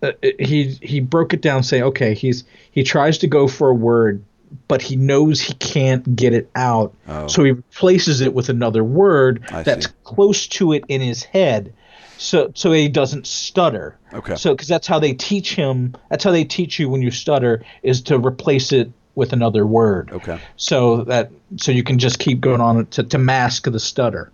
Uh, 0.02 0.12
he 0.40 0.78
he 0.82 1.00
broke 1.00 1.34
it 1.34 1.42
down 1.42 1.64
saying 1.64 1.84
okay 1.84 2.14
he's 2.14 2.44
he 2.72 2.84
tries 2.84 3.18
to 3.20 3.28
go 3.28 3.48
for 3.48 3.70
a 3.70 3.74
word 3.74 4.22
but 4.68 4.82
he 4.82 4.96
knows 4.96 5.40
he 5.40 5.54
can't 5.54 6.16
get 6.16 6.34
it 6.34 6.50
out 6.56 6.94
Oh. 7.08 7.28
so 7.28 7.44
he 7.44 7.52
replaces 7.52 8.20
it 8.20 8.34
with 8.34 8.50
another 8.50 8.84
word 8.84 9.46
I 9.52 9.64
that's 9.64 9.86
see. 9.86 9.92
close 10.04 10.48
to 10.48 10.74
it 10.74 10.84
in 10.90 11.00
his 11.00 11.24
head 11.24 11.74
so 12.18 12.52
so 12.56 12.72
he 12.72 12.88
doesn't 12.90 13.28
stutter. 13.28 13.98
Okay. 14.14 14.36
so 14.36 14.54
because 14.54 14.68
that's 14.68 14.88
how 14.88 15.00
they 15.00 15.14
teach 15.14 15.56
him 15.56 15.96
that's 16.10 16.24
how 16.24 16.32
they 16.32 16.44
teach 16.44 16.80
you 16.80 16.90
when 16.90 17.02
you 17.02 17.12
stutter 17.12 17.64
is 17.84 18.02
to 18.04 18.18
replace 18.18 18.72
it 18.72 18.92
with 19.16 19.34
another 19.34 19.66
word. 19.66 20.12
Okay. 20.12 20.40
so 20.58 21.04
that 21.06 21.32
so 21.58 21.72
you 21.72 21.84
can 21.84 21.98
just 22.00 22.20
keep 22.20 22.40
going 22.40 22.62
on 22.62 22.86
to, 22.88 23.04
to 23.04 23.18
mask 23.18 23.64
the 23.66 23.80
stutter. 23.80 24.32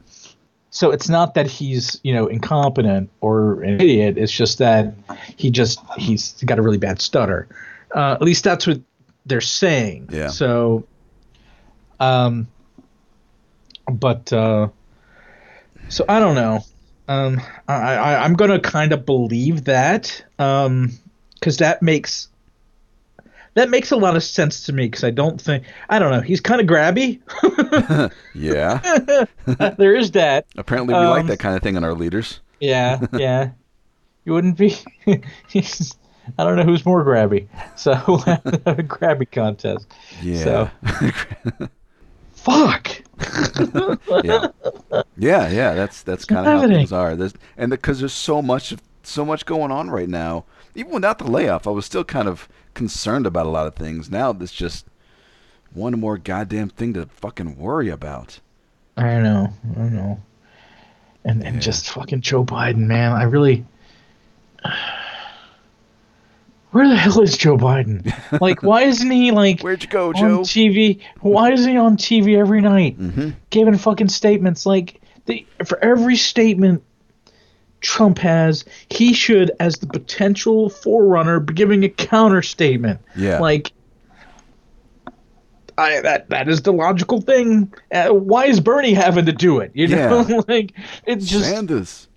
So 0.70 0.90
it's 0.92 1.08
not 1.08 1.36
that 1.36 1.48
he's 1.48 2.00
you 2.04 2.14
know 2.14 2.28
incompetent 2.28 3.10
or 3.22 3.62
an 3.62 3.76
idiot. 3.80 4.18
It's 4.18 4.32
just 4.32 4.58
that 4.58 4.94
he 5.38 5.52
just 5.52 5.80
he's 5.98 6.34
got 6.44 6.60
a 6.60 6.62
really 6.62 6.80
bad 6.80 7.02
stutter. 7.02 7.48
Uh, 7.94 8.14
at 8.14 8.22
least 8.22 8.44
that's 8.44 8.66
what 8.66 8.82
they're 9.26 9.42
saying. 9.42 10.10
Yeah. 10.12 10.28
so 10.30 10.86
um 12.00 12.48
but 13.92 14.32
uh 14.34 14.68
so 15.90 16.06
i 16.10 16.20
don't 16.20 16.36
know 16.36 16.64
um 17.08 17.42
i, 17.68 17.74
I 17.74 18.24
i'm 18.24 18.34
gonna 18.34 18.60
kind 18.60 18.94
of 18.94 19.06
believe 19.06 19.66
that 19.66 20.24
um 20.40 20.92
because 21.36 21.58
that 21.58 21.82
makes 21.82 22.30
that 23.56 23.70
makes 23.70 23.92
a 23.92 23.96
lot 23.98 24.16
of 24.16 24.24
sense 24.24 24.66
to 24.66 24.74
me 24.74 24.88
because 24.88 25.04
I 25.04 25.12
don't 25.12 25.40
think 25.40 25.64
I 25.88 26.00
don't 26.00 26.12
know 26.12 26.22
he's 26.22 26.42
kind 26.42 26.60
of 26.60 26.66
grabby. 26.66 27.22
Yeah. 28.34 29.26
there 29.78 29.96
is 29.96 30.12
that. 30.12 30.48
Apparently, 30.58 30.96
we 30.96 31.00
like 31.00 31.22
Um, 31.22 31.28
that 31.28 31.38
kind 31.38 31.56
of 31.56 31.62
thing 31.62 31.76
in 31.76 31.84
our 31.84 31.94
leaders. 31.94 32.40
Yeah, 32.60 33.06
yeah. 33.14 33.52
You 34.26 34.34
wouldn't 34.34 34.58
be. 34.58 34.76
I 35.06 35.20
don't 36.44 36.56
know 36.56 36.64
who's 36.64 36.84
more 36.84 37.06
grabby. 37.06 37.48
So 37.76 37.92
we'll 38.08 38.18
have 38.20 38.44
a 38.46 38.84
grabby 38.84 39.30
contest. 39.30 39.86
Yeah. 40.24 40.72
Fuck. 42.32 43.03
Yeah. 44.24 44.48
Yeah, 45.18 45.50
yeah. 45.50 45.74
That's 45.74 46.04
that's 46.04 46.26
kind 46.26 46.48
of 46.48 46.62
how 46.62 46.68
things 46.68 46.92
are. 46.92 47.16
There's, 47.16 47.34
and 47.58 47.70
because 47.70 48.00
there's 48.00 48.14
so 48.14 48.42
much 48.42 48.76
so 49.04 49.26
much 49.26 49.46
going 49.46 49.72
on 49.72 49.90
right 49.90 50.10
now. 50.10 50.46
Even 50.76 50.92
without 50.94 51.20
the 51.20 51.26
layoff, 51.26 51.68
I 51.68 51.70
was 51.72 51.86
still 51.86 52.04
kind 52.04 52.28
of 52.28 52.48
concerned 52.74 53.28
about 53.28 53.46
a 53.46 53.50
lot 53.50 53.68
of 53.68 53.76
things. 53.76 54.10
Now 54.10 54.34
there's 54.34 54.52
just 54.52 54.86
one 55.74 56.00
more 56.00 56.18
goddamn 56.18 56.70
thing 56.70 56.94
to 56.94 57.06
fucking 57.08 57.58
worry 57.58 57.90
about. 57.90 58.40
I 58.98 59.20
know. 59.20 59.54
I 59.78 59.84
know. 59.84 60.22
And 61.26 61.44
and 61.44 61.56
Yeah. 61.56 61.62
just 61.62 61.90
fucking 61.92 62.22
Joe 62.22 62.44
Biden, 62.44 62.88
man. 62.88 63.12
I 63.12 63.24
really. 63.24 63.66
Where 66.74 66.88
the 66.90 66.96
hell 66.96 67.22
is 67.22 67.38
Joe 67.38 67.56
Biden? 67.58 68.12
Like, 68.42 68.64
why 68.64 68.82
isn't 68.84 69.10
he 69.12 69.32
like 69.32 69.62
Where'd 69.62 69.84
you 69.84 69.90
go, 69.90 70.10
on 70.10 70.16
Joe? 70.16 70.40
TV? 70.40 71.00
Why 71.22 71.52
is 71.52 71.66
he 71.66 71.78
on 71.78 71.98
TV 71.98 72.38
every 72.38 72.62
night? 72.62 72.96
hmm 72.96 73.30
giving 73.52 73.78
fucking 73.78 74.10
statements 74.10 74.66
like 74.66 75.00
the, 75.28 75.46
for 75.66 75.78
every 75.84 76.16
statement 76.16 76.84
Trump 77.82 78.18
has, 78.18 78.66
he 78.90 79.14
should, 79.14 79.52
as 79.60 79.78
the 79.78 79.88
potential 79.88 80.70
forerunner, 80.70 81.40
be 81.40 81.54
giving 81.54 81.84
a 81.84 81.90
counter 81.90 82.42
statement. 82.42 83.00
Yeah. 83.16 83.40
Like, 83.40 83.72
I 85.78 86.02
that 86.02 86.30
that 86.30 86.48
is 86.50 86.62
the 86.62 86.72
logical 86.74 87.22
thing. 87.22 87.74
Uh, 87.92 88.10
why 88.10 88.46
is 88.46 88.60
Bernie 88.60 88.94
having 88.94 89.26
to 89.26 89.32
do 89.32 89.60
it? 89.60 89.72
You 89.74 89.88
know, 89.88 90.26
Yeah. 90.28 90.42
like 90.48 90.74
it's 91.06 91.28
just 91.28 91.50
Sanders. 91.50 92.08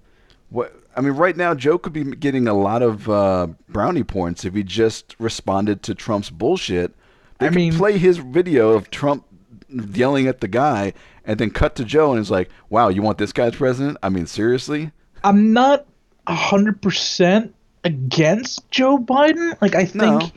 What? 0.51 0.75
I 0.97 1.03
mean, 1.03 1.13
right 1.13 1.37
now, 1.37 1.55
Joe 1.55 1.77
could 1.79 1.93
be 1.93 2.05
getting 2.05 2.49
a 2.49 2.55
lot 2.55 2.83
of 2.83 3.09
uh, 3.09 3.49
brownie 3.69 4.03
points 4.05 4.45
if 4.45 4.55
he 4.55 4.63
just 4.63 5.15
responded 5.19 5.83
to 5.85 5.95
Trump's 5.95 6.31
bullshit. 6.31 6.95
They 7.39 7.47
I 7.47 7.49
could 7.51 7.57
mean- 7.57 7.75
play 7.75 7.99
his 7.99 8.17
video 8.19 8.71
of 8.71 8.91
Trump 8.91 9.25
yelling 9.69 10.27
at 10.27 10.41
the 10.41 10.49
guy, 10.49 10.95
and 11.25 11.39
then 11.39 11.51
cut 11.51 11.75
to 11.77 11.85
Joe, 11.85 12.13
and 12.13 12.21
it's 12.21 12.31
like, 12.31 12.49
"Wow, 12.71 12.89
you 12.89 13.03
want 13.03 13.19
this 13.19 13.33
guy 13.33 13.47
as 13.47 13.57
president? 13.57 13.99
I 14.03 14.09
mean, 14.09 14.27
seriously? 14.27 14.93
I'm 15.23 15.53
not 15.53 15.87
hundred 16.27 16.81
percent 16.81 17.55
against 17.85 18.69
Joe 18.71 18.99
Biden. 18.99 19.61
Like 19.61 19.75
I 19.75 19.85
think 19.85 20.03
No. 20.23 20.31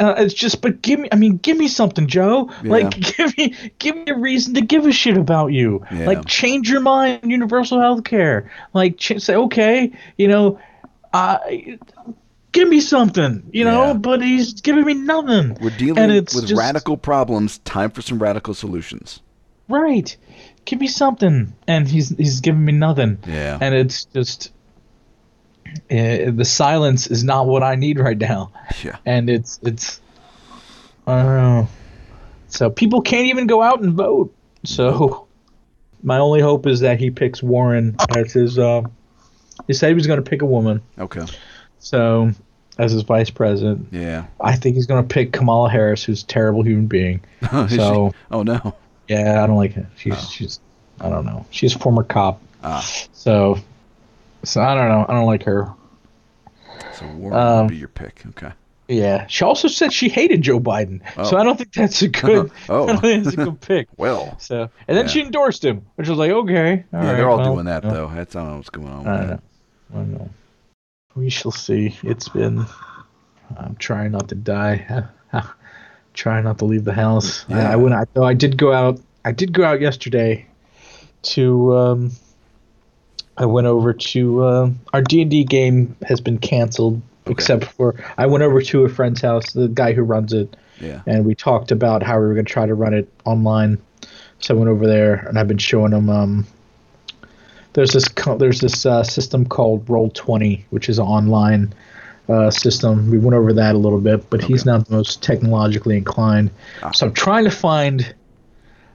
Uh, 0.00 0.14
it's 0.18 0.34
just, 0.34 0.62
but 0.62 0.80
give 0.80 1.00
me. 1.00 1.08
I 1.10 1.16
mean, 1.16 1.38
give 1.38 1.56
me 1.56 1.66
something, 1.66 2.06
Joe. 2.06 2.50
Yeah. 2.62 2.70
Like 2.70 2.90
give 3.16 3.36
me, 3.36 3.54
give 3.78 3.96
me 3.96 4.04
a 4.06 4.16
reason 4.16 4.54
to 4.54 4.60
give 4.60 4.86
a 4.86 4.92
shit 4.92 5.16
about 5.16 5.48
you. 5.48 5.84
Yeah. 5.90 6.06
Like 6.06 6.26
change 6.26 6.70
your 6.70 6.80
mind, 6.80 7.30
universal 7.30 7.80
health 7.80 8.04
care. 8.04 8.50
Like 8.72 8.98
ch- 8.98 9.20
say, 9.20 9.34
okay, 9.34 9.92
you 10.16 10.28
know, 10.28 10.60
uh, 11.12 11.38
give 12.52 12.68
me 12.68 12.80
something, 12.80 13.48
you 13.52 13.64
know. 13.64 13.88
Yeah. 13.88 13.92
But 13.94 14.22
he's 14.22 14.60
giving 14.60 14.84
me 14.84 14.94
nothing. 14.94 15.56
We're 15.60 15.76
dealing 15.76 15.98
and 15.98 16.12
it's 16.12 16.34
with 16.34 16.46
just, 16.46 16.58
radical 16.58 16.96
problems. 16.96 17.58
Time 17.58 17.90
for 17.90 18.02
some 18.02 18.20
radical 18.20 18.54
solutions." 18.54 19.20
Right. 19.68 20.16
Give 20.64 20.80
me 20.80 20.86
something, 20.86 21.54
and 21.66 21.88
he's 21.88 22.10
he's 22.10 22.40
giving 22.40 22.64
me 22.64 22.72
nothing. 22.72 23.18
Yeah. 23.26 23.58
And 23.60 23.74
it's 23.74 24.04
just. 24.04 24.52
Uh, 25.90 26.30
the 26.30 26.44
silence 26.44 27.06
is 27.06 27.24
not 27.24 27.46
what 27.46 27.62
I 27.62 27.74
need 27.74 27.98
right 27.98 28.18
now. 28.18 28.52
Yeah. 28.84 28.96
and 29.06 29.28
it's 29.30 29.58
it's 29.62 30.00
I 31.06 31.22
don't 31.22 31.36
know. 31.36 31.68
So 32.48 32.70
people 32.70 33.00
can't 33.02 33.26
even 33.26 33.46
go 33.46 33.62
out 33.62 33.80
and 33.82 33.92
vote. 33.94 34.34
So 34.64 35.26
my 36.02 36.18
only 36.18 36.40
hope 36.40 36.66
is 36.66 36.80
that 36.80 36.98
he 36.98 37.10
picks 37.10 37.42
Warren 37.42 37.96
as 38.16 38.32
his. 38.32 38.58
Uh, 38.58 38.82
he 39.66 39.72
said 39.72 39.88
he 39.88 39.94
was 39.94 40.06
going 40.06 40.22
to 40.22 40.28
pick 40.30 40.42
a 40.42 40.46
woman, 40.46 40.80
Okay. 40.98 41.24
so 41.78 42.30
as 42.78 42.92
his 42.92 43.02
vice 43.02 43.28
president. 43.30 43.88
Yeah. 43.90 44.26
I 44.40 44.54
think 44.56 44.76
he's 44.76 44.86
going 44.86 45.06
to 45.06 45.12
pick 45.12 45.32
Kamala 45.32 45.68
Harris, 45.68 46.04
who's 46.04 46.22
a 46.22 46.26
terrible 46.26 46.62
human 46.62 46.86
being. 46.86 47.20
Is 47.52 47.70
she- 47.72 47.76
So- 47.76 48.14
oh 48.30 48.42
no. 48.44 48.74
Yeah, 49.08 49.42
I 49.42 49.46
don't 49.46 49.56
like 49.56 49.72
her. 49.72 49.88
She's 49.96 50.14
Oh. 50.14 50.28
she's 50.30 50.60
I 51.00 51.08
don't 51.08 51.24
know. 51.24 51.46
She's 51.50 51.74
a 51.74 51.78
former 51.78 52.02
cop, 52.04 52.40
Ah, 52.62 52.80
so 53.12 53.58
so 54.44 54.60
I 54.62 54.74
don't 54.74 54.88
know. 54.88 55.04
I 55.08 55.12
don't 55.14 55.26
like 55.26 55.42
her. 55.44 55.72
so 56.94 57.06
Warren 57.16 57.36
Um, 57.38 57.66
would 57.66 57.70
be 57.70 57.76
your 57.76 57.88
pick. 57.88 58.22
Okay. 58.28 58.52
Yeah. 58.88 59.26
She 59.26 59.44
also 59.44 59.68
said 59.68 59.92
she 59.92 60.08
hated 60.08 60.40
Joe 60.42 60.58
Biden, 60.60 61.00
so 61.26 61.36
Oh. 61.36 61.40
I 61.40 61.44
don't 61.44 61.56
think 61.58 61.72
that's 61.74 62.00
a 62.02 62.08
good. 62.22 62.50
Oh. 62.68 62.84
I 62.84 62.86
don't 62.86 63.00
think 63.00 63.24
that's 63.24 63.36
a 63.36 63.44
good 63.44 63.60
pick. 63.62 63.88
Well. 63.96 64.38
So, 64.40 64.70
and 64.88 64.96
then 64.96 65.04
Yeah. 65.06 65.10
she 65.10 65.20
endorsed 65.22 65.64
him, 65.64 65.84
which 65.96 66.08
was 66.08 66.16
like, 66.18 66.30
okay, 66.30 66.70
all 66.92 67.02
yeah, 67.02 67.10
right, 67.10 67.16
they're 67.16 67.28
all 67.28 67.38
well, 67.38 67.54
doing 67.54 67.66
that 67.66 67.84
well, 67.84 67.92
though. 68.08 68.14
That's 68.14 68.34
I 68.34 68.40
don't 68.40 68.50
know 68.50 68.56
what's 68.56 68.70
going 68.70 68.88
on. 68.88 68.98
With 69.00 69.08
I 69.08 69.16
don't 69.18 69.28
know. 69.28 69.40
I 69.92 69.94
don't 69.96 70.12
know. 70.12 70.30
We 71.16 71.30
shall 71.30 71.50
see. 71.52 71.96
It's 72.02 72.28
been. 72.28 72.64
I'm 73.56 73.76
trying 73.76 74.12
not 74.12 74.28
to 74.28 74.34
die. 74.34 75.04
trying 76.14 76.44
not 76.44 76.58
to 76.58 76.64
leave 76.64 76.84
the 76.84 76.92
house. 76.92 77.44
I, 77.48 77.52
Yeah. 77.58 77.72
I 77.72 77.76
went. 77.76 77.94
I, 77.94 78.04
though 78.14 78.24
I 78.24 78.34
did 78.34 78.56
go 78.56 78.72
out. 78.72 79.00
I 79.24 79.32
did 79.32 79.52
go 79.52 79.64
out 79.64 79.80
yesterday. 79.80 80.46
To. 81.22 81.76
Um, 81.76 82.12
I 83.38 83.46
went 83.46 83.66
over 83.68 83.92
to 83.92 84.42
uh, 84.44 84.70
our 84.92 85.00
D 85.02 85.22
and 85.22 85.30
D 85.30 85.44
game 85.44 85.96
has 86.06 86.20
been 86.20 86.38
canceled, 86.38 87.00
except 87.26 87.64
for 87.64 87.94
I 88.18 88.26
went 88.26 88.42
over 88.42 88.60
to 88.60 88.84
a 88.84 88.88
friend's 88.88 89.20
house, 89.22 89.52
the 89.52 89.68
guy 89.68 89.92
who 89.92 90.02
runs 90.02 90.32
it, 90.32 90.56
Yeah. 90.80 91.02
and 91.06 91.24
we 91.24 91.34
talked 91.34 91.70
about 91.70 92.02
how 92.02 92.18
we 92.20 92.26
were 92.26 92.34
going 92.34 92.46
to 92.46 92.52
try 92.52 92.66
to 92.66 92.74
run 92.74 92.94
it 92.94 93.08
online. 93.24 93.78
So 94.40 94.54
I 94.54 94.58
went 94.58 94.68
over 94.70 94.86
there, 94.86 95.14
and 95.28 95.38
I've 95.38 95.48
been 95.48 95.58
showing 95.58 95.92
them. 95.92 96.10
Um, 96.10 96.46
there's 97.74 97.92
this 97.92 98.08
co- 98.08 98.36
there's 98.36 98.60
this 98.60 98.84
uh, 98.84 99.04
system 99.04 99.46
called 99.46 99.88
Roll 99.88 100.10
Twenty, 100.10 100.64
which 100.70 100.88
is 100.88 100.98
an 100.98 101.06
online 101.06 101.72
uh, 102.28 102.50
system. 102.50 103.08
We 103.10 103.18
went 103.18 103.34
over 103.34 103.52
that 103.52 103.74
a 103.74 103.78
little 103.78 104.00
bit, 104.00 104.28
but 104.30 104.42
he's 104.42 104.64
not 104.66 104.86
the 104.88 104.96
most 104.96 105.22
technologically 105.22 105.96
inclined. 105.96 106.50
Ah. 106.82 106.90
So 106.90 107.06
I'm 107.06 107.14
trying 107.14 107.44
to 107.44 107.50
find, 107.52 108.14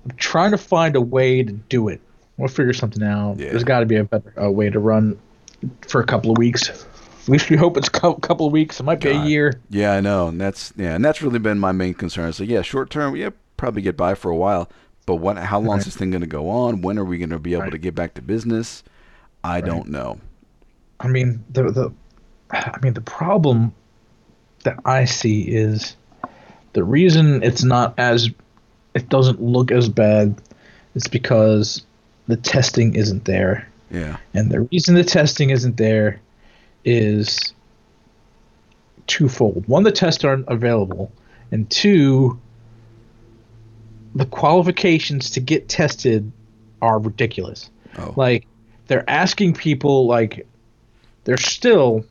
I'm 0.05 0.15
trying 0.17 0.51
to 0.51 0.57
find 0.57 0.95
a 0.97 1.01
way 1.01 1.43
to 1.43 1.51
do 1.51 1.87
it. 1.87 2.01
We'll 2.37 2.47
figure 2.47 2.73
something 2.73 3.03
out. 3.03 3.37
Yeah. 3.39 3.49
There's 3.51 3.63
got 3.63 3.81
to 3.81 3.85
be 3.85 3.95
a 3.97 4.03
better 4.03 4.33
uh, 4.41 4.49
way 4.49 4.69
to 4.69 4.79
run 4.79 5.19
for 5.87 6.01
a 6.01 6.05
couple 6.05 6.31
of 6.31 6.37
weeks. 6.37 6.69
At 6.69 7.29
least 7.29 7.49
we 7.49 7.55
hope 7.55 7.77
it's 7.77 7.87
a 7.87 7.91
cou- 7.91 8.15
couple 8.15 8.47
of 8.47 8.51
weeks. 8.51 8.79
It 8.79 8.83
might 8.83 8.99
be 8.99 9.09
a 9.09 9.23
year. 9.23 9.53
Yeah, 9.69 9.93
I 9.93 10.01
know, 10.01 10.27
and 10.27 10.41
that's 10.41 10.73
yeah, 10.75 10.95
and 10.95 11.05
that's 11.05 11.21
really 11.21 11.39
been 11.39 11.59
my 11.59 11.71
main 11.71 11.93
concern. 11.93 12.33
So 12.33 12.43
yeah, 12.43 12.61
short 12.63 12.89
term, 12.89 13.15
yeah, 13.15 13.29
probably 13.55 13.81
get 13.81 13.95
by 13.95 14.13
for 14.15 14.29
a 14.31 14.35
while, 14.35 14.69
but 15.05 15.15
what? 15.17 15.37
How 15.37 15.59
long 15.59 15.77
is 15.79 15.85
this 15.85 15.95
thing 15.95 16.09
going 16.11 16.21
to 16.21 16.27
go 16.27 16.49
on? 16.49 16.81
When 16.81 16.97
are 16.99 17.05
we 17.05 17.17
going 17.17 17.29
to 17.29 17.39
be 17.39 17.53
able 17.53 17.63
Right. 17.63 17.71
to 17.71 17.77
get 17.77 17.95
back 17.95 18.15
to 18.15 18.21
business? 18.21 18.83
I 19.43 19.61
don't 19.61 19.87
know. 19.89 20.19
I 20.99 21.07
mean 21.07 21.43
the 21.51 21.63
the 21.71 21.93
I 22.51 22.77
mean 22.81 22.93
the 22.93 23.01
problem 23.01 23.73
that 24.63 24.79
I 24.85 25.05
see 25.05 25.41
is 25.43 25.95
the 26.73 26.83
reason 26.83 27.43
it's 27.43 27.63
not 27.63 27.93
as 27.97 28.29
it 28.95 29.07
doesn't 29.09 29.41
look 29.41 29.71
as 29.71 29.87
bad 29.89 30.41
is 30.95 31.07
because 31.07 31.83
the 32.27 32.37
testing 32.37 32.95
isn't 32.95 33.25
there. 33.25 33.67
Yeah. 33.91 34.17
And 34.33 34.49
the 34.49 34.61
reason 34.61 34.95
the 34.95 35.03
testing 35.03 35.49
isn't 35.49 35.77
there 35.77 36.19
is 36.83 37.53
twofold. 39.07 39.67
One, 39.67 39.83
the 39.83 39.91
tests 39.91 40.23
aren't 40.23 40.47
available, 40.47 41.11
and 41.51 41.69
two, 41.69 42.39
the 44.15 44.25
qualifications 44.25 45.29
to 45.31 45.39
get 45.39 45.69
tested 45.69 46.31
are 46.81 46.99
ridiculous. 46.99 47.69
Oh. 47.97 48.13
Like 48.15 48.47
they're 48.87 49.09
asking 49.09 49.53
people 49.53 50.07
like 50.07 50.47
they're 51.23 51.37
still 51.37 52.05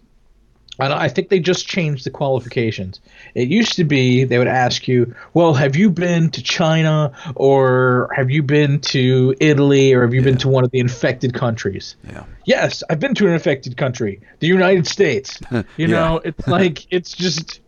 and 0.79 0.93
I 0.93 1.09
think 1.09 1.29
they 1.29 1.39
just 1.39 1.67
changed 1.67 2.05
the 2.07 2.11
qualifications. 2.11 3.01
It 3.35 3.49
used 3.49 3.75
to 3.77 3.85
be 3.85 4.25
they 4.25 4.39
would 4.39 4.49
ask 4.49 4.89
you, 4.89 5.15
"Well, 5.35 5.55
have 5.55 5.77
you 5.77 5.91
been 5.91 6.31
to 6.31 6.43
China 6.43 7.13
or 7.35 8.09
have 8.17 8.31
you 8.31 8.43
been 8.43 8.81
to 8.81 9.35
Italy 9.41 9.93
or 9.93 10.03
have 10.03 10.15
you 10.15 10.23
been 10.23 10.39
to 10.39 10.49
one 10.49 10.65
of 10.65 10.71
the 10.71 10.79
infected 10.81 11.35
countries?" 11.35 11.97
yeah. 12.09 12.25
Yes, 12.45 12.83
I've 12.91 12.99
been 13.01 13.15
to 13.17 13.27
an 13.27 13.35
infected 13.35 13.77
country, 13.77 14.21
the 14.41 14.47
United 14.49 14.87
States. 14.87 15.39
You 15.51 15.63
Yeah. 15.77 15.87
know, 15.89 16.21
it's 16.25 16.47
like 16.59 16.87
it's 16.91 17.13
just 17.13 17.61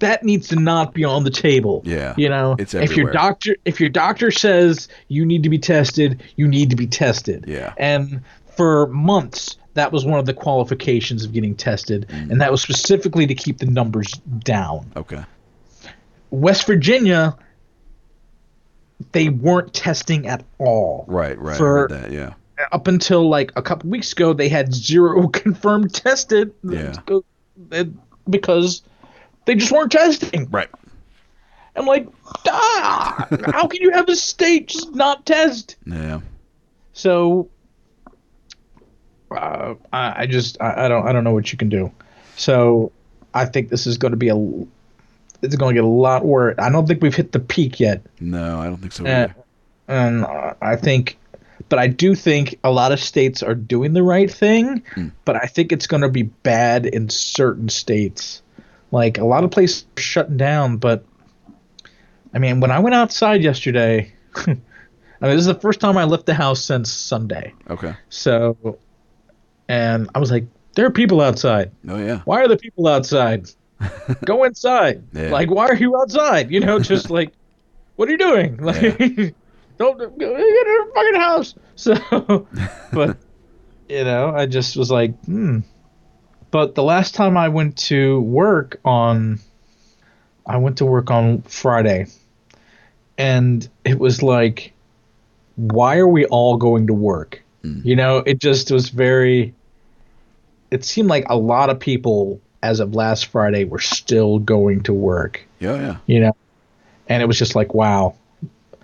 that 0.00 0.22
needs 0.22 0.48
to 0.48 0.56
not 0.56 0.92
be 0.92 1.04
on 1.04 1.24
the 1.24 1.30
table. 1.30 1.82
Yeah. 1.84 2.14
You 2.18 2.28
know, 2.28 2.56
It's 2.58 2.74
if 2.74 2.94
your 2.96 3.10
doctor 3.10 3.56
if 3.64 3.80
your 3.80 3.88
doctor 3.88 4.30
says 4.30 4.88
you 5.08 5.24
need 5.24 5.44
to 5.44 5.48
be 5.48 5.58
tested, 5.58 6.22
you 6.36 6.46
need 6.46 6.70
to 6.70 6.76
be 6.76 6.86
tested. 6.86 7.46
Yeah. 7.48 7.72
And 7.78 8.20
for 8.56 8.86
months 8.88 9.56
that 9.78 9.92
was 9.92 10.04
one 10.04 10.18
of 10.18 10.26
the 10.26 10.34
qualifications 10.34 11.24
of 11.24 11.32
getting 11.32 11.54
tested, 11.54 12.06
Mm. 12.08 12.30
and 12.32 12.40
that 12.40 12.50
was 12.50 12.62
specifically 12.62 13.26
to 13.26 13.34
keep 13.34 13.58
the 13.58 13.66
numbers 13.66 14.12
down. 14.44 14.90
Okay. 14.96 15.22
West 16.30 16.66
Virginia, 16.66 17.36
they 19.12 19.28
weren't 19.28 19.72
testing 19.72 20.26
at 20.26 20.44
all 20.58 21.04
Right. 21.08 21.38
Right. 21.38 21.56
For- 21.56 21.88
that. 21.90 22.10
Yeah. 22.12 22.34
up 22.72 22.88
until 22.88 23.28
like 23.28 23.52
a 23.54 23.62
couple 23.62 23.88
weeks 23.88 24.12
ago, 24.12 24.32
they 24.32 24.48
had 24.48 24.74
zero 24.74 25.28
confirmed 25.44 25.94
tested. 25.94 26.52
Yeah. 26.64 26.94
Because 28.28 28.82
they 29.46 29.54
just 29.54 29.70
weren't 29.72 29.92
testing. 29.92 30.48
Right. 30.50 30.68
I'm 31.76 31.86
like, 31.86 32.08
ah, 32.48 33.28
how 33.52 33.68
can 33.68 33.80
you 33.80 33.92
have 33.92 34.08
a 34.08 34.16
state 34.16 34.66
just 34.68 34.92
not 34.96 35.24
test? 35.24 35.76
Yeah. 35.86 36.20
So, 36.92 37.48
uh, 39.30 39.74
I, 39.92 40.22
I 40.22 40.26
just, 40.26 40.60
I, 40.60 40.84
I 40.84 40.88
don't, 40.88 41.06
I 41.06 41.12
don't 41.12 41.24
know 41.24 41.32
what 41.32 41.50
you 41.52 41.58
can 41.58 41.68
do. 41.68 41.92
So, 42.36 42.92
I 43.34 43.44
think 43.44 43.68
this 43.68 43.86
is 43.86 43.98
going 43.98 44.12
to 44.12 44.16
be 44.16 44.28
a, 44.28 44.36
it's 45.42 45.56
going 45.56 45.74
to 45.74 45.80
get 45.80 45.84
a 45.84 45.86
lot 45.86 46.24
worse. 46.24 46.56
I 46.58 46.70
don't 46.70 46.86
think 46.86 47.02
we've 47.02 47.14
hit 47.14 47.32
the 47.32 47.40
peak 47.40 47.78
yet. 47.80 48.02
No, 48.20 48.60
I 48.60 48.66
don't 48.66 48.78
think 48.78 48.92
so. 48.92 49.06
Either. 49.06 49.34
and 49.86 50.24
uh, 50.24 50.54
I 50.60 50.76
think, 50.76 51.18
but 51.68 51.78
I 51.78 51.86
do 51.86 52.14
think 52.14 52.58
a 52.64 52.70
lot 52.70 52.92
of 52.92 53.00
states 53.00 53.42
are 53.42 53.54
doing 53.54 53.92
the 53.92 54.02
right 54.02 54.30
thing. 54.30 54.82
Hmm. 54.94 55.08
But 55.24 55.36
I 55.36 55.46
think 55.46 55.72
it's 55.72 55.86
going 55.86 56.02
to 56.02 56.08
be 56.08 56.22
bad 56.22 56.86
in 56.86 57.08
certain 57.08 57.68
states. 57.68 58.42
Like 58.90 59.18
a 59.18 59.24
lot 59.24 59.44
of 59.44 59.50
places 59.50 59.84
are 59.96 60.00
shutting 60.00 60.36
down. 60.36 60.78
But 60.78 61.04
I 62.32 62.38
mean, 62.38 62.60
when 62.60 62.70
I 62.70 62.78
went 62.78 62.94
outside 62.94 63.42
yesterday, 63.42 64.12
I 64.36 64.46
mean, 64.46 64.60
this 65.20 65.40
is 65.40 65.46
the 65.46 65.54
first 65.54 65.80
time 65.80 65.96
I 65.96 66.04
left 66.04 66.26
the 66.26 66.34
house 66.34 66.64
since 66.64 66.90
Sunday. 66.90 67.52
Okay. 67.68 67.94
So, 68.08 68.78
and 69.68 70.08
I 70.14 70.18
was 70.18 70.30
like, 70.30 70.46
there 70.74 70.86
are 70.86 70.90
people 70.90 71.20
outside. 71.20 71.70
Oh 71.88 71.98
yeah. 71.98 72.20
Why 72.24 72.42
are 72.42 72.48
the 72.48 72.56
people 72.56 72.86
outside? 72.86 73.50
Go 74.24 74.44
inside. 74.44 75.02
Yeah. 75.12 75.30
Like, 75.30 75.50
why 75.50 75.66
are 75.66 75.76
you 75.76 75.96
outside? 75.96 76.50
You 76.50 76.60
know, 76.60 76.78
just 76.78 77.10
like, 77.18 77.32
what 77.96 78.08
are 78.08 78.12
you 78.12 78.18
doing? 78.18 78.56
Like, 78.58 78.98
don't 79.78 79.98
go 79.98 80.08
get 80.08 80.30
in 80.30 80.88
a 80.88 80.94
fucking 80.94 81.20
house. 81.20 81.54
So, 81.76 82.46
but 82.92 83.16
you 83.88 84.04
know, 84.04 84.34
I 84.34 84.46
just 84.46 84.76
was 84.76 84.90
like, 84.90 85.18
hmm. 85.24 85.60
But 86.50 86.74
the 86.74 86.82
last 86.82 87.14
time 87.14 87.36
I 87.36 87.48
went 87.48 87.76
to 87.88 88.20
work 88.20 88.80
on, 88.84 89.38
I 90.46 90.56
went 90.56 90.78
to 90.78 90.86
work 90.86 91.10
on 91.10 91.42
Friday, 91.42 92.06
and 93.18 93.68
it 93.84 93.98
was 93.98 94.22
like, 94.22 94.72
why 95.56 95.98
are 95.98 96.08
we 96.08 96.24
all 96.26 96.56
going 96.56 96.86
to 96.86 96.94
work? 96.94 97.42
Mm. 97.64 97.84
You 97.84 97.96
know, 97.96 98.18
it 98.18 98.38
just 98.38 98.70
was 98.70 98.88
very. 98.88 99.54
It 100.70 100.84
seemed 100.84 101.08
like 101.08 101.24
a 101.28 101.36
lot 101.36 101.70
of 101.70 101.78
people, 101.80 102.40
as 102.62 102.80
of 102.80 102.94
last 102.94 103.26
Friday, 103.26 103.64
were 103.64 103.78
still 103.78 104.38
going 104.38 104.82
to 104.84 104.92
work. 104.92 105.46
Yeah. 105.60 105.74
Yeah. 105.76 105.96
You 106.06 106.20
know, 106.20 106.36
and 107.08 107.22
it 107.22 107.26
was 107.26 107.38
just 107.38 107.54
like, 107.54 107.74
wow. 107.74 108.14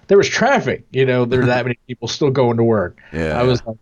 There 0.06 0.18
was 0.18 0.28
traffic. 0.28 0.84
You 0.92 1.06
know, 1.06 1.24
there 1.24 1.40
were 1.40 1.46
that 1.46 1.64
many 1.66 1.78
people 1.86 2.08
still 2.08 2.30
going 2.30 2.56
to 2.58 2.64
work. 2.64 2.98
Yeah. 3.12 3.38
I 3.38 3.42
was 3.44 3.64
like, 3.66 3.76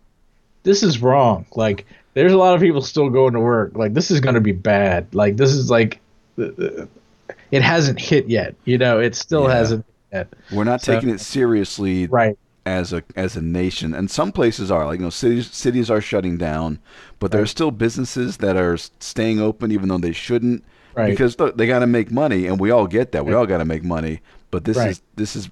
this 0.63 0.83
is 0.83 1.01
wrong. 1.01 1.45
Like, 1.55 1.85
there's 2.13 2.31
a 2.33 2.37
lot 2.37 2.55
of 2.55 2.61
people 2.61 2.81
still 2.81 3.09
going 3.09 3.33
to 3.33 3.39
work. 3.39 3.73
Like, 3.75 3.93
this 3.93 4.11
is 4.11 4.19
going 4.19 4.35
to 4.35 4.41
be 4.41 4.51
bad. 4.53 5.13
Like, 5.15 5.35
this 5.37 5.51
is 5.51 5.69
like, 5.69 5.99
it 6.37 7.61
hasn't 7.61 7.99
hit 7.99 8.27
yet. 8.27 8.55
You 8.65 8.77
know, 8.77 8.99
it 8.99 9.15
still 9.15 9.43
Yeah. 9.47 9.53
hasn't 9.55 9.85
hit 9.85 10.17
yet. 10.17 10.33
We're 10.51 10.63
not 10.63 10.81
So- 10.81 10.93
taking 10.95 11.09
it 11.09 11.19
seriously 11.19 12.07
Right. 12.07 12.37
As 12.65 12.93
a 12.93 13.03
as 13.15 13.35
a 13.35 13.41
nation, 13.41 13.93
and 13.93 14.09
some 14.09 14.31
places 14.31 14.71
are 14.71 14.85
like 14.85 14.99
you 14.99 15.05
know 15.05 15.09
cities 15.09 15.51
cities 15.51 15.89
are 15.89 16.01
shutting 16.01 16.37
down, 16.37 16.79
but 17.19 17.31
there 17.31 17.41
are 17.41 17.45
still 17.47 17.71
businesses 17.71 18.37
that 18.37 18.55
are 18.55 18.77
staying 18.77 19.39
open 19.41 19.71
even 19.71 19.89
though 19.89 19.97
they 19.97 20.13
shouldn't. 20.13 20.63
Right. 20.95 21.09
Because 21.09 21.37
look, 21.39 21.57
they 21.57 21.65
got 21.67 21.79
to 21.79 21.87
make 21.87 22.11
money, 22.11 22.45
and 22.45 22.59
we 22.59 22.69
all 22.71 22.87
get 22.87 23.11
that. 23.13 23.25
We 23.25 23.33
all 23.33 23.47
got 23.47 23.57
to 23.57 23.65
make 23.65 23.83
money, 23.83 24.21
but 24.51 24.63
this 24.63 24.77
Right. 24.77 24.91
is 24.91 25.01
this 25.15 25.35
is 25.35 25.49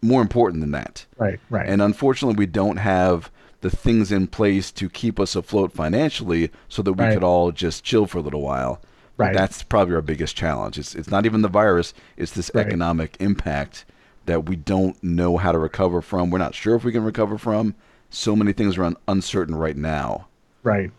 more 0.00 0.22
important 0.22 0.60
than 0.62 0.72
that. 0.72 1.06
Right. 1.18 1.38
Right. 1.50 1.68
And 1.68 1.80
unfortunately, 1.82 2.36
we 2.38 2.46
don't 2.46 2.78
have 2.78 3.30
the 3.60 3.70
things 3.70 4.10
in 4.10 4.26
place 4.26 4.72
to 4.72 4.88
keep 4.88 5.20
us 5.20 5.36
afloat 5.36 5.72
financially, 5.72 6.50
so 6.68 6.82
that 6.82 6.94
we 6.94 7.04
could 7.12 7.22
all 7.22 7.52
just 7.52 7.84
chill 7.84 8.06
for 8.06 8.18
a 8.18 8.22
little 8.22 8.42
while. 8.42 8.80
Right. 9.16 9.34
That's 9.34 9.62
probably 9.62 9.94
our 9.94 10.02
biggest 10.02 10.34
challenge. 10.36 10.78
It's 10.78 10.94
it's 10.96 11.10
not 11.10 11.26
even 11.26 11.42
the 11.42 11.48
virus; 11.48 11.94
it's 12.16 12.32
this 12.32 12.50
economic 12.56 13.16
impact 13.20 13.84
that 14.26 14.46
we 14.46 14.56
don't 14.56 15.02
know 15.02 15.36
how 15.36 15.52
to 15.52 15.58
recover 15.58 16.00
from. 16.00 16.30
We're 16.30 16.38
not 16.38 16.54
sure 16.54 16.74
if 16.74 16.84
we 16.84 16.92
can 16.92 17.04
recover 17.04 17.38
from. 17.38 17.74
So 18.10 18.36
many 18.36 18.52
things 18.52 18.78
are 18.78 18.84
un- 18.84 18.96
uncertain 19.08 19.54
right 19.54 19.76
now. 19.76 20.26
Right. 20.62 20.90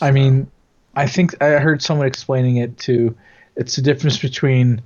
I 0.00 0.10
mean, 0.10 0.50
I 0.94 1.06
think 1.06 1.40
I 1.42 1.58
heard 1.58 1.82
someone 1.82 2.06
explaining 2.06 2.56
it 2.56 2.78
to 2.80 3.16
It's 3.56 3.76
the 3.76 3.82
difference 3.82 4.18
between, 4.18 4.82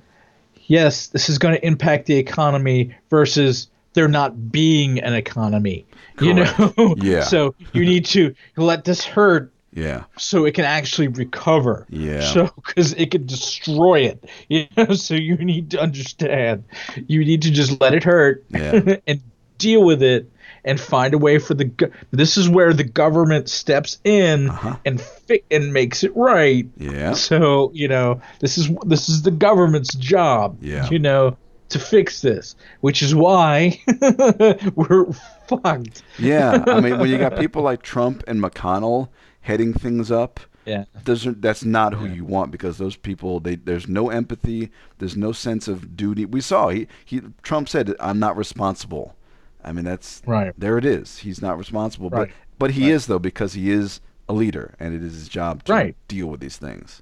yes, 0.65 1.07
this 1.07 1.29
is 1.29 1.37
going 1.37 1.55
to 1.55 1.65
impact 1.65 2.05
the 2.05 2.17
economy 2.17 2.95
versus 3.09 3.69
there 3.93 4.07
not 4.07 4.51
being 4.51 4.99
an 4.99 5.13
economy. 5.13 5.85
You 6.21 6.33
know? 6.33 6.95
Yeah. 6.97 7.23
So 7.23 7.55
you 7.73 7.85
need 7.85 8.05
to 8.07 8.33
let 8.55 8.83
this 8.83 9.03
hurt 9.05 9.51
Yeah, 9.77 10.03
so 10.17 10.45
it 10.45 10.53
can 10.55 10.65
actually 10.65 11.07
recover. 11.09 11.85
Yeah. 11.89 12.21
So 12.33 12.49
because 12.65 12.93
it 12.93 13.11
could 13.11 13.27
destroy 13.27 13.99
it. 14.01 14.23
You 14.49 14.65
know. 14.75 14.93
So 14.93 15.13
you 15.13 15.35
need 15.37 15.71
to 15.71 15.79
understand. 15.81 16.63
You 17.07 17.23
need 17.23 17.43
to 17.43 17.51
just 17.51 17.79
let 17.79 17.93
it 17.93 18.03
hurt 18.03 18.43
Yeah. 18.49 18.97
and 19.07 19.21
deal 19.57 19.83
with 19.83 20.01
it 20.01 20.29
and 20.65 20.79
find 20.79 21.13
a 21.13 21.17
way 21.17 21.37
for 21.39 21.53
the. 21.53 21.65
go- 21.65 21.91
This 22.11 22.37
is 22.37 22.49
where 22.49 22.73
the 22.73 22.83
government 22.83 23.49
steps 23.49 23.99
in 24.03 24.49
Uh-huh. 24.49 24.77
and 24.85 24.99
fi- 25.01 25.43
and 25.51 25.71
makes 25.73 26.03
it 26.03 26.11
right. 26.15 26.67
yeah, 26.77 27.13
So 27.13 27.71
you 27.73 27.87
know 27.87 28.19
this 28.39 28.57
is 28.57 28.69
this 28.85 29.09
is 29.09 29.21
the 29.21 29.31
government's 29.31 29.93
job. 29.95 30.57
Yeah. 30.61 30.89
You 30.89 30.99
know 30.99 31.37
to 31.69 31.79
fix 31.79 32.21
this, 32.21 32.55
which 32.81 33.01
is 33.03 33.13
why 33.13 33.77
we're 34.75 35.05
fucked. 35.47 36.01
yeah. 36.17 36.63
I 36.65 36.79
mean, 36.79 36.97
when 36.97 37.09
you 37.09 37.17
got 37.17 37.37
people 37.37 37.61
like 37.61 37.81
Trump 37.81 38.23
and 38.27 38.41
McConnell 38.41 39.09
heading 39.47 39.73
things 39.73 40.11
up, 40.11 40.39
Yeah. 40.65 40.83
doesn't 41.05 41.41
that's 41.41 41.63
not 41.63 41.93
who 41.93 42.05
you 42.05 42.25
want 42.25 42.51
because 42.51 42.77
those 42.77 42.95
people 42.97 43.39
they 43.39 43.55
there's 43.55 43.87
no 43.87 44.09
empathy 44.09 44.69
there's 44.99 45.15
no 45.15 45.31
sense 45.31 45.67
of 45.69 45.95
duty 45.95 46.25
we 46.25 46.41
saw 46.41 46.67
he 46.67 46.87
he 47.05 47.21
Trump 47.41 47.69
said 47.69 47.95
I'm 48.01 48.19
not 48.19 48.35
responsible 48.35 49.15
I 49.63 49.71
mean 49.71 49.85
that's 49.85 50.21
Right. 50.25 50.53
there 50.57 50.77
it 50.77 50.83
is 50.85 51.19
he's 51.19 51.41
not 51.41 51.57
responsible 51.57 52.09
Right. 52.09 52.27
but 52.27 52.35
but 52.59 52.71
he 52.71 52.91
is 52.91 53.05
though 53.07 53.19
because 53.19 53.53
he 53.53 53.71
is 53.71 54.01
a 54.27 54.33
leader 54.33 54.75
and 54.79 54.93
it 54.93 55.01
is 55.01 55.13
his 55.13 55.29
job 55.29 55.63
to 55.63 55.71
Right. 55.73 55.95
deal 56.09 56.27
with 56.27 56.41
these 56.41 56.57
things 56.57 57.01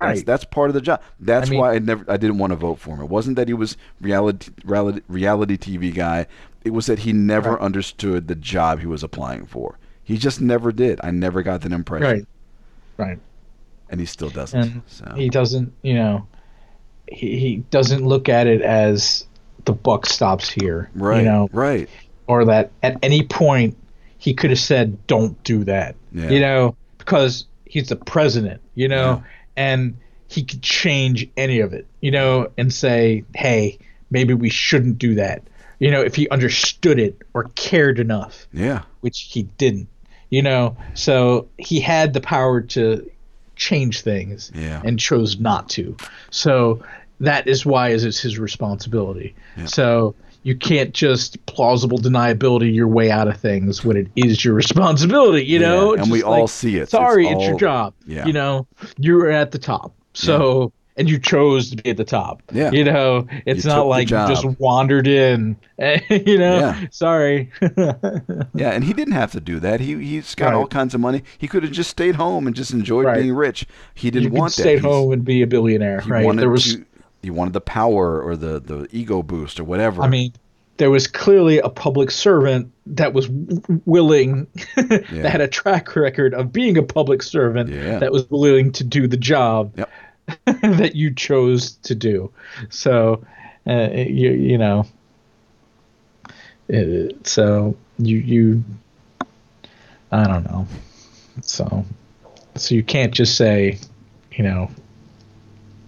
that's 0.00 0.18
Right. 0.18 0.26
that's 0.26 0.44
part 0.44 0.68
of 0.68 0.74
the 0.74 0.82
job 0.82 1.00
that's 1.18 1.48
I 1.48 1.50
mean- 1.50 1.60
why 1.60 1.74
I 1.74 1.78
never 1.78 2.04
I 2.10 2.18
didn't 2.18 2.36
want 2.36 2.50
to 2.50 2.56
vote 2.56 2.78
for 2.78 2.90
him 2.94 3.00
it 3.00 3.08
wasn't 3.08 3.36
that 3.36 3.48
he 3.48 3.54
was 3.54 3.78
reality 4.02 4.50
reality, 4.66 5.00
reality 5.08 5.56
TV 5.56 5.94
guy 5.94 6.26
it 6.62 6.74
was 6.74 6.84
that 6.86 6.98
he 7.00 7.14
never 7.14 7.52
Right. 7.52 7.60
understood 7.68 8.28
the 8.28 8.34
job 8.34 8.80
he 8.80 8.86
was 8.86 9.02
applying 9.02 9.46
for 9.46 9.78
he 10.08 10.16
just 10.18 10.40
never 10.40 10.72
did 10.72 10.98
I 11.04 11.10
never 11.12 11.42
got 11.42 11.60
that 11.60 11.72
impression 11.72 12.26
Right. 12.96 13.06
Right. 13.06 13.18
and 13.90 14.00
he 14.00 14.06
still 14.06 14.30
doesn't. 14.30 14.60
and 14.60 14.82
so 14.86 15.12
he 15.14 15.28
doesn't 15.28 15.72
you 15.82 15.94
know 15.94 16.26
he, 17.06 17.38
he 17.38 17.56
doesn't 17.70 18.04
look 18.04 18.28
at 18.28 18.46
it 18.46 18.60
as 18.62 19.26
the 19.64 19.72
buck 19.72 20.06
stops 20.06 20.48
here 20.50 20.90
right, 20.94 21.18
you 21.18 21.24
know 21.24 21.48
right, 21.52 21.88
or 22.26 22.44
that 22.46 22.70
at 22.82 22.96
any 23.02 23.22
point 23.22 23.76
he 24.18 24.34
could 24.34 24.50
have 24.50 24.58
said 24.58 25.06
don't 25.06 25.40
do 25.44 25.62
that 25.64 25.94
Yeah. 26.12 26.30
you 26.30 26.40
know 26.40 26.74
because 26.98 27.44
he's 27.66 27.88
the 27.88 27.96
president 27.96 28.60
you 28.74 28.88
know 28.88 29.22
Yeah. 29.22 29.30
and 29.56 29.96
he 30.30 30.42
could 30.44 30.60
change 30.60 31.26
any 31.38 31.60
of 31.60 31.72
it, 31.72 31.86
you 32.02 32.10
know, 32.10 32.50
and 32.58 32.70
say, 32.70 33.24
hey, 33.34 33.78
maybe 34.10 34.34
we 34.34 34.50
shouldn't 34.50 34.98
do 34.98 35.14
that. 35.14 35.42
You 35.78 35.90
know, 35.90 36.02
if 36.02 36.14
he 36.16 36.28
understood 36.28 36.98
it 36.98 37.16
or 37.32 37.44
cared 37.54 37.98
enough. 37.98 38.46
Yeah. 38.52 38.82
Which 39.00 39.20
he 39.32 39.44
didn't. 39.44 39.88
You 40.30 40.42
know, 40.42 40.76
so 40.94 41.48
he 41.58 41.80
had 41.80 42.12
the 42.12 42.20
power 42.20 42.60
to 42.60 43.10
change 43.56 44.02
things 44.02 44.52
Yeah. 44.54 44.82
and 44.84 44.98
chose 44.98 45.40
not 45.40 45.68
to. 45.70 45.96
So 46.30 46.82
that 47.20 47.48
is 47.48 47.64
why 47.66 47.88
is 47.90 48.04
it's 48.04 48.20
his 48.20 48.38
responsibility. 48.38 49.34
So 49.66 50.14
you 50.44 50.54
can't 50.54 50.92
just 50.94 51.44
plausible 51.46 51.98
deniability 51.98 52.72
your 52.72 52.86
way 52.88 53.10
out 53.10 53.26
of 53.26 53.36
things 53.38 53.84
when 53.84 53.96
it 53.96 54.06
is 54.14 54.44
your 54.44 54.54
responsibility, 54.54 55.44
you 55.44 55.58
know? 55.58 55.94
Yeah, 55.96 56.02
and 56.02 56.10
we 56.12 56.18
Just 56.18 56.26
all 56.28 56.46
see 56.46 56.76
it. 56.76 56.82
It's 56.82 56.90
Sorry, 56.92 57.26
it's, 57.26 57.42
your 57.44 57.58
job. 57.58 57.94
yeah. 58.06 58.24
You 58.26 58.32
know, 58.34 58.66
you're 58.98 59.30
at 59.30 59.50
the 59.50 59.58
top. 59.58 59.92
So 60.14 60.72
and 60.98 61.08
you 61.08 61.18
chose 61.18 61.70
to 61.70 61.76
be 61.76 61.88
at 61.90 61.96
the 61.96 62.04
top. 62.04 62.42
Yeah. 62.52 62.70
You 62.72 62.84
know, 62.84 63.26
it's 63.46 63.64
You 63.64 63.70
not 63.70 63.86
like 63.86 64.10
you 64.10 64.16
just 64.28 64.44
wandered 64.60 65.06
in. 65.06 65.56
Eh, 65.78 66.00
you 66.26 66.38
know, 66.38 66.58
Yeah. 66.58 66.86
sorry. 66.90 67.52
Yeah, 68.54 68.70
and 68.72 68.82
he 68.82 68.92
didn't 68.92 69.14
have 69.14 69.30
to 69.32 69.40
do 69.40 69.60
that. 69.60 69.78
He 69.80 69.94
he's 70.04 70.34
got 70.34 70.46
Right. 70.46 70.54
all 70.54 70.66
kinds 70.66 70.92
of 70.94 71.00
money. 71.00 71.22
He 71.38 71.46
could 71.46 71.62
have 71.62 71.70
just 71.72 71.88
stayed 71.90 72.16
home 72.16 72.46
and 72.48 72.56
just 72.56 72.72
enjoyed 72.72 73.06
Right. 73.06 73.20
being 73.22 73.32
rich. 73.32 73.64
He 73.94 74.10
didn't 74.10 74.32
you 74.32 74.38
want 74.40 74.52
stay. 74.52 74.72
He's- 74.72 74.82
home 74.82 75.12
and 75.12 75.24
be 75.24 75.40
a 75.42 75.46
billionaire, 75.46 76.02
right? 76.06 76.24
wanted 76.26 76.40
There 76.42 76.50
was 76.50 76.74
to. 76.74 76.84
He 77.22 77.30
wanted 77.30 77.52
the 77.52 77.60
power 77.60 78.20
or 78.20 78.36
the 78.36 78.58
the 78.60 78.88
ego 78.90 79.22
boost 79.22 79.60
or 79.60 79.64
whatever. 79.64 80.02
I 80.02 80.08
mean, 80.08 80.32
there 80.78 80.90
was 80.90 81.06
clearly 81.06 81.58
a 81.58 81.68
public 81.68 82.10
servant 82.10 82.70
that 82.86 83.12
was 83.12 83.28
willing, 83.86 84.46
that 84.76 85.28
had 85.30 85.40
a 85.40 85.48
track 85.48 85.94
record 85.96 86.34
of 86.34 86.52
being 86.52 86.76
a 86.78 86.82
public 86.82 87.22
servant 87.22 87.70
Yeah. 87.70 87.98
that 87.98 88.12
was 88.12 88.28
willing 88.30 88.72
to 88.72 88.84
do 88.84 89.06
the 89.06 89.16
job 89.16 89.72
Yep. 89.76 89.90
that 90.46 90.94
you 90.94 91.14
chose 91.14 91.72
to 91.82 91.94
do. 91.94 92.30
So, 92.70 93.24
uh, 93.66 93.88
you 93.92 94.30
you 94.32 94.58
know, 94.58 94.86
uh, 96.72 97.12
so 97.24 97.76
you 97.98 98.16
you, 98.18 98.64
I 100.12 100.26
don't 100.26 100.44
know, 100.44 100.66
so 101.42 101.84
so 102.56 102.74
you 102.74 102.82
can't 102.82 103.12
just 103.12 103.36
say, 103.36 103.78
you 104.32 104.44
know, 104.44 104.70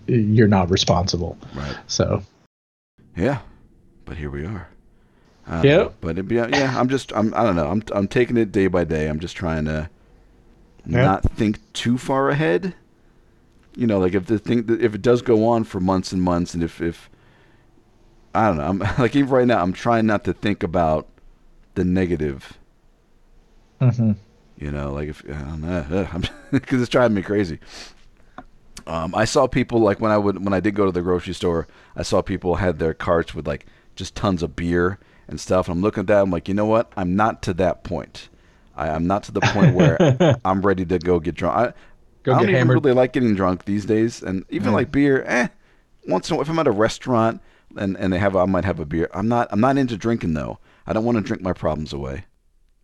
you're 0.06 0.48
not 0.48 0.70
responsible. 0.70 1.36
right. 1.54 1.76
So 1.86 2.22
Yeah, 3.16 3.40
but 4.04 4.16
here 4.16 4.30
we 4.30 4.44
are. 4.44 4.68
Uh, 5.46 5.62
Yep. 5.64 5.94
But 6.00 6.10
it'd 6.12 6.28
be, 6.28 6.36
yeah, 6.36 6.74
I'm 6.78 6.88
just 6.88 7.12
I'm 7.12 7.34
I 7.34 7.42
don't 7.42 7.56
know. 7.56 7.66
I'm 7.68 7.82
I'm 7.92 8.08
taking 8.08 8.36
it 8.36 8.52
day 8.52 8.68
by 8.68 8.84
day. 8.84 9.08
I'm 9.08 9.20
just 9.20 9.36
trying 9.36 9.64
to 9.66 9.90
Yeah. 10.86 11.02
not 11.02 11.22
think 11.24 11.58
too 11.72 11.98
far 11.98 12.30
ahead. 12.30 12.74
You 13.80 13.86
know, 13.88 13.98
like 13.98 14.14
if 14.14 14.26
the 14.26 14.38
thing 14.38 14.66
if 14.80 14.94
it 14.94 15.02
does 15.02 15.22
go 15.22 15.48
on 15.48 15.64
for 15.64 15.80
months 15.80 16.12
and 16.12 16.22
months, 16.22 16.54
and 16.54 16.62
if 16.62 16.80
if 16.80 17.10
I 18.34 18.46
don't 18.48 18.58
know, 18.58 18.64
I'm 18.64 18.78
like 18.98 19.16
even 19.16 19.30
right 19.30 19.46
now, 19.46 19.62
I'm 19.62 19.72
trying 19.72 20.06
not 20.06 20.24
to 20.24 20.32
think 20.32 20.62
about 20.62 21.08
the 21.74 21.84
negative. 21.84 22.58
hmm 23.80 24.12
You 24.56 24.70
know, 24.70 24.92
like 24.92 25.08
if 25.08 25.24
I 25.24 25.40
don't 25.42 25.62
know, 25.62 26.06
because 26.52 26.82
it's 26.82 26.90
driving 26.90 27.14
me 27.14 27.22
crazy. 27.22 27.58
Um, 28.86 29.14
I 29.14 29.24
saw 29.24 29.46
people 29.46 29.80
like 29.80 30.00
when 30.00 30.10
I 30.10 30.18
would 30.18 30.44
when 30.44 30.52
I 30.52 30.60
did 30.60 30.74
go 30.74 30.86
to 30.86 30.92
the 30.92 31.02
grocery 31.02 31.34
store, 31.34 31.68
I 31.96 32.02
saw 32.02 32.22
people 32.22 32.56
had 32.56 32.78
their 32.78 32.94
carts 32.94 33.34
with 33.34 33.46
like 33.46 33.66
just 33.94 34.14
tons 34.14 34.42
of 34.42 34.56
beer 34.56 34.98
and 35.28 35.40
stuff. 35.40 35.68
And 35.68 35.76
I'm 35.76 35.82
looking 35.82 36.02
at 36.02 36.06
that, 36.08 36.22
I'm 36.22 36.30
like, 36.30 36.48
you 36.48 36.54
know 36.54 36.66
what? 36.66 36.92
I'm 36.96 37.14
not 37.14 37.42
to 37.44 37.54
that 37.54 37.84
point. 37.84 38.28
I, 38.74 38.88
I'm 38.90 39.06
not 39.06 39.22
to 39.24 39.32
the 39.32 39.42
point 39.42 39.72
where 39.72 40.02
I'm 40.44 40.62
ready 40.62 40.84
to 40.86 40.98
go 40.98 41.20
get 41.20 41.34
drunk. 41.34 41.74
I, 42.20 42.24
Go 42.24 42.32
I 42.32 42.34
don't 42.36 42.42
get 42.42 42.50
even 42.50 42.58
hammered. 42.58 42.84
really 42.84 42.94
like 42.94 43.12
getting 43.12 43.34
drunk 43.34 43.64
these 43.64 43.84
days, 43.84 44.22
and 44.22 44.44
even 44.50 44.68
Yeah. 44.70 44.74
like 44.74 44.92
beer. 44.92 45.24
Eh, 45.26 45.48
once 46.08 46.28
in 46.28 46.34
a 46.34 46.36
while, 46.36 46.42
if 46.42 46.50
I'm 46.50 46.58
at 46.58 46.66
a 46.66 46.70
restaurant 46.72 47.40
and, 47.76 47.96
and 47.96 48.12
they 48.12 48.18
have, 48.18 48.34
I 48.36 48.44
might 48.46 48.64
have 48.64 48.80
a 48.80 48.86
beer. 48.86 49.08
I'm 49.14 49.28
not. 49.28 49.48
I'm 49.50 49.60
not 49.60 49.78
into 49.78 49.96
drinking 49.96 50.34
though. 50.34 50.58
I 50.86 50.92
don't 50.92 51.04
want 51.04 51.18
to 51.18 51.22
drink 51.22 51.42
my 51.42 51.52
problems 51.52 51.92
away, 51.92 52.24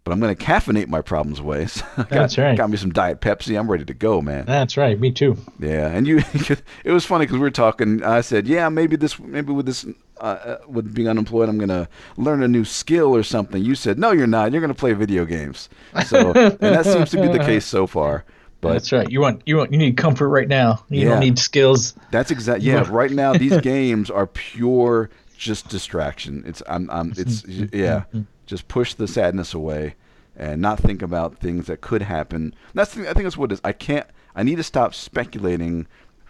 but 0.04 0.12
I'm 0.12 0.20
going 0.20 0.34
to 0.36 0.44
caffeinate 0.44 0.86
my 0.88 1.00
problems 1.00 1.40
away. 1.40 1.66
So 1.76 1.84
I 1.96 2.02
got, 2.02 2.08
That's 2.10 2.38
right. 2.38 2.56
Got 2.56 2.70
me 2.70 2.76
some 2.76 2.92
Diet 2.92 3.20
Pepsi. 3.20 3.58
I'm 3.58 3.68
ready 3.70 3.84
to 3.86 3.94
go, 3.94 4.20
man. 4.20 4.44
That's 4.46 4.76
right. 4.76 4.98
Me 5.00 5.10
too. 5.10 5.36
Yeah, 5.58 5.88
and 5.88 6.06
you, 6.06 6.18
it 6.84 6.92
was 6.92 7.04
funny 7.04 7.24
because 7.24 7.34
we 7.34 7.40
were 7.40 7.50
talking. 7.50 8.02
I 8.04 8.20
said, 8.20 8.46
yeah, 8.46 8.68
maybe 8.68 8.94
this, 8.96 9.18
maybe 9.18 9.52
with 9.52 9.66
this, 9.66 9.84
uh, 10.20 10.24
uh, 10.24 10.58
with 10.68 10.94
being 10.94 11.08
unemployed, 11.08 11.48
I'm 11.48 11.58
gonna 11.58 11.88
learn 12.16 12.42
a 12.42 12.48
new 12.48 12.64
skill 12.64 13.14
or 13.16 13.22
something. 13.24 13.62
You 13.64 13.74
said, 13.74 13.98
no, 13.98 14.12
you're 14.12 14.26
not. 14.28 14.52
You're 14.52 14.60
gonna 14.60 14.74
play 14.74 14.92
video 14.92 15.24
games. 15.24 15.68
So, 16.06 16.32
and 16.32 16.58
that 16.60 16.84
seems 16.86 17.10
to 17.10 17.20
be 17.20 17.26
the 17.28 17.38
case 17.44 17.64
so 17.64 17.86
far. 17.88 18.24
But 18.68 18.72
That's 18.74 18.92
right. 18.92 19.10
You 19.10 19.20
want 19.20 19.42
you 19.46 19.56
want 19.56 19.72
you 19.72 19.78
need 19.78 19.96
comfort 19.96 20.28
right 20.28 20.48
now. 20.48 20.84
You 20.88 21.00
Yeah. 21.00 21.08
don't 21.10 21.20
need 21.20 21.38
skills. 21.38 21.94
That's 22.10 22.30
exactly 22.30 22.68
Yeah, 22.68 22.86
right 22.88 23.10
now 23.10 23.32
these 23.32 23.60
games 23.60 24.10
are 24.10 24.26
pure 24.26 25.10
just 25.36 25.68
distraction. 25.68 26.42
It's 26.46 26.62
I'm 26.68 26.90
I'm 26.90 27.12
mm-hmm. 27.12 27.20
it's 27.20 27.44
yeah, 27.72 28.04
mm-hmm. 28.08 28.22
just 28.46 28.68
push 28.68 28.94
the 28.94 29.06
sadness 29.08 29.54
away 29.54 29.94
and 30.36 30.60
not 30.60 30.78
think 30.78 31.02
about 31.02 31.38
things 31.38 31.66
that 31.66 31.80
could 31.80 32.02
happen. 32.02 32.54
That's 32.74 32.94
the, 32.94 33.08
I 33.08 33.12
think 33.12 33.24
that's 33.24 33.36
what 33.36 33.50
it 33.50 33.54
is. 33.54 33.60
I 33.64 33.72
can't. 33.72 34.06
I 34.34 34.42
need 34.42 34.56
to 34.56 34.62
stop 34.62 34.94
speculating. 34.94 35.86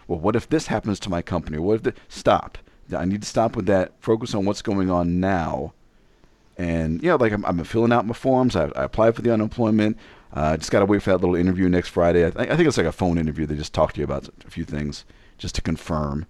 Well, 0.07 0.19
what 0.19 0.35
if 0.35 0.47
this 0.47 0.67
happens 0.67 0.99
to 1.01 1.09
my 1.09 1.21
company? 1.21 1.57
What 1.57 1.75
if 1.75 1.83
the, 1.83 1.93
stop? 2.07 2.57
I 2.95 3.03
need 3.03 3.21
to 3.21 3.27
stop 3.27 3.55
with 3.55 3.65
that. 3.65 3.91
Focus 3.99 4.33
on 4.33 4.45
what's 4.45 4.61
going 4.61 4.89
on 4.89 5.19
now. 5.19 5.73
And 6.57 7.03
you 7.03 7.09
know, 7.09 7.17
like 7.17 7.33
I'm, 7.33 7.45
I'm 7.45 7.63
filling 7.65 7.91
out 7.91 8.07
my 8.07 8.13
forms. 8.13 8.55
I, 8.55 8.65
I 8.75 8.83
applied 8.83 9.15
for 9.15 9.21
the 9.21 9.33
unemployment. 9.33 9.97
Uh, 10.37 10.55
just 10.57 10.69
got 10.71 10.79
to 10.81 10.85
wait 10.85 11.01
for 11.01 11.09
that 11.09 11.17
little 11.17 11.35
interview 11.35 11.67
next 11.67 11.89
Friday. 11.89 12.21
I, 12.27 12.29
th- 12.29 12.49
I 12.51 12.55
think 12.55 12.67
it's 12.67 12.77
like 12.77 12.85
a 12.85 12.91
phone 12.91 13.17
interview. 13.17 13.45
They 13.47 13.55
just 13.55 13.73
talk 13.73 13.93
to 13.93 13.99
you 13.99 14.03
about 14.03 14.29
a 14.45 14.49
few 14.51 14.65
things 14.65 15.03
just 15.39 15.55
to 15.55 15.61
confirm. 15.61 16.25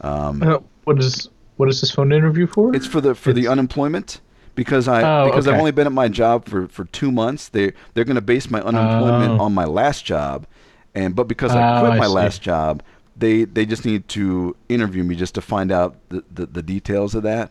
Um, 0.00 0.42
Uh, 0.42 0.58
what 0.84 0.98
is 1.00 1.28
what 1.56 1.68
is 1.68 1.80
this 1.80 1.90
phone 1.90 2.12
interview 2.12 2.46
for? 2.46 2.74
it's 2.76 2.86
for 2.86 3.00
the 3.00 3.14
for 3.16 3.32
the 3.32 3.48
unemployment 3.48 4.20
because 4.54 4.86
I 4.86 5.02
Oh, 5.02 5.24
because 5.24 5.48
I've 5.48 5.58
only 5.58 5.72
been 5.72 5.86
at 5.88 5.92
my 5.92 6.08
job 6.08 6.46
for, 6.48 6.68
for 6.68 6.84
two 6.84 7.10
months. 7.10 7.48
They 7.48 7.72
they're 7.94 8.04
going 8.04 8.14
to 8.14 8.28
base 8.34 8.48
my 8.50 8.60
unemployment 8.60 9.40
Oh. 9.40 9.44
on 9.46 9.54
my 9.54 9.64
last 9.64 10.04
job, 10.04 10.46
and 10.94 11.16
but 11.16 11.26
because 11.26 11.56
I 11.56 11.62
Oh, 11.76 11.80
quit 11.80 11.92
I 11.94 11.98
my 11.98 12.06
see. 12.06 12.12
last 12.20 12.42
job, 12.42 12.82
they 13.16 13.44
they 13.44 13.66
just 13.66 13.84
need 13.84 14.06
to 14.18 14.54
interview 14.68 15.02
me 15.02 15.16
just 15.16 15.34
to 15.34 15.40
find 15.40 15.72
out 15.72 15.96
the 16.10 16.22
the, 16.32 16.46
the 16.46 16.62
details 16.62 17.14
of 17.16 17.24
that. 17.24 17.50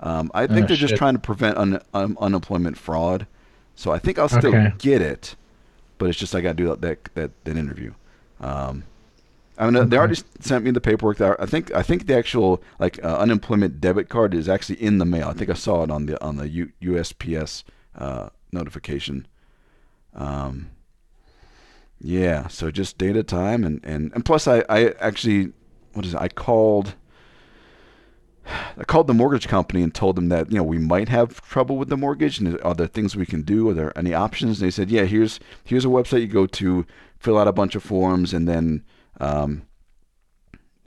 Um, 0.00 0.30
I 0.34 0.46
think 0.46 0.64
Oh, 0.64 0.66
they're 0.68 0.76
just 0.86 0.94
trying 0.94 1.14
to 1.14 1.18
prevent 1.20 1.58
un, 1.58 1.80
un, 1.92 2.16
unemployment 2.20 2.78
fraud, 2.78 3.26
so 3.74 3.90
I 3.90 3.98
think 3.98 4.18
I'll 4.20 4.28
still 4.28 4.54
Okay. 4.54 4.72
get 4.78 5.02
it, 5.02 5.34
but 5.98 6.08
it's 6.08 6.18
just 6.18 6.34
I 6.34 6.40
got 6.40 6.56
to 6.56 6.62
do 6.62 6.66
that 6.68 6.80
that 6.80 7.14
that, 7.14 7.44
that 7.44 7.56
interview. 7.56 7.94
Um, 8.40 8.84
I 9.58 9.68
mean, 9.68 9.88
they 9.88 9.98
already 9.98 10.20
sent 10.38 10.64
me 10.64 10.70
the 10.70 10.80
paperwork. 10.80 11.18
That 11.18 11.40
I 11.40 11.46
think 11.46 11.74
I 11.74 11.82
think 11.82 12.06
the 12.06 12.16
actual 12.16 12.62
like 12.78 13.02
uh, 13.04 13.18
unemployment 13.18 13.80
debit 13.80 14.08
card 14.08 14.32
is 14.32 14.48
actually 14.48 14.80
in 14.80 14.98
the 14.98 15.04
mail. 15.04 15.28
I 15.28 15.32
think 15.32 15.50
I 15.50 15.54
saw 15.54 15.82
it 15.82 15.90
on 15.90 16.06
the 16.06 16.22
on 16.22 16.36
the 16.36 16.48
U, 16.48 16.72
USPS 16.80 17.64
uh, 17.96 18.28
notification. 18.52 19.26
Um, 20.14 20.70
yeah, 22.00 22.46
so 22.46 22.70
just 22.70 22.96
date 22.98 23.16
at 23.16 23.26
time, 23.26 23.64
and, 23.64 23.84
and, 23.84 24.12
and 24.14 24.24
plus 24.24 24.46
I, 24.46 24.64
I 24.68 24.90
actually 25.00 25.52
what 25.94 26.06
is 26.06 26.14
it? 26.14 26.20
I 26.20 26.28
called 26.28 26.94
I 28.78 28.84
called 28.84 29.06
the 29.06 29.14
mortgage 29.14 29.48
company 29.48 29.82
and 29.82 29.94
told 29.94 30.16
them 30.16 30.28
that 30.30 30.50
you 30.50 30.56
know 30.58 30.62
we 30.64 30.78
might 30.78 31.08
have 31.08 31.40
trouble 31.42 31.76
with 31.76 31.88
the 31.88 31.96
mortgage 31.96 32.38
and 32.38 32.60
are 32.62 32.74
there 32.74 32.86
things 32.86 33.16
we 33.16 33.26
can 33.26 33.42
do? 33.42 33.68
Are 33.68 33.74
there 33.74 33.96
any 33.98 34.14
options? 34.14 34.60
And 34.60 34.66
they 34.66 34.70
said, 34.70 34.90
yeah, 34.90 35.04
here's 35.04 35.40
here's 35.64 35.84
a 35.84 35.88
website 35.88 36.20
you 36.20 36.26
go 36.28 36.46
to, 36.46 36.86
fill 37.18 37.38
out 37.38 37.48
a 37.48 37.52
bunch 37.52 37.74
of 37.74 37.82
forms, 37.82 38.32
and 38.32 38.48
then 38.48 38.84
um, 39.20 39.62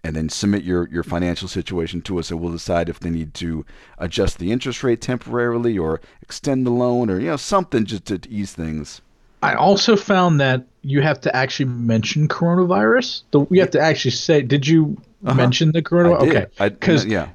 and 0.04 0.16
then 0.16 0.30
submit 0.30 0.64
your, 0.64 0.88
your 0.90 1.04
financial 1.04 1.48
situation 1.48 2.02
to 2.02 2.18
us, 2.20 2.32
and 2.32 2.40
we'll 2.40 2.52
decide 2.52 2.90
if 2.90 3.00
they 3.00 3.10
need 3.12 3.34
to 3.36 3.64
adjust 4.00 4.40
the 4.40 4.52
interest 4.52 4.84
rate 4.84 5.00
temporarily 5.02 5.78
or 5.78 6.02
extend 6.24 6.66
the 6.66 6.72
loan 6.72 7.10
or 7.10 7.20
you 7.20 7.28
know 7.28 7.36
something 7.38 7.86
just 7.86 8.06
to 8.06 8.20
ease 8.30 8.54
things. 8.54 9.02
I 9.44 9.54
also 9.56 9.96
found 9.96 10.40
that 10.40 10.66
you 10.82 11.02
have 11.02 11.20
to 11.22 11.36
actually 11.36 11.66
mention 11.66 12.28
coronavirus. 12.28 13.24
The, 13.32 13.46
you 13.50 13.60
have 13.62 13.72
to 13.72 13.80
actually 13.80 14.12
say, 14.12 14.42
did 14.42 14.68
you 14.68 14.98
Uh-huh. 15.24 15.36
mention 15.36 15.72
the 15.72 15.82
coronavirus? 15.84 16.28
Okay, 16.30 16.46
because 16.70 17.06
yeah, 17.06 17.30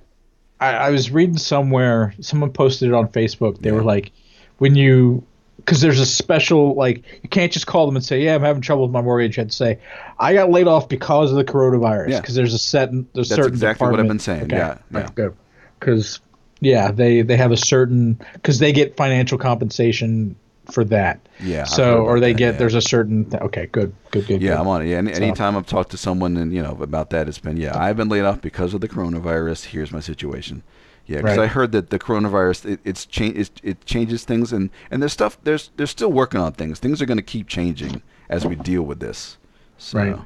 I, 0.60 0.68
I 0.72 0.90
was 0.90 1.10
reading 1.10 1.36
somewhere, 1.38 2.14
someone 2.20 2.52
posted 2.52 2.88
it 2.88 2.94
on 2.94 3.08
Facebook. 3.08 3.60
They 3.60 3.70
Yeah. 3.70 3.76
were 3.76 3.82
like, 3.82 4.12
when 4.58 4.74
you, 4.74 5.24
because 5.56 5.80
there's 5.80 6.00
a 6.00 6.06
special, 6.06 6.74
like, 6.74 7.04
you 7.22 7.28
can't 7.28 7.52
just 7.52 7.66
call 7.66 7.86
them 7.86 7.96
and 7.96 8.04
say, 8.04 8.22
yeah, 8.22 8.34
I'm 8.34 8.42
having 8.42 8.62
trouble 8.62 8.84
with 8.84 8.92
my 8.92 9.02
mortgage. 9.02 9.36
To 9.36 9.50
say, 9.50 9.78
I 10.18 10.32
got 10.32 10.50
laid 10.50 10.66
off 10.66 10.88
because 10.88 11.30
of 11.30 11.36
the 11.36 11.44
coronavirus. 11.44 12.10
Yeah. 12.10 12.20
Because 12.20 12.34
there's 12.34 12.54
a 12.54 12.58
set, 12.58 12.90
there's 12.90 13.28
That's 13.28 13.36
certain 13.36 13.52
exactly 13.52 13.88
what 13.88 14.00
I've 14.00 14.08
been 14.08 14.18
saying. 14.18 14.44
Okay. 14.44 14.56
Yeah, 14.56 14.78
yeah. 14.92 15.08
Good. 15.14 15.34
Because, 15.78 16.20
yeah, 16.60 16.90
they, 16.90 17.22
they 17.22 17.36
have 17.36 17.52
a 17.52 17.56
certain, 17.56 18.20
because 18.32 18.58
they 18.58 18.72
get 18.72 18.96
financial 18.96 19.38
compensation 19.38 20.36
for 20.72 20.84
that. 20.84 21.20
Yeah, 21.40 21.64
So, 21.64 22.04
or 22.04 22.18
they 22.20 22.32
that, 22.32 22.38
get, 22.38 22.52
yeah. 22.54 22.58
there's 22.58 22.74
a 22.74 22.80
certain, 22.80 23.30
okay, 23.40 23.66
good, 23.66 23.92
good, 24.10 24.26
good. 24.26 24.42
yeah, 24.42 24.50
good. 24.52 24.60
I'm 24.60 24.68
on 24.68 24.82
it. 24.82 24.88
Yeah, 24.88 24.98
any, 24.98 25.12
So- 25.14 25.22
anytime 25.22 25.56
I've 25.56 25.66
talked 25.66 25.90
to 25.92 25.96
someone 25.96 26.36
and 26.36 26.52
you 26.52 26.62
know 26.62 26.76
about 26.80 27.10
that, 27.10 27.28
it's 27.28 27.38
been 27.38 27.56
yeah, 27.56 27.78
I've 27.78 27.96
been 27.96 28.08
laid 28.08 28.24
off 28.24 28.40
because 28.40 28.74
of 28.74 28.80
the 28.80 28.88
coronavirus. 28.88 29.66
Here's 29.66 29.92
my 29.92 30.00
situation. 30.00 30.62
Yeah, 31.06 31.18
because 31.18 31.36
Right. 31.38 31.44
I 31.44 31.46
heard 31.46 31.70
that 31.72 31.90
the 31.90 31.98
coronavirus 32.00 32.64
it, 32.72 32.80
it's 32.84 33.06
cha- 33.06 33.24
it, 33.26 33.50
it 33.62 33.84
changes 33.86 34.24
things 34.24 34.52
and 34.52 34.70
and 34.90 35.00
there's 35.00 35.12
stuff 35.12 35.38
there's 35.44 35.70
they're 35.76 35.86
still 35.86 36.10
working 36.10 36.40
on 36.40 36.52
things. 36.52 36.80
Things 36.80 37.00
are 37.00 37.06
going 37.06 37.16
to 37.18 37.22
keep 37.22 37.46
changing 37.46 38.02
as 38.28 38.44
we 38.44 38.56
deal 38.56 38.82
with 38.82 38.98
this. 38.98 39.38
So, 39.78 39.98
Right. 39.98 40.18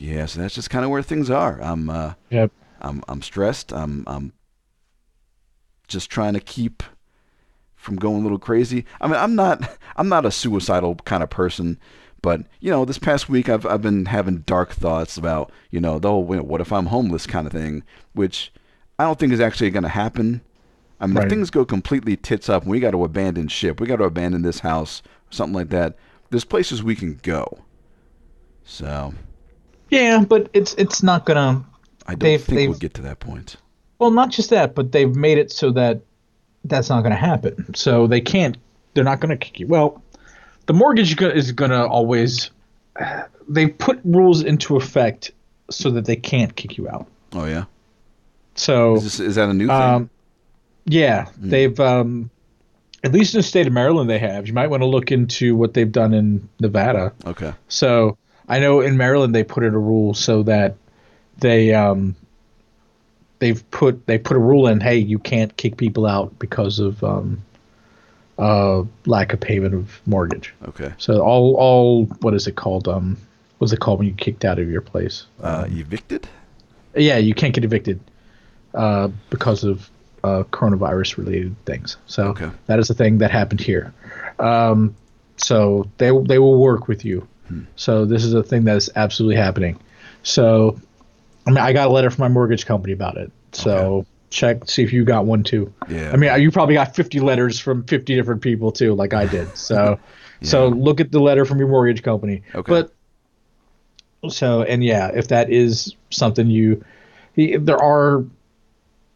Yeah, 0.00 0.26
so 0.26 0.40
that's 0.40 0.54
just 0.54 0.70
kind 0.70 0.84
of 0.84 0.90
where 0.92 1.02
things 1.02 1.30
are. 1.30 1.60
I'm 1.60 1.90
uh, 1.90 2.14
Yep. 2.30 2.52
I'm 2.80 3.02
I'm 3.08 3.22
stressed. 3.22 3.72
I'm 3.72 4.04
I'm 4.06 4.32
just 5.88 6.08
trying 6.10 6.34
to 6.34 6.40
keep 6.40 6.82
from 7.78 7.96
going 7.96 8.20
a 8.20 8.22
little 8.22 8.38
crazy. 8.38 8.84
I 9.00 9.06
mean, 9.06 9.16
I'm 9.16 9.34
not 9.34 9.78
I'm 9.96 10.10
not 10.10 10.26
a 10.26 10.30
suicidal 10.30 10.96
kind 10.96 11.22
of 11.22 11.30
person, 11.30 11.78
but 12.20 12.42
you 12.60 12.70
know, 12.70 12.84
this 12.84 12.98
past 12.98 13.28
week 13.30 13.48
I've 13.48 13.64
I've 13.64 13.80
been 13.80 14.04
having 14.06 14.38
dark 14.40 14.72
thoughts 14.72 15.16
about 15.16 15.50
you 15.70 15.80
know 15.80 15.98
the 15.98 16.08
whole 16.10 16.24
what 16.24 16.60
if 16.60 16.72
I'm 16.72 16.86
homeless 16.86 17.26
kind 17.26 17.46
of 17.46 17.52
thing, 17.54 17.82
which 18.12 18.52
I 18.98 19.04
don't 19.04 19.18
think 19.18 19.32
is 19.32 19.40
actually 19.40 19.70
going 19.70 19.84
to 19.84 19.88
happen. 19.88 20.42
I 21.00 21.06
mean, 21.06 21.14
Right. 21.16 21.24
if 21.26 21.30
things 21.30 21.50
go 21.50 21.64
completely 21.64 22.16
tits 22.16 22.48
up, 22.48 22.62
and 22.62 22.70
we 22.72 22.80
got 22.80 22.90
to 22.90 23.04
abandon 23.04 23.46
ship. 23.48 23.80
We 23.80 23.86
got 23.86 23.96
to 23.96 24.04
abandon 24.04 24.42
this 24.42 24.58
house, 24.58 25.00
something 25.30 25.54
like 25.54 25.68
that. 25.70 25.96
There's 26.30 26.44
places 26.44 26.82
we 26.82 26.96
can 26.96 27.20
go. 27.22 27.60
So 28.64 29.14
Yeah, 29.90 30.24
but 30.28 30.50
it's 30.52 30.74
it's 30.74 31.02
not 31.02 31.24
gonna. 31.24 31.64
I 32.06 32.14
don't 32.14 32.40
think 32.40 32.70
we'll 32.70 32.78
get 32.78 32.94
to 32.94 33.02
that 33.02 33.20
point. 33.20 33.56
Well, 33.98 34.10
not 34.10 34.30
just 34.30 34.50
that, 34.50 34.74
but 34.74 34.92
they've 34.92 35.14
made 35.14 35.38
it 35.38 35.50
so 35.52 35.70
that 35.72 36.00
that's 36.64 36.88
not 36.88 37.00
going 37.00 37.12
to 37.12 37.16
happen. 37.16 37.74
So 37.74 38.06
they 38.06 38.20
can't. 38.20 38.56
They're 38.94 39.04
not 39.04 39.20
going 39.20 39.30
to 39.30 39.36
kick 39.36 39.60
you. 39.60 39.66
Well, 39.66 40.02
the 40.66 40.72
mortgage 40.72 41.20
is 41.20 41.52
going 41.52 41.70
to 41.70 41.86
always. 41.86 42.50
They 43.48 43.68
put 43.68 44.00
rules 44.04 44.42
into 44.42 44.76
effect 44.76 45.30
so 45.70 45.90
that 45.92 46.04
they 46.04 46.16
can't 46.16 46.54
kick 46.56 46.76
you 46.76 46.88
out. 46.88 47.06
Oh 47.32 47.44
yeah, 47.44 47.64
So 48.54 48.96
is, 48.96 49.04
this, 49.04 49.20
is 49.20 49.34
that 49.36 49.48
a 49.48 49.54
new 49.54 49.66
thing? 49.66 49.76
Um, 49.76 50.10
yeah, 50.86 51.28
they've 51.36 51.78
um, 51.78 52.30
at 53.04 53.12
least 53.12 53.34
in 53.34 53.38
the 53.38 53.42
state 53.42 53.66
of 53.66 53.72
Maryland 53.72 54.08
they 54.10 54.18
have. 54.18 54.46
You 54.46 54.54
might 54.54 54.68
want 54.68 54.82
to 54.82 54.86
look 54.86 55.12
into 55.12 55.54
what 55.56 55.74
they've 55.74 55.90
done 55.90 56.14
in 56.14 56.48
Nevada. 56.58 57.12
okay. 57.26 57.52
So 57.68 58.16
I 58.48 58.58
know 58.58 58.80
in 58.80 58.96
Maryland 58.96 59.34
they 59.34 59.44
put 59.44 59.64
in 59.64 59.74
a 59.74 59.78
rule 59.78 60.14
so 60.14 60.42
that 60.44 60.76
they 61.38 61.74
um, 61.74 62.16
they've 63.38 63.68
put 63.70 64.06
they 64.06 64.18
put 64.18 64.36
a 64.36 64.40
rule 64.40 64.66
in. 64.66 64.80
Hey, 64.80 64.98
you 64.98 65.18
can't 65.18 65.56
kick 65.56 65.76
people 65.76 66.06
out 66.06 66.38
because 66.38 66.78
of 66.78 67.02
um, 67.04 67.42
uh, 68.38 68.82
lack 69.06 69.32
of 69.32 69.40
payment 69.40 69.74
of 69.74 70.00
mortgage. 70.06 70.54
Okay. 70.68 70.92
So 70.98 71.20
all 71.22 71.54
all 71.56 72.04
what 72.20 72.34
is 72.34 72.46
it 72.46 72.56
called? 72.56 72.88
Um, 72.88 73.16
what's 73.58 73.72
it 73.72 73.80
called 73.80 73.98
when 73.98 74.08
you 74.08 74.14
kicked 74.14 74.44
out 74.44 74.58
of 74.58 74.68
your 74.70 74.80
place? 74.80 75.26
Uh, 75.42 75.66
evicted? 75.68 76.28
yeah, 76.96 77.18
you 77.18 77.34
can't 77.34 77.54
get 77.54 77.64
evicted 77.64 78.00
uh, 78.74 79.08
because 79.30 79.64
of 79.64 79.90
uh, 80.24 80.42
coronavirus 80.50 81.16
related 81.16 81.54
things. 81.64 81.96
So 82.06 82.28
Okay. 82.28 82.50
that 82.66 82.78
is 82.78 82.88
the 82.88 82.94
thing 82.94 83.18
that 83.18 83.30
happened 83.30 83.60
here. 83.60 83.92
Um, 84.38 84.94
so 85.36 85.88
they 85.98 86.10
they 86.26 86.38
will 86.38 86.58
work 86.60 86.88
with 86.88 87.04
you. 87.04 87.26
Hmm. 87.48 87.62
So 87.76 88.04
this 88.04 88.24
is 88.24 88.34
a 88.34 88.42
thing 88.42 88.64
that 88.64 88.76
is 88.76 88.90
absolutely 88.96 89.36
happening. 89.36 89.78
So 90.22 90.78
I 91.48 91.50
mean, 91.50 91.64
I 91.64 91.72
got 91.72 91.88
a 91.88 91.90
letter 91.90 92.10
from 92.10 92.22
my 92.24 92.28
mortgage 92.28 92.66
company 92.66 92.92
about 92.92 93.16
it. 93.16 93.32
So 93.52 93.70
Okay. 93.70 94.08
check 94.28 94.70
see 94.70 94.82
if 94.82 94.92
you 94.92 95.04
got 95.04 95.24
one 95.24 95.42
too. 95.42 95.72
Yeah. 95.88 96.12
I 96.12 96.16
mean, 96.16 96.38
you 96.42 96.50
probably 96.50 96.74
got 96.74 96.94
50 96.94 97.20
letters 97.20 97.58
from 97.58 97.84
50 97.84 98.14
different 98.14 98.42
people 98.42 98.70
too, 98.70 98.94
like 98.94 99.14
I 99.14 99.24
did. 99.24 99.56
So 99.56 99.98
so 100.42 100.68
look 100.68 101.00
at 101.00 101.10
the 101.10 101.20
letter 101.20 101.46
from 101.46 101.58
your 101.58 101.68
mortgage 101.68 102.02
company. 102.02 102.42
Okay. 102.54 102.70
But 102.70 104.30
so 104.30 104.62
and 104.62 104.84
yeah, 104.84 105.08
if 105.14 105.28
that 105.28 105.50
is 105.50 105.94
something 106.10 106.48
you, 106.48 106.84
there 107.34 107.82
are, 107.82 108.24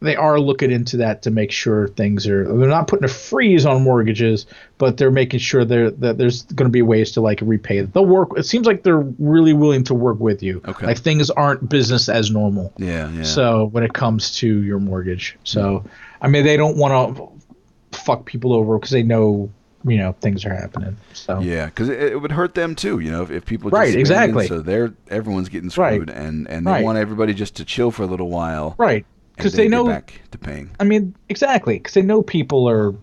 they 0.02 0.16
are 0.16 0.38
looking 0.38 0.70
into 0.70 0.96
that 0.98 1.22
to 1.22 1.30
make 1.30 1.50
sure 1.52 1.88
things 1.88 2.26
are. 2.26 2.44
They're 2.44 2.68
not 2.68 2.88
putting 2.88 3.04
a 3.04 3.08
freeze 3.08 3.64
on 3.64 3.82
mortgages, 3.82 4.46
but 4.78 4.96
they're 4.96 5.10
making 5.10 5.40
sure 5.40 5.64
there 5.64 5.90
that 5.90 6.18
there's 6.18 6.42
going 6.42 6.68
to 6.68 6.72
be 6.72 6.82
ways 6.82 7.12
to 7.12 7.20
like 7.20 7.40
repay. 7.42 7.80
They'll 7.80 8.04
work. 8.06 8.30
It 8.36 8.44
seems 8.44 8.66
like 8.66 8.82
they're 8.82 9.04
really 9.18 9.52
willing 9.52 9.84
to 9.84 9.94
work 9.94 10.20
with 10.20 10.42
you. 10.42 10.60
Okay. 10.66 10.86
Like 10.86 10.98
things 10.98 11.30
aren't 11.30 11.68
business 11.68 12.08
as 12.08 12.30
normal. 12.30 12.72
yeah, 12.76 13.08
yeah. 13.10 13.22
So 13.22 13.66
when 13.66 13.84
it 13.84 13.92
comes 13.94 14.36
to 14.38 14.62
your 14.62 14.78
mortgage, 14.80 15.38
so 15.44 15.84
I 16.20 16.28
mean 16.28 16.44
they 16.44 16.56
don't 16.56 16.76
want 16.76 17.16
to 17.16 17.98
fuck 17.98 18.24
people 18.26 18.52
over 18.52 18.78
because 18.78 18.90
they 18.90 19.02
know 19.02 19.50
you 19.84 19.98
know 19.98 20.12
things 20.20 20.44
are 20.44 20.54
happening. 20.54 20.96
So 21.12 21.40
yeah, 21.40 21.66
because 21.66 21.88
it, 21.88 22.00
it 22.00 22.20
would 22.20 22.32
hurt 22.32 22.54
them 22.54 22.74
too, 22.74 23.00
you 23.00 23.10
know, 23.10 23.22
if, 23.22 23.30
if 23.30 23.44
people 23.44 23.70
just 23.70 23.78
Right, 23.78 23.94
exactly. 23.94 24.46
So 24.46 24.60
they're 24.60 24.92
everyone's 25.10 25.48
getting 25.48 25.70
Right. 25.76 25.94
screwed, 25.94 26.10
and 26.10 26.48
and 26.48 26.66
they 26.66 26.70
Right. 26.70 26.84
want 26.84 26.98
everybody 26.98 27.34
just 27.34 27.56
to 27.56 27.64
chill 27.64 27.90
for 27.90 28.02
a 28.02 28.06
little 28.06 28.28
while, 28.28 28.74
right 28.78 29.04
because 29.42 29.54
they 29.54 29.68
know. 29.68 29.86
back 29.86 30.20
to 30.30 30.38
paying. 30.38 30.70
I 30.80 30.84
mean 30.84 31.14
exactly 31.28 31.78
because 31.78 31.94
they 31.94 32.02
know 32.02 32.22
people 32.22 32.68
are. 32.68 32.94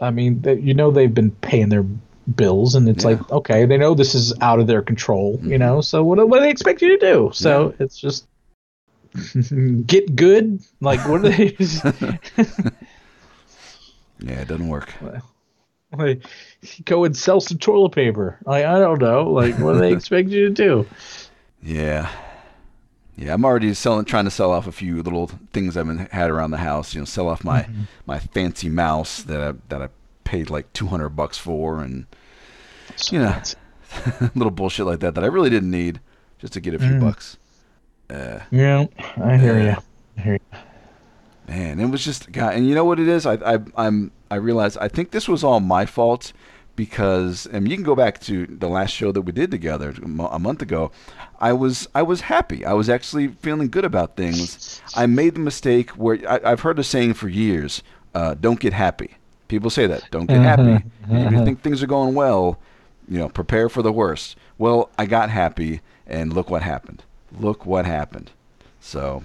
I 0.00 0.10
mean 0.10 0.40
they, 0.42 0.54
you 0.60 0.74
know 0.74 0.90
they've 0.90 1.12
been 1.12 1.30
paying 1.32 1.68
their 1.70 1.84
bills 2.36 2.74
and 2.74 2.88
it's 2.88 3.04
Yeah. 3.04 3.10
like 3.10 3.30
okay 3.30 3.64
they 3.64 3.78
know 3.78 3.94
this 3.94 4.14
is 4.14 4.32
out 4.42 4.60
of 4.60 4.66
their 4.66 4.82
control 4.82 5.40
you 5.42 5.56
Mhm. 5.56 5.60
know 5.60 5.80
so 5.80 6.04
what, 6.04 6.18
do- 6.18 6.26
what 6.26 6.36
do 6.38 6.42
they 6.42 6.50
expect 6.50 6.82
you 6.82 6.90
to 6.98 6.98
do 6.98 7.30
so 7.32 7.74
it's 7.78 7.98
just 7.98 8.26
get 9.86 10.14
good 10.14 10.60
like 10.82 11.00
what 11.08 11.24
are 11.24 11.30
they 11.30 11.48
Yeah, 14.20 14.40
it 14.40 14.48
doesn't 14.48 14.68
work. 14.68 14.92
like 15.96 16.22
go 16.84 17.04
and 17.04 17.16
sell 17.16 17.40
some 17.40 17.56
toilet 17.56 17.92
paper 17.92 18.36
like 18.44 18.66
i 18.66 18.78
don't 18.78 19.00
know 19.00 19.30
like 19.30 19.54
what 19.56 19.72
do 19.72 19.78
they 19.78 19.92
expect 19.92 20.28
you 20.28 20.48
to 20.48 20.54
do 20.54 20.86
Yeah. 21.62 22.10
Yeah, 23.18 23.34
I'm 23.34 23.44
already 23.44 23.74
selling, 23.74 24.04
trying 24.04 24.26
to 24.26 24.30
sell 24.30 24.52
off 24.52 24.68
a 24.68 24.72
few 24.72 25.02
little 25.02 25.26
things 25.52 25.76
I've 25.76 25.86
been 25.88 26.06
had 26.12 26.30
around 26.30 26.52
the 26.52 26.58
house. 26.58 26.94
You 26.94 27.00
know, 27.00 27.04
sell 27.04 27.28
off 27.28 27.42
my 27.42 27.62
Mm-hmm. 27.64 27.82
my 28.06 28.18
fancy 28.20 28.68
mouse 28.68 29.22
that 29.24 29.40
I 29.42 29.52
that 29.70 29.82
I 29.82 29.88
paid 30.24 30.50
like 30.50 30.72
200 30.72 31.08
bucks 31.10 31.36
for, 31.36 31.80
and 31.82 32.06
you 33.10 33.18
know, 33.18 33.34
little 34.36 34.52
bullshit 34.52 34.86
like 34.86 35.00
that 35.00 35.14
that 35.16 35.24
I 35.24 35.26
really 35.26 35.50
didn't 35.50 35.70
need, 35.70 36.00
just 36.38 36.52
to 36.52 36.60
get 36.60 36.74
a 36.74 36.78
few 36.78 36.90
Mm. 36.90 37.00
bucks. 37.00 37.36
Uh, 38.10 38.40
yeah 38.50 38.86
i 39.18 39.36
hear 39.36 39.58
Yeah. 39.58 39.64
you 39.74 39.76
i 40.16 40.20
hear 40.22 40.32
you 40.34 40.58
Man, 41.48 41.80
it 41.80 41.90
was 41.90 42.04
just 42.04 42.30
God, 42.32 42.54
and 42.54 42.66
you 42.68 42.74
know 42.74 42.84
what 42.84 43.00
it 43.00 43.08
is? 43.08 43.26
I, 43.26 43.34
I 43.54 43.58
I'm 43.76 44.12
I 44.30 44.36
realized 44.36 44.78
I 44.80 44.88
think 44.88 45.10
this 45.10 45.26
was 45.28 45.42
all 45.42 45.60
my 45.60 45.86
fault 45.86 46.32
because 46.78 47.44
and 47.46 47.68
you 47.68 47.74
can 47.76 47.84
go 47.84 47.96
back 47.96 48.20
to 48.20 48.46
the 48.46 48.68
last 48.68 48.92
show 48.92 49.10
that 49.10 49.22
we 49.22 49.32
did 49.32 49.50
together 49.50 49.92
a 50.00 50.38
month 50.38 50.62
ago. 50.62 50.92
I 51.40 51.52
was 51.52 51.88
I 51.92 52.02
was 52.02 52.20
happy. 52.20 52.64
I 52.64 52.72
was 52.72 52.88
actually 52.88 53.28
feeling 53.28 53.68
good 53.68 53.84
about 53.84 54.16
things. 54.16 54.80
I 54.94 55.06
made 55.06 55.34
the 55.34 55.40
mistake 55.40 55.90
where 55.90 56.18
I, 56.26 56.52
I've 56.52 56.60
heard 56.60 56.78
a 56.78 56.84
saying 56.84 57.14
for 57.14 57.28
years: 57.28 57.82
uh, 58.14 58.34
"Don't 58.34 58.60
get 58.60 58.72
happy." 58.72 59.16
People 59.48 59.70
say 59.70 59.88
that. 59.88 60.08
Don't 60.12 60.26
get 60.26 60.40
happy. 60.40 60.84
if 61.10 61.32
you 61.32 61.44
think 61.44 61.62
things 61.62 61.82
are 61.82 61.88
going 61.88 62.14
well, 62.14 62.60
you 63.08 63.18
know, 63.18 63.28
prepare 63.28 63.68
for 63.68 63.82
the 63.82 63.92
worst. 63.92 64.36
Well, 64.56 64.88
I 64.96 65.06
got 65.06 65.30
happy, 65.30 65.80
and 66.06 66.32
look 66.32 66.48
what 66.48 66.62
happened. 66.62 67.02
Look 67.40 67.66
what 67.66 67.86
happened. 67.86 68.30
So 68.80 69.24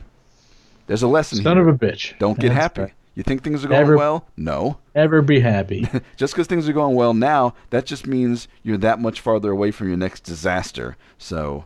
there's 0.88 1.04
a 1.04 1.08
lesson 1.08 1.38
here. 1.38 1.44
son 1.44 1.58
here. 1.58 1.70
of 1.70 1.76
a 1.76 1.78
bitch 1.78 2.18
Don't 2.18 2.40
get 2.40 2.50
That's 2.50 2.62
happy. 2.62 2.82
right. 2.82 2.94
You 3.16 3.22
think 3.24 3.44
things 3.44 3.64
are 3.64 3.68
going 3.68 3.82
Never- 3.82 3.98
well? 3.98 4.26
No. 4.36 4.78
Never 4.96 5.22
be 5.22 5.40
happy. 5.40 5.88
Just 6.18 6.34
because 6.34 6.48
things 6.48 6.68
are 6.68 6.74
going 6.74 6.96
well 6.96 7.14
now, 7.14 7.54
that 7.70 7.86
just 7.86 8.08
means 8.08 8.48
you're 8.64 8.78
that 8.78 9.00
much 9.00 9.22
farther 9.22 9.52
away 9.52 9.70
from 9.72 9.88
your 9.88 9.98
next 9.98 10.22
disaster. 10.22 10.98
So, 11.18 11.66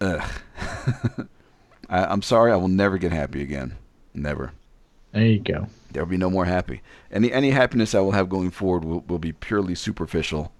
ugh. 0.00 0.22
I, 1.88 2.04
I'm 2.04 2.22
sorry. 2.22 2.52
I 2.52 2.56
will 2.56 2.68
never 2.68 2.98
get 2.98 3.12
happy 3.12 3.42
again. 3.42 3.76
Never. 4.14 4.52
There 5.12 5.24
you 5.24 5.40
go. 5.40 5.66
There 5.90 6.04
will 6.04 6.10
be 6.10 6.16
no 6.16 6.30
more 6.30 6.44
happy. 6.44 6.82
Any 7.10 7.32
any 7.32 7.50
happiness 7.50 7.94
I 7.94 8.00
will 8.00 8.12
have 8.12 8.28
going 8.28 8.50
forward 8.50 8.84
will, 8.84 9.00
will 9.08 9.18
be 9.18 9.32
purely 9.32 9.74
superficial. 9.74 10.52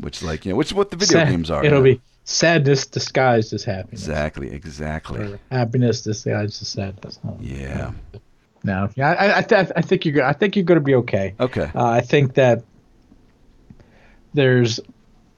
Which, 0.00 0.22
like 0.22 0.44
you 0.44 0.50
know, 0.52 0.56
which 0.56 0.68
is 0.68 0.74
what 0.74 0.90
the 0.90 0.96
video 0.96 1.20
Sad- 1.20 1.28
games 1.28 1.50
are. 1.50 1.64
It'll 1.64 1.82
be 1.82 2.00
sadness 2.26 2.86
disguised 2.86 3.52
as 3.54 3.64
happiness. 3.64 4.02
exactly, 4.02 4.50
exactly. 4.52 5.20
Or 5.22 5.40
happiness 5.50 6.02
disguised 6.02 6.60
as 6.60 6.68
sadness. 6.68 7.18
Oh, 7.26 7.38
Yeah. 7.40 7.92
No. 8.64 8.88
Yeah. 8.96 9.12
I 9.12 9.38
I, 9.38 9.42
th- 9.42 9.70
I 9.76 9.80
think 9.80 10.04
you're. 10.04 10.24
I 10.24 10.32
think 10.32 10.56
you're 10.56 10.64
going 10.64 10.80
to 10.80 10.84
be 10.84 10.96
okay. 10.96 11.34
Okay. 11.38 11.70
Uh, 11.74 11.84
I 11.88 12.00
think 12.00 12.34
that 12.34 12.64
there's, 14.34 14.80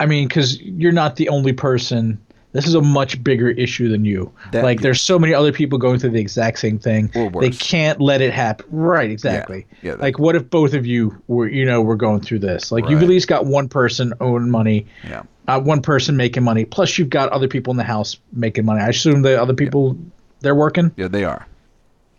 I 0.01 0.07
mean, 0.07 0.27
because 0.29 0.61
you're 0.63 0.93
not 0.93 1.17
the 1.17 1.29
only 1.29 1.53
person. 1.53 2.21
This 2.53 2.67
is 2.67 2.75
a 2.75 2.81
much 2.81 3.23
bigger 3.23 3.51
issue 3.51 3.91
than 3.91 4.07
you. 4.07 4.33
That- 4.53 4.65
like, 4.65 4.81
there's 4.81 5.03
so 5.03 5.19
many 5.19 5.35
other 5.35 5.53
people 5.53 5.77
going 5.79 5.99
through 5.99 6.11
the 6.11 6.21
exact 6.21 6.59
same 6.59 6.79
thing. 6.79 7.11
Or 7.15 7.31
They 7.43 7.51
can't 7.51 8.01
let 8.01 8.23
it 8.23 8.33
happen. 8.33 8.65
Right. 8.71 9.11
Exactly. 9.11 9.67
Yeah, 9.83 9.93
that- 9.93 10.01
like, 10.01 10.19
what 10.19 10.35
if 10.35 10.49
both 10.49 10.73
of 10.73 10.87
you 10.87 11.21
were, 11.29 11.47
you 11.47 11.67
know, 11.67 11.83
were 11.83 11.97
going 11.97 12.21
through 12.23 12.39
this? 12.39 12.73
Like, 12.73 12.89
you've 12.89 13.03
at 13.03 13.09
least 13.09 13.29
got 13.29 13.45
one 13.45 13.69
person 13.69 14.15
owing 14.21 14.49
money. 14.51 14.87
Yeah. 15.05 15.25
Uh, 15.49 15.59
one 15.59 15.81
person 15.83 16.17
making 16.17 16.43
money. 16.45 16.65
Plus, 16.67 16.99
you've 16.99 17.09
got 17.11 17.31
other 17.31 17.49
people 17.49 17.71
in 17.71 17.79
the 17.79 17.83
house 17.85 18.19
making 18.33 18.65
money. 18.67 18.83
I 18.83 18.89
assume 18.89 19.23
the 19.23 19.41
other 19.41 19.55
people, 19.55 19.97
they're 20.41 20.55
working. 20.55 20.93
Yeah, 20.97 21.09
they 21.09 21.25
are. 21.25 21.47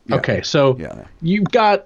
Yeah. 0.07 0.15
Okay, 0.15 0.41
so 0.41 0.75
Yeah. 0.79 1.05
you've 1.21 1.45
got 1.45 1.85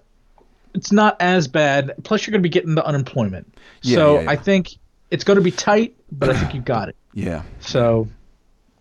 it's 0.74 0.92
not 0.92 1.18
as 1.20 1.48
bad. 1.48 1.94
Plus, 2.04 2.26
you're 2.26 2.32
going 2.32 2.42
to 2.42 2.48
be 2.48 2.50
getting 2.50 2.74
the 2.76 2.86
unemployment. 2.86 3.56
Yeah, 3.84 3.96
so 3.96 4.16
yeah, 4.16 4.22
yeah. 4.22 4.32
I 4.32 4.36
think 4.38 4.70
it's 5.12 5.24
going 5.24 5.36
to 5.36 5.44
be 5.44 5.52
tight, 5.52 5.96
but 6.12 6.30
I 6.30 6.40
think 6.40 6.56
you 6.56 6.62
got 6.62 6.90
it. 6.90 6.96
Yeah. 7.16 7.44
So 7.60 8.08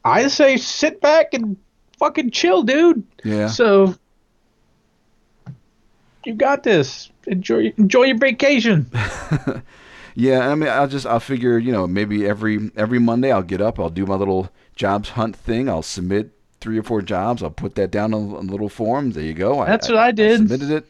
I 0.06 0.26
say 0.28 0.56
sit 0.56 1.02
back 1.02 1.34
and 1.34 1.58
fucking 1.98 2.30
chill, 2.30 2.62
dude. 2.62 3.02
Yeah. 3.24 3.48
So 3.48 3.94
you 6.24 6.34
got 6.34 6.62
this. 6.62 7.10
Enjoy 7.26 7.74
enjoy 7.76 8.04
your 8.04 8.16
vacation. 8.18 8.90
Yeah, 10.14 10.50
I 10.50 10.54
mean, 10.54 10.68
I'll 10.68 10.88
just 10.88 11.06
I'll 11.06 11.20
figure, 11.20 11.58
you 11.58 11.72
know, 11.72 11.86
maybe 11.86 12.26
every 12.26 12.70
every 12.76 12.98
Monday 12.98 13.32
I'll 13.32 13.42
get 13.42 13.60
up, 13.60 13.78
I'll 13.80 13.90
do 13.90 14.06
my 14.06 14.14
little 14.16 14.50
jobs 14.76 15.10
hunt 15.10 15.36
thing, 15.36 15.68
I'll 15.68 15.82
submit 15.82 16.30
three 16.60 16.78
or 16.78 16.82
four 16.82 17.02
jobs, 17.02 17.42
I'll 17.42 17.50
put 17.50 17.74
that 17.76 17.90
down 17.90 18.14
on, 18.14 18.22
a 18.30 18.40
little 18.40 18.68
form. 18.68 19.10
There 19.12 19.22
you 19.24 19.34
go. 19.34 19.64
That's 19.64 19.88
what 19.88 19.98
I 19.98 20.12
did. 20.12 20.38
submitted 20.38 20.70
it. 20.70 20.86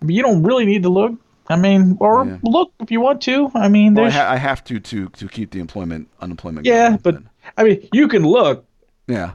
I 0.00 0.04
mean, 0.04 0.16
you 0.16 0.22
don't 0.22 0.42
really 0.42 0.64
need 0.64 0.82
to 0.84 0.88
look. 0.88 1.12
I 1.48 1.56
mean, 1.56 1.96
or 2.00 2.24
Yeah. 2.26 2.38
look 2.42 2.72
if 2.80 2.90
you 2.92 3.00
want 3.00 3.20
to. 3.22 3.50
I 3.54 3.68
mean, 3.68 3.94
Well, 3.94 4.04
I, 4.06 4.10
there's 4.10 4.14
ha- 4.22 4.30
I 4.32 4.36
have 4.36 4.62
to 4.64 4.78
to 4.80 5.08
to 5.08 5.28
keep 5.28 5.50
the 5.50 5.58
employment 5.60 6.08
unemployment. 6.20 6.64
yeah, 6.66 6.96
but 7.02 7.16
I 7.58 7.64
mean, 7.64 7.88
you 7.92 8.06
can 8.08 8.22
look 8.22 8.64
yeah. 9.08 9.32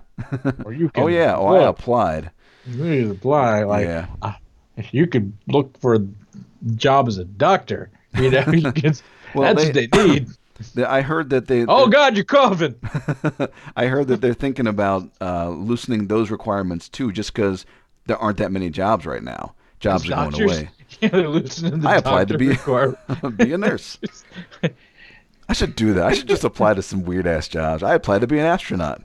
or 0.64 0.72
you 0.74 0.86
oh, 0.88 0.90
can. 0.94 1.04
oh 1.04 1.08
yeah, 1.08 1.36
oh 1.36 1.48
I 1.48 1.68
applied. 1.68 2.32
You 2.68 3.12
apply 3.12 3.64
like 3.64 3.86
yeah. 3.86 4.08
Uh, 4.22 4.34
if 4.78 4.94
you 4.94 5.06
could 5.08 5.34
look 5.48 5.78
for 5.82 5.96
a 5.96 6.00
job 6.76 7.08
as 7.08 7.18
a 7.18 7.26
doctor. 7.26 7.90
You 8.18 8.32
know, 8.32 8.46
you 8.54 8.72
Well, 9.36 9.54
that's 9.54 9.70
they- 9.72 9.88
what 9.88 9.92
they 9.92 10.08
need. 10.08 10.28
I 10.88 11.02
heard 11.02 11.32
that 11.32 11.48
they. 11.48 11.66
oh 11.68 11.88
God, 11.88 12.16
you're 12.16 12.24
coughing. 12.24 12.76
I 13.76 13.88
heard 13.88 14.08
that 14.08 14.22
they're 14.22 14.34
thinking 14.34 14.68
about 14.68 15.10
uh, 15.20 15.50
loosening 15.50 16.08
those 16.08 16.32
requirements 16.32 16.88
too, 16.88 17.12
just 17.12 17.34
because 17.34 17.66
there 18.06 18.18
aren't 18.18 18.38
that 18.38 18.54
many 18.54 18.70
jobs 18.70 19.06
right 19.06 19.22
now. 19.22 19.54
Jobs 19.82 20.10
are 20.10 20.30
going 20.30 20.44
away. 20.44 20.70
Yeah, 21.02 21.10
they're 21.10 21.28
loosening 21.28 21.82
the 21.82 21.90
I 21.90 21.96
applied 21.98 22.30
to 22.30 22.38
be 22.38 22.56
be 23.36 23.54
a 23.54 23.58
nurse. 23.58 23.98
I 25.50 25.54
should 25.54 25.76
do 25.76 25.94
that. 25.94 26.06
I 26.06 26.14
should 26.14 26.28
just 26.28 26.44
apply 26.44 26.76
to 26.76 26.82
some 26.82 27.04
weird 27.04 27.28
ass 27.28 27.48
jobs. 27.48 27.84
I 27.84 27.96
applied 27.96 28.22
to 28.22 28.28
be 28.28 28.40
an 28.40 28.46
astronaut. 28.46 29.02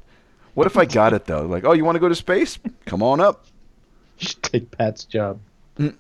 What 0.54 0.66
if 0.66 0.76
I 0.76 0.84
got 0.84 1.14
it 1.14 1.24
though? 1.24 1.46
Like, 1.46 1.64
oh, 1.64 1.72
you 1.72 1.84
want 1.84 1.96
to 1.96 2.00
go 2.00 2.08
to 2.08 2.14
space? 2.14 2.58
Come 2.84 3.02
on 3.02 3.18
up. 3.18 3.46
You 4.18 4.28
should 4.28 4.42
take 4.42 4.70
Pat's 4.70 5.04
job. 5.04 5.40
Mm. 5.78 5.96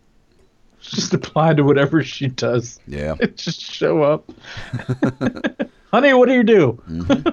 Just 0.90 1.12
apply 1.12 1.54
to 1.54 1.62
whatever 1.62 2.02
she 2.02 2.28
does. 2.28 2.80
Yeah. 2.86 3.14
Just 3.36 3.60
show 3.60 4.02
up. 4.02 4.30
Honey, 5.90 6.14
what 6.14 6.28
do 6.28 6.34
you 6.34 6.42
do? 6.42 6.82
Mm-hmm. 6.88 7.28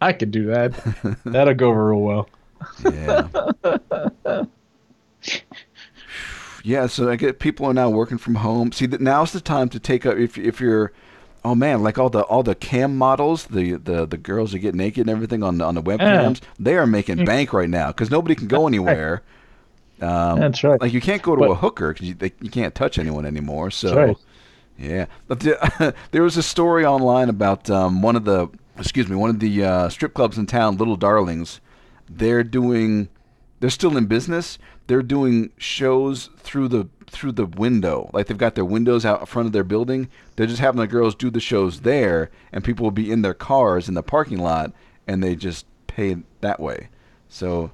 I 0.00 0.12
could 0.12 0.30
do 0.30 0.46
that. 0.46 0.72
That'll 1.24 1.54
go 1.54 1.68
over 1.70 1.88
real 1.90 2.00
well. 2.00 2.28
Yeah. 2.90 3.28
yeah. 6.64 6.86
So 6.86 7.10
I 7.10 7.16
get 7.16 7.38
people 7.38 7.66
are 7.66 7.74
now 7.74 7.90
working 7.90 8.18
from 8.18 8.36
home. 8.36 8.72
See, 8.72 8.86
that 8.86 9.00
now's 9.00 9.32
the 9.32 9.40
time 9.40 9.68
to 9.70 9.78
take 9.78 10.06
up 10.06 10.16
if 10.16 10.38
if 10.38 10.60
you're. 10.60 10.92
Oh 11.44 11.56
man, 11.56 11.82
like 11.82 11.98
all 11.98 12.08
the 12.08 12.22
all 12.22 12.44
the 12.44 12.54
cam 12.54 12.96
models, 12.96 13.46
the 13.46 13.72
the, 13.74 14.06
the 14.06 14.16
girls 14.16 14.52
that 14.52 14.60
get 14.60 14.76
naked 14.76 15.02
and 15.02 15.10
everything 15.10 15.42
on 15.42 15.58
the, 15.58 15.64
on 15.64 15.74
the 15.74 15.82
webcams, 15.82 16.40
they 16.58 16.76
are 16.76 16.86
making 16.86 17.18
mm. 17.18 17.26
bank 17.26 17.52
right 17.52 17.68
now 17.68 17.88
because 17.88 18.10
nobody 18.10 18.36
can 18.36 18.46
go 18.46 18.68
anywhere. 18.68 19.22
Um, 20.02 20.40
That's 20.40 20.62
right. 20.64 20.80
Like 20.80 20.92
you 20.92 21.00
can't 21.00 21.22
go 21.22 21.36
to 21.36 21.40
But- 21.40 21.50
a 21.50 21.54
hooker 21.54 21.92
because 21.92 22.08
you, 22.08 22.14
they- 22.14 22.32
you 22.40 22.50
can't 22.50 22.74
touch 22.74 22.98
anyone 22.98 23.24
anymore. 23.24 23.70
So 23.70 23.94
right. 23.96 24.16
yeah, 24.78 25.06
but 25.28 25.40
the, 25.40 25.94
there 26.10 26.22
was 26.22 26.36
a 26.36 26.42
story 26.42 26.84
online 26.84 27.28
about 27.28 27.70
um, 27.70 28.02
one 28.02 28.16
of 28.16 28.24
the 28.24 28.48
excuse 28.78 29.08
me 29.08 29.16
one 29.16 29.30
of 29.30 29.38
the 29.40 29.64
uh, 29.64 29.88
strip 29.88 30.14
clubs 30.14 30.38
in 30.38 30.46
town, 30.46 30.76
Little 30.76 30.96
Darlings. 30.96 31.60
They're 32.10 32.42
doing, 32.44 33.08
they're 33.60 33.70
still 33.70 33.96
in 33.96 34.06
business. 34.06 34.58
They're 34.86 35.02
doing 35.02 35.50
shows 35.56 36.28
through 36.38 36.68
the 36.68 36.88
through 37.06 37.32
the 37.32 37.46
window. 37.46 38.10
Like 38.12 38.26
they've 38.26 38.36
got 38.36 38.54
their 38.54 38.64
windows 38.64 39.04
out 39.06 39.28
front 39.28 39.46
of 39.46 39.52
their 39.52 39.64
building. 39.64 40.08
They're 40.36 40.46
just 40.46 40.60
having 40.60 40.80
the 40.80 40.86
girls 40.86 41.14
do 41.14 41.30
the 41.30 41.40
shows 41.40 41.80
there, 41.82 42.30
and 42.52 42.64
people 42.64 42.84
will 42.84 42.90
be 42.90 43.10
in 43.10 43.22
their 43.22 43.34
cars 43.34 43.88
in 43.88 43.94
the 43.94 44.02
parking 44.02 44.38
lot, 44.38 44.72
and 45.06 45.22
they 45.22 45.36
just 45.36 45.64
pay 45.86 46.16
that 46.40 46.58
way. 46.58 46.88
So 47.28 47.70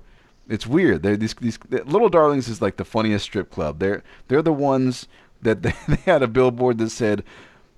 it's 0.48 0.66
weird. 0.66 1.02
They're 1.02 1.16
these 1.16 1.34
these 1.34 1.58
Little 1.70 2.08
Darlings 2.08 2.48
is 2.48 2.60
like 2.62 2.76
the 2.76 2.84
funniest 2.84 3.24
strip 3.24 3.50
club. 3.50 3.78
They're 3.78 4.02
they're 4.28 4.42
the 4.42 4.52
ones 4.52 5.06
that 5.42 5.62
they, 5.62 5.74
they 5.88 5.96
had 5.96 6.22
a 6.22 6.28
billboard 6.28 6.78
that 6.78 6.90
said, 6.90 7.22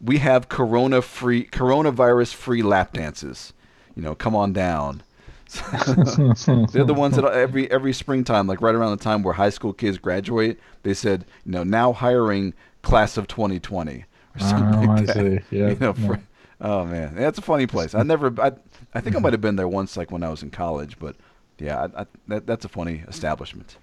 "We 0.01 0.19
have 0.19 0.49
corona 0.49 1.03
free 1.03 1.45
coronavirus 1.47 2.35
free 2.35 2.63
lap 2.63 2.93
dances." 2.93 3.53
You 3.97 4.03
know, 4.03 4.15
come 4.15 4.35
on 4.37 4.53
down. 4.53 5.03
They're 5.73 6.85
the 6.85 6.95
ones 6.97 7.17
that 7.17 7.25
every 7.25 7.71
every 7.71 7.93
springtime, 7.93 8.47
like 8.47 8.61
right 8.61 8.75
around 8.75 8.97
the 8.97 9.03
time 9.03 9.23
where 9.23 9.35
high 9.35 9.51
school 9.51 9.73
kids 9.73 9.99
graduate, 9.99 10.61
they 10.85 10.95
said, 10.95 11.25
you 11.45 11.53
know, 11.53 11.65
now 11.65 11.93
hiring 11.93 12.55
class 12.83 13.17
of 13.17 13.27
2020 13.27 13.99
or 13.99 14.05
ah, 14.41 14.49
something 14.49 14.89
Oh, 14.89 14.93
I 14.93 14.95
like 14.97 15.07
that. 15.07 15.17
see. 15.17 15.57
Yeah, 15.57 15.69
You 15.71 15.77
know, 15.81 15.95
yeah. 15.99 16.07
for- 16.07 16.21
oh 16.61 16.85
man, 16.85 17.15
that's 17.17 17.39
a 17.39 17.43
funny 17.43 17.67
place. 17.67 17.95
I 17.97 18.03
never, 18.05 18.33
I, 18.41 18.53
I 18.95 19.01
think 19.01 19.17
I 19.17 19.19
might 19.19 19.33
have 19.33 19.41
been 19.41 19.57
there 19.57 19.69
once, 19.69 19.97
like 19.97 20.11
when 20.13 20.23
I 20.23 20.29
was 20.29 20.43
in 20.45 20.51
college, 20.51 20.99
but 21.01 21.17
yeah, 21.61 21.89
I, 21.95 22.03
I, 22.03 22.07
that, 22.29 22.47
that's 22.47 22.65
a 22.65 22.69
funny 22.69 23.05
establishment. 23.09 23.77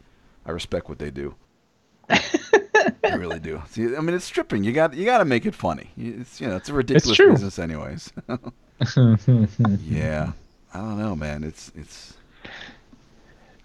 I 0.45 0.51
respect 0.51 0.89
what 0.89 0.99
they 0.99 1.11
do. 1.11 1.35
I 2.09 2.21
really 3.15 3.39
do. 3.39 3.61
See, 3.69 3.83
I 3.95 3.99
mean, 3.99 4.15
it's 4.15 4.25
stripping. 4.25 4.63
You 4.63 4.71
got 4.71 4.93
you 4.93 5.05
got 5.05 5.17
to 5.19 5.25
make 5.25 5.45
it 5.45 5.53
funny. 5.55 5.89
It's 5.97 6.39
you 6.39 6.47
know, 6.47 6.55
it's 6.55 6.69
a 6.69 6.73
ridiculous 6.73 7.17
true. 7.17 7.31
business, 7.31 7.59
anyways. 7.59 8.11
yeah, 9.83 10.31
I 10.73 10.77
don't 10.79 10.97
know, 10.99 11.15
man. 11.15 11.43
It's 11.43 11.71
it's. 11.75 12.13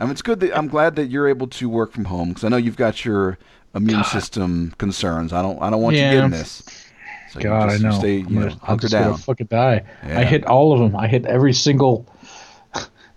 I 0.00 0.04
mean, 0.04 0.12
it's 0.12 0.22
good 0.22 0.40
that 0.40 0.56
I'm 0.56 0.66
glad 0.68 0.96
that 0.96 1.06
you're 1.06 1.28
able 1.28 1.46
to 1.48 1.68
work 1.68 1.92
from 1.92 2.06
home 2.06 2.30
because 2.30 2.44
I 2.44 2.48
know 2.48 2.56
you've 2.56 2.76
got 2.76 3.04
your 3.04 3.38
immune 3.74 4.00
God. 4.00 4.06
system 4.06 4.74
concerns. 4.78 5.32
I 5.32 5.42
don't 5.42 5.60
I 5.62 5.70
don't 5.70 5.82
want 5.82 5.96
you 5.96 6.02
getting 6.02 6.30
this. 6.30 6.62
So 7.30 7.38
you 7.38 7.44
God, 7.44 7.70
just- 7.70 7.84
I 7.84 7.86
you 7.86 7.92
know. 7.92 7.98
stay, 7.98 8.16
you 8.16 8.26
I'm 8.26 8.34
know, 8.34 8.40
gonna, 8.40 8.52
I'm 8.52 8.58
hunker 8.58 8.88
just 8.88 8.92
gonna 8.92 9.16
fucking 9.16 9.46
die. 9.46 9.84
Yeah. 10.06 10.18
I 10.20 10.24
hit 10.24 10.44
all 10.46 10.72
of 10.72 10.80
them. 10.80 10.96
I 10.96 11.06
hit 11.06 11.24
every 11.26 11.52
single, 11.54 12.06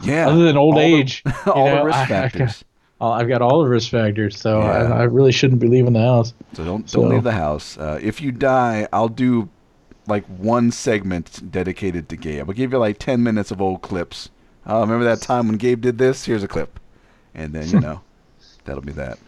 Yeah. 0.02 0.28
other 0.28 0.43
than 0.43 0.58
old 0.58 0.76
all 0.76 0.82
age. 0.82 1.24
you 1.46 1.52
all 1.52 1.66
know, 1.68 1.78
the 1.80 1.86
risk 1.86 1.98
I- 1.98 2.02
I 2.04 2.06
factors. 2.08 2.64
Oh, 3.02 3.12
I've 3.12 3.28
got 3.28 3.41
all 3.41 3.62
the 3.62 3.70
risk 3.70 3.91
factors, 3.91 4.39
so 4.39 4.62
Yeah. 4.62 4.68
I, 4.68 4.82
I 5.00 5.04
really 5.04 5.34
shouldn't 5.34 5.60
be 5.60 5.68
leaving 5.68 5.93
the 5.93 6.00
house. 6.00 6.34
So 6.54 6.64
don't 6.64 6.89
don't 6.91 7.10
leave 7.10 7.24
the 7.24 7.32
house. 7.34 7.78
Uh, 7.78 8.00
if 8.02 8.22
you 8.22 8.32
die, 8.32 8.88
I'll 8.93 9.10
do 9.10 9.50
like 10.08 10.24
one 10.28 10.72
segment 10.72 11.52
dedicated 11.52 12.08
to 12.10 12.16
Gabe. 12.16 12.48
I'll 12.48 12.54
give 12.56 12.72
you 12.72 12.78
like 12.78 12.98
ten 13.00 13.22
minutes 13.22 13.52
of 13.52 13.62
old 13.62 13.82
clips. 13.82 14.30
Oh, 14.66 14.80
remember 14.82 15.04
that 15.06 15.22
time 15.22 15.48
when 15.48 15.58
Gabe 15.58 15.82
did 15.82 15.98
this? 15.98 16.24
Here's 16.26 16.41
a 16.41 16.48
clip, 16.48 16.80
and 17.34 17.52
then 17.54 17.68
you 17.70 17.80
know 17.86 18.02
that'll 18.64 18.82
be 18.82 18.93
that. 18.93 19.20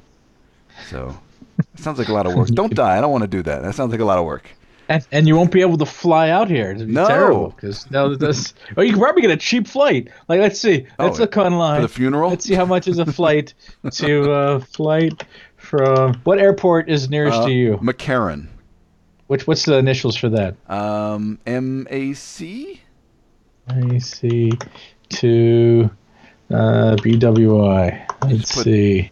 So 0.90 1.18
it 1.60 1.66
sounds 1.80 2.00
like 2.00 2.08
a 2.08 2.14
lot 2.14 2.26
of 2.26 2.36
work. 2.36 2.48
Don't 2.48 2.74
die. 2.86 2.98
I 2.98 3.02
don't 3.02 3.12
want 3.12 3.24
to 3.24 3.28
do 3.28 3.44
that. 3.44 3.64
That 3.64 3.76
sounds 3.76 3.92
like 3.92 4.00
a 4.00 4.06
lot 4.06 4.18
of 4.18 4.24
work. 4.26 4.50
And, 4.90 5.06
and 5.12 5.28
you 5.28 5.36
won't 5.36 5.52
be 5.52 5.62
able 5.62 5.78
to 5.80 5.86
fly 5.86 6.30
out 6.30 6.50
here. 6.50 6.72
It'd 6.72 6.88
be 6.88 6.94
No. 6.94 7.08
terrible 7.08 7.50
because 7.50 7.90
no, 7.92 8.16
this. 8.16 8.54
Oh, 8.78 8.82
you 8.82 8.92
can 8.92 9.00
probably 9.02 9.22
get 9.22 9.32
a 9.32 9.38
cheap 9.38 9.68
flight. 9.68 10.10
Like, 10.30 10.40
let's 10.40 10.60
see. 10.60 10.86
Let's 10.98 11.18
Oh, 11.20 11.24
look 11.24 11.36
online. 11.38 11.82
For 11.82 11.88
the 11.88 11.94
funeral. 11.94 12.30
Let's 12.30 12.46
see 12.46 12.54
how 12.54 12.66
much 12.66 12.88
is 12.88 12.98
a 13.00 13.06
flight 13.06 13.54
to 13.92 14.32
uh, 14.32 14.60
flight 14.60 15.26
from 15.58 16.14
what 16.24 16.40
airport 16.40 16.90
is 16.90 17.10
nearest 17.10 17.40
Uh, 17.40 17.46
to 17.48 17.52
you? 17.52 17.78
McCarran. 17.78 18.48
Which 19.28 19.46
what's 19.46 19.66
the 19.66 19.78
initials 19.78 20.16
for 20.16 20.30
that? 20.30 20.56
Um, 20.70 21.38
M 21.46 21.86
A 21.90 22.14
C. 22.14 22.82
See 24.00 24.52
to 25.10 25.90
uh, 26.50 26.96
BWI. 27.02 28.06
Let's 28.24 28.56
put- 28.56 28.64
see. 28.64 29.12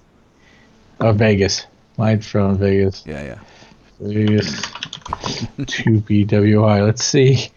Oh, 1.01 1.11
Vegas. 1.11 1.65
Mine's 1.97 2.25
from 2.25 2.57
Vegas. 2.57 3.03
Yeah, 3.05 3.23
yeah. 3.23 3.39
Vegas 3.99 4.61
to 5.05 6.01
BWI. 6.01 6.85
Let's 6.85 7.03
see. 7.03 7.49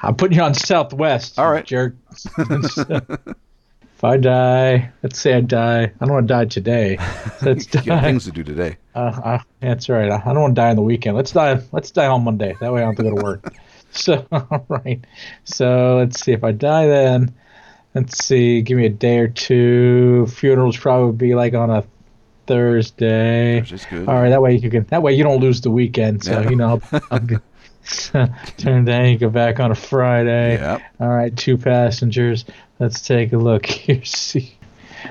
I'm 0.00 0.14
putting 0.16 0.38
you 0.38 0.44
on 0.44 0.54
Southwest. 0.54 1.38
All 1.38 1.50
right. 1.50 1.64
jerk. 1.64 1.94
if 2.38 4.04
I 4.04 4.16
die, 4.16 4.92
let's 5.02 5.18
say 5.18 5.34
I 5.34 5.40
die. 5.40 5.82
I 5.82 5.90
don't 6.00 6.12
want 6.12 6.28
to 6.28 6.34
die 6.34 6.44
today. 6.44 6.98
Let's 7.42 7.66
You 7.74 7.80
got 7.82 7.86
die. 7.86 8.02
things 8.02 8.24
to 8.24 8.32
do 8.32 8.44
today. 8.44 8.76
Uh, 8.94 9.20
uh, 9.24 9.38
that's 9.60 9.88
right. 9.88 10.10
I 10.10 10.18
don't 10.24 10.40
want 10.40 10.54
to 10.56 10.60
die 10.60 10.70
on 10.70 10.76
the 10.76 10.82
weekend. 10.82 11.16
Let's 11.16 11.32
die. 11.32 11.60
Let's 11.72 11.90
die 11.90 12.06
on 12.06 12.24
Monday. 12.24 12.56
That 12.60 12.72
way 12.72 12.82
I 12.82 12.84
don't 12.84 12.96
have 12.96 13.04
to 13.04 13.10
go 13.10 13.16
to 13.16 13.24
work. 13.24 13.52
so, 13.90 14.26
all 14.32 14.66
right. 14.68 15.04
So 15.44 15.96
let's 15.98 16.20
see. 16.20 16.32
If 16.32 16.44
I 16.44 16.52
die 16.52 16.86
then, 16.86 17.34
let's 17.94 18.24
see. 18.24 18.62
Give 18.62 18.76
me 18.76 18.86
a 18.86 18.90
day 18.90 19.18
or 19.18 19.28
two. 19.28 20.26
Funerals 20.28 20.76
probably 20.76 21.28
be 21.28 21.34
like 21.34 21.54
on 21.54 21.70
a 21.70 21.84
Thursday. 22.48 23.60
Good. 23.60 24.08
All 24.08 24.14
right. 24.14 24.30
That 24.30 24.42
way 24.42 24.56
you 24.56 24.70
can. 24.70 24.84
That 24.84 25.02
way 25.02 25.12
you 25.14 25.22
don't 25.22 25.40
lose 25.40 25.60
the 25.60 25.70
weekend. 25.70 26.24
So 26.24 26.40
Yeah. 26.40 26.50
you 26.50 26.56
know. 26.56 26.80
I'll, 26.92 27.02
I'll 27.10 27.20
turn 28.58 28.84
down. 28.84 29.06
You 29.06 29.18
go 29.18 29.30
back 29.30 29.60
on 29.60 29.70
a 29.70 29.74
Friday. 29.74 30.56
Yeah. 30.58 30.78
All 31.00 31.08
right, 31.08 31.34
two 31.34 31.56
passengers. 31.56 32.44
Let's 32.78 33.00
take 33.00 33.32
a 33.32 33.38
look 33.38 33.64
here. 33.84 34.04
See. 34.04 34.54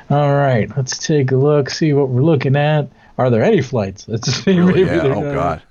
All 0.10 0.36
right, 0.36 0.70
let's 0.76 0.98
take 0.98 1.32
a 1.32 1.36
look. 1.38 1.70
See 1.70 1.94
what 1.94 2.10
we're 2.10 2.22
looking 2.22 2.56
at. 2.56 2.90
Are 3.18 3.30
there 3.30 3.42
any 3.44 3.62
flights? 3.62 4.08
Let's 4.08 4.32
see. 4.32 4.60
Really? 4.60 4.84
Maybe 4.86 4.96
Yeah. 4.96 5.14
Oh 5.16 5.24
are. 5.26 5.34
God. 5.34 5.62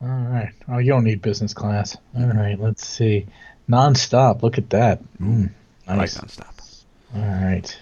All 0.00 0.08
right. 0.08 0.52
Oh, 0.68 0.78
you 0.78 0.90
don't 0.92 1.04
need 1.04 1.22
business 1.22 1.54
class. 1.54 1.96
All 2.16 2.26
right. 2.26 2.58
Let's 2.58 2.86
see. 2.86 3.26
Non-stop. 3.68 4.42
Look 4.42 4.58
at 4.58 4.70
that. 4.70 5.00
Mm, 5.20 5.50
I 5.86 5.94
like 5.96 6.10
nonstop. 6.10 6.82
All 7.14 7.20
right. 7.22 7.78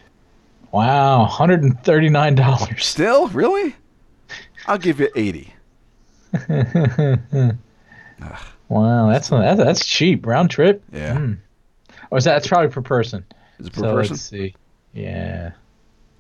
Wow, 0.77 1.25
hundred 1.25 1.63
and 1.63 1.83
thirty-nine 1.85 2.35
dollars. 2.35 2.85
Still, 2.85 3.29
really? 3.29 3.75
I'll 4.67 4.77
give 4.77 5.01
you 5.01 5.09
eighty. 5.17 5.55
Wow, 8.69 9.11
that's 9.11 9.29
that's 9.29 9.59
that's 9.59 9.87
cheap 9.87 10.27
round 10.27 10.51
trip. 10.51 10.83
Yeah. 10.93 11.17
Mm. 11.17 11.39
Oh, 12.11 12.17
is 12.17 12.25
that 12.25 12.33
that's 12.33 12.49
probably 12.49 12.69
per 12.69 12.83
person? 12.83 13.25
Is 13.61 13.69
it 13.69 13.73
per 13.73 13.81
so 13.81 13.95
person? 13.95 14.15
let's 14.15 14.23
see. 14.23 14.55
Yeah. 14.93 15.53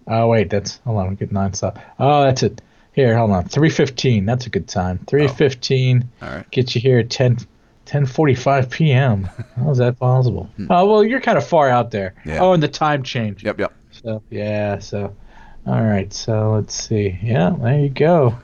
Oh 0.06 0.28
wait, 0.28 0.48
that's 0.48 0.78
hold 0.84 0.98
on. 0.98 1.10
We 1.10 1.16
get 1.16 1.32
nine 1.32 1.52
stop. 1.54 1.78
Oh, 1.98 2.22
that's 2.22 2.44
it. 2.44 2.62
Here, 2.92 3.18
hold 3.18 3.32
on. 3.32 3.48
Three 3.48 3.68
fifteen. 3.68 4.26
That's 4.26 4.46
a 4.46 4.50
good 4.50 4.68
time. 4.68 5.00
Three 5.06 5.26
fifteen. 5.26 6.08
All 6.22 6.28
right. 6.28 6.50
Get 6.52 6.74
you 6.74 6.80
here 6.80 7.00
at 7.00 7.10
10, 7.10 7.38
10.45 7.86 8.70
p.m. 8.70 9.24
How 9.56 9.70
is 9.70 9.78
that 9.78 9.98
possible? 9.98 10.48
Oh 10.70 10.86
well, 10.86 11.02
you're 11.02 11.20
kind 11.20 11.36
of 11.36 11.46
far 11.46 11.68
out 11.68 11.90
there. 11.90 12.14
Yeah. 12.24 12.38
Oh, 12.42 12.52
and 12.52 12.62
the 12.62 12.68
time 12.68 13.02
change. 13.02 13.42
Yep, 13.42 13.58
yep. 13.58 13.74
So 14.06 14.22
yeah. 14.30 14.78
So, 14.78 15.16
all 15.66 15.82
right. 15.82 16.12
So 16.12 16.52
let's 16.52 16.74
see. 16.74 17.18
Yeah, 17.20 17.56
there 17.60 17.80
you 17.80 17.88
go. 17.88 18.38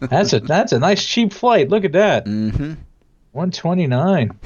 That's 0.00 0.34
a 0.34 0.40
that's 0.54 0.72
a 0.72 0.78
nice 0.78 1.02
cheap 1.02 1.32
flight. 1.32 1.70
Look 1.70 1.84
at 1.86 1.92
that. 1.92 2.26
Mm-hmm. 2.26 2.74
One 3.32 3.50
twenty 3.50 3.86
nine. 3.86 4.38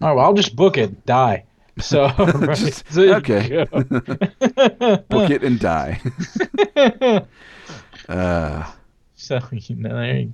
All 0.00 0.08
right. 0.08 0.12
Well, 0.14 0.24
I'll 0.24 0.32
just 0.32 0.56
book 0.56 0.78
it. 0.78 1.04
Die. 1.04 1.44
So, 1.80 2.06
right, 2.18 2.56
Just- 2.56 2.96
okay. 2.96 3.66
Book 3.70 5.30
it 5.30 5.44
and 5.44 5.60
die. 5.60 6.00
uh, 8.08 8.72
So 9.16 9.38
you 9.52 9.76
know, 9.76 9.90
there 9.90 10.16
you 10.16 10.24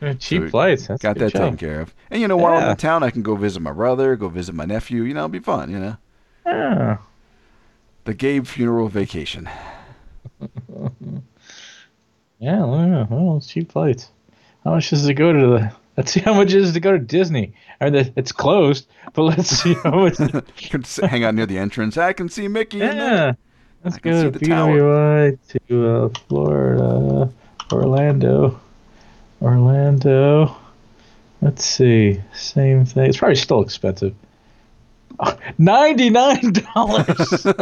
go. 0.00 0.14
Cheap 0.18 0.42
So, 0.44 0.48
flights. 0.50 0.86
That's 0.88 1.02
got 1.02 1.16
that 1.18 1.32
job. 1.32 1.42
taken 1.42 1.56
care 1.56 1.80
of. 1.80 1.94
And 2.10 2.20
you 2.20 2.28
know, 2.28 2.36
while 2.36 2.54
I'm 2.54 2.70
in 2.70 2.76
town, 2.76 3.02
I 3.02 3.10
can 3.10 3.22
go 3.22 3.34
visit 3.34 3.60
my 3.60 3.72
brother, 3.72 4.14
go 4.14 4.28
visit 4.28 4.54
my 4.54 4.66
nephew. 4.66 5.04
You 5.04 5.14
know, 5.14 5.20
it'll 5.20 5.28
be 5.30 5.38
fun. 5.40 5.70
You 5.70 5.78
know, 5.80 5.96
Yeah. 6.46 6.98
The 8.08 8.14
Gabe 8.14 8.46
funeral 8.46 8.88
vacation. 8.88 9.48
Yeah, 12.40 12.64
well, 12.64 13.38
it's 13.38 13.48
cheap 13.48 13.72
flights. 13.72 14.10
How 14.62 14.70
much 14.70 14.90
does 14.90 15.08
it 15.08 15.14
go 15.14 15.32
to 15.32 15.38
the? 15.40 15.72
Let's 15.96 16.12
see 16.12 16.20
how 16.20 16.34
much 16.34 16.54
it 16.54 16.62
is 16.62 16.72
to 16.72 16.78
go 16.78 16.92
to 16.92 16.98
Disney. 17.00 17.52
I 17.80 17.90
mean, 17.90 18.12
it's 18.14 18.30
closed, 18.30 18.86
but 19.12 19.24
let's 19.24 19.48
see 19.48 19.74
how 19.74 19.90
much. 19.90 20.20
You 20.20 20.68
can 20.70 20.84
hang 21.08 21.24
out 21.24 21.34
near 21.34 21.46
the 21.46 21.58
entrance. 21.58 21.96
I 21.96 22.12
can 22.12 22.28
see 22.28 22.46
Mickey. 22.46 22.78
yeah, 22.78 23.32
let's 23.82 23.96
I 23.96 23.98
go 23.98 24.30
to. 24.30 24.38
BWI 24.38 25.36
to 25.66 25.88
uh, 25.88 26.08
Florida, 26.28 27.32
Orlando, 27.72 28.60
Orlando. 29.42 30.56
Let's 31.42 31.64
see, 31.64 32.20
same 32.32 32.84
thing. 32.84 33.06
It's 33.06 33.18
probably 33.18 33.34
still 33.34 33.62
expensive. 33.62 34.14
Ninety 35.58 36.10
nine 36.10 36.52
dollars. 36.74 37.44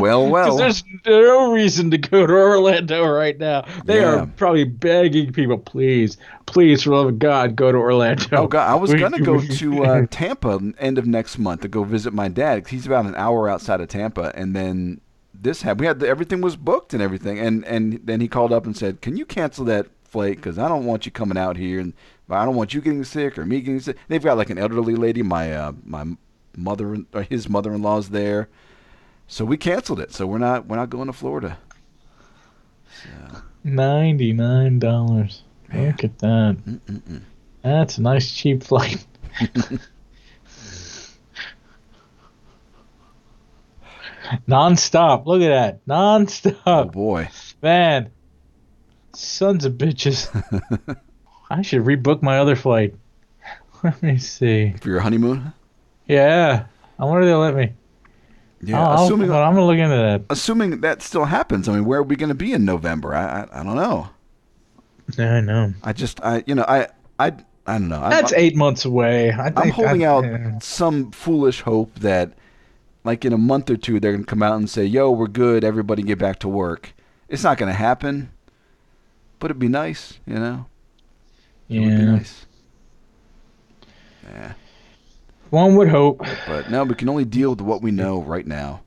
Well, 0.00 0.28
well. 0.28 0.56
there's 0.56 0.84
no 1.06 1.52
reason 1.52 1.90
to 1.90 1.98
go 1.98 2.26
to 2.26 2.32
Orlando 2.32 3.06
right 3.06 3.38
now. 3.38 3.66
They 3.84 4.00
Yeah. 4.00 4.22
are 4.22 4.26
probably 4.36 4.64
begging 4.64 5.32
people, 5.32 5.58
please, 5.58 6.16
please, 6.46 6.82
for 6.82 6.90
love 6.90 7.06
of 7.08 7.18
God, 7.18 7.56
go 7.56 7.72
to 7.72 7.78
Orlando. 7.78 8.26
Oh 8.36 8.46
God, 8.46 8.70
I 8.70 8.74
was 8.74 8.94
gonna 8.94 9.20
go 9.20 9.40
to 9.58 9.84
uh, 9.84 10.06
Tampa 10.10 10.60
end 10.78 10.98
of 10.98 11.06
next 11.06 11.38
month 11.38 11.62
to 11.62 11.68
go 11.68 11.84
visit 11.84 12.12
my 12.12 12.28
dad. 12.28 12.68
He's 12.68 12.86
about 12.86 13.06
an 13.06 13.14
hour 13.16 13.48
outside 13.48 13.80
of 13.80 13.88
Tampa, 13.88 14.32
and 14.34 14.54
then 14.54 15.00
this 15.34 15.62
happened. 15.62 15.80
We 15.80 15.86
had 15.86 16.00
the, 16.00 16.08
everything 16.08 16.40
was 16.40 16.56
booked 16.56 16.94
and 16.94 17.02
everything, 17.02 17.38
and 17.38 17.64
and 17.66 18.00
then 18.04 18.20
he 18.20 18.28
called 18.28 18.52
up 18.52 18.66
and 18.66 18.76
said, 18.76 19.00
"Can 19.00 19.16
you 19.16 19.24
cancel 19.24 19.64
that 19.66 19.86
flight? 20.08 20.36
Because 20.36 20.58
I 20.58 20.68
don't 20.68 20.84
want 20.86 21.06
you 21.06 21.12
coming 21.12 21.38
out 21.38 21.56
here, 21.56 21.80
and 21.80 21.92
I 22.28 22.44
don't 22.44 22.56
want 22.56 22.74
you 22.74 22.80
getting 22.80 23.04
sick 23.04 23.38
or 23.38 23.46
me 23.46 23.60
getting 23.60 23.80
sick." 23.80 23.96
They've 24.08 24.22
got 24.22 24.36
like 24.36 24.50
an 24.50 24.58
elderly 24.58 24.94
lady, 24.94 25.22
my 25.22 25.52
uh, 25.52 25.72
my 25.84 26.04
mother, 26.56 26.98
or 27.12 27.22
his 27.22 27.48
mother-in-law's 27.48 28.08
there, 28.10 28.48
so 29.26 29.44
we 29.44 29.56
canceled 29.56 30.00
it. 30.00 30.12
So 30.12 30.26
we're 30.26 30.38
not 30.38 30.66
we're 30.66 30.76
not 30.76 30.90
going 30.90 31.06
to 31.06 31.12
Florida. 31.12 31.58
So, 33.02 33.08
Ninety 33.64 34.32
nine 34.32 34.78
dollars. 34.78 35.42
Look 35.72 36.02
at 36.04 36.18
that. 36.20 36.56
mm-mm-mm. 36.66 37.22
That's 37.62 37.98
a 37.98 38.02
nice 38.02 38.32
cheap 38.32 38.62
flight. 38.62 39.06
Non-stop. 44.46 45.26
Look 45.26 45.42
at 45.42 45.48
that. 45.48 45.80
Non-stop. 45.86 46.56
Oh 46.66 46.84
boy. 46.84 47.28
Man. 47.62 48.10
Sons 49.18 49.64
of 49.64 49.72
bitches. 49.74 50.28
I 51.50 51.62
should 51.62 51.82
rebook 51.82 52.22
my 52.22 52.38
other 52.38 52.54
flight. 52.54 52.94
Let 53.82 54.00
me 54.02 54.16
see. 54.18 54.74
For 54.80 54.88
your 54.90 55.00
honeymoon? 55.00 55.52
Yeah. 56.06 56.66
I 57.00 57.04
wonder 57.04 57.22
if 57.22 57.26
they'll 57.26 57.40
let 57.40 57.54
me. 57.56 57.72
Yeah, 58.62 58.80
I'll- 58.80 58.98
I'll- 58.98 59.04
assuming 59.06 59.30
I'm 59.32 59.54
gonna 59.54 59.66
look 59.66 59.78
into 59.78 59.96
that. 59.96 60.22
assuming 60.30 60.80
that 60.82 61.02
still 61.02 61.24
happens. 61.24 61.68
I 61.68 61.74
mean, 61.74 61.84
where 61.84 61.98
are 62.00 62.02
we 62.04 62.14
going 62.16 62.28
to 62.28 62.34
be 62.34 62.52
in 62.52 62.64
November? 62.64 63.14
I, 63.14 63.42
I 63.42 63.60
I 63.60 63.62
don't 63.64 63.76
know. 63.76 64.08
Yeah, 65.16 65.34
I 65.36 65.40
know. 65.40 65.74
I 65.82 65.92
just 65.92 66.20
I 66.22 66.42
you 66.46 66.54
know 66.54 66.64
I 66.68 66.86
I 67.18 67.32
I 67.66 67.78
don't 67.78 67.88
know. 67.88 68.00
I'm- 68.00 68.10
That's 68.10 68.32
eight 68.34 68.54
months 68.56 68.84
away. 68.84 69.30
I 69.32 69.44
think 69.50 69.58
I'm 69.58 69.70
holding 69.70 70.04
I- 70.04 70.08
out 70.08 70.24
yeah. 70.24 70.58
some 70.60 71.10
foolish 71.12 71.60
hope 71.62 71.92
that 72.00 72.32
like 73.04 73.24
in 73.24 73.32
a 73.32 73.38
month 73.38 73.68
or 73.70 73.76
two 73.76 73.98
they're 74.00 74.12
going 74.12 74.24
to 74.24 74.28
come 74.30 74.42
out 74.44 74.56
and 74.56 74.68
say, 74.70 74.84
"Yo, 74.84 75.10
we're 75.10 75.26
good. 75.28 75.62
Everybody 75.64 76.02
get 76.02 76.18
back 76.18 76.38
to 76.40 76.48
work." 76.48 76.94
It's 77.28 77.42
not 77.44 77.58
going 77.58 77.70
to 77.70 77.78
happen. 77.78 78.30
But 79.38 79.50
it'd 79.50 79.60
be 79.60 79.68
nice, 79.68 80.18
you 80.26 80.34
know. 80.34 80.66
It 81.68 81.80
would 81.80 81.88
be 81.88 81.90
Yeah. 81.94 82.04
nice. 82.04 82.46
Yeah. 84.24 84.52
One 85.50 85.76
would 85.76 85.88
hope. 85.88 86.22
But 86.46 86.70
no, 86.70 86.84
we 86.84 86.94
can 86.94 87.08
only 87.08 87.24
deal 87.24 87.50
with 87.50 87.60
what 87.60 87.82
we 87.82 87.90
know 87.90 88.20
right 88.20 88.46
now. 88.46 88.82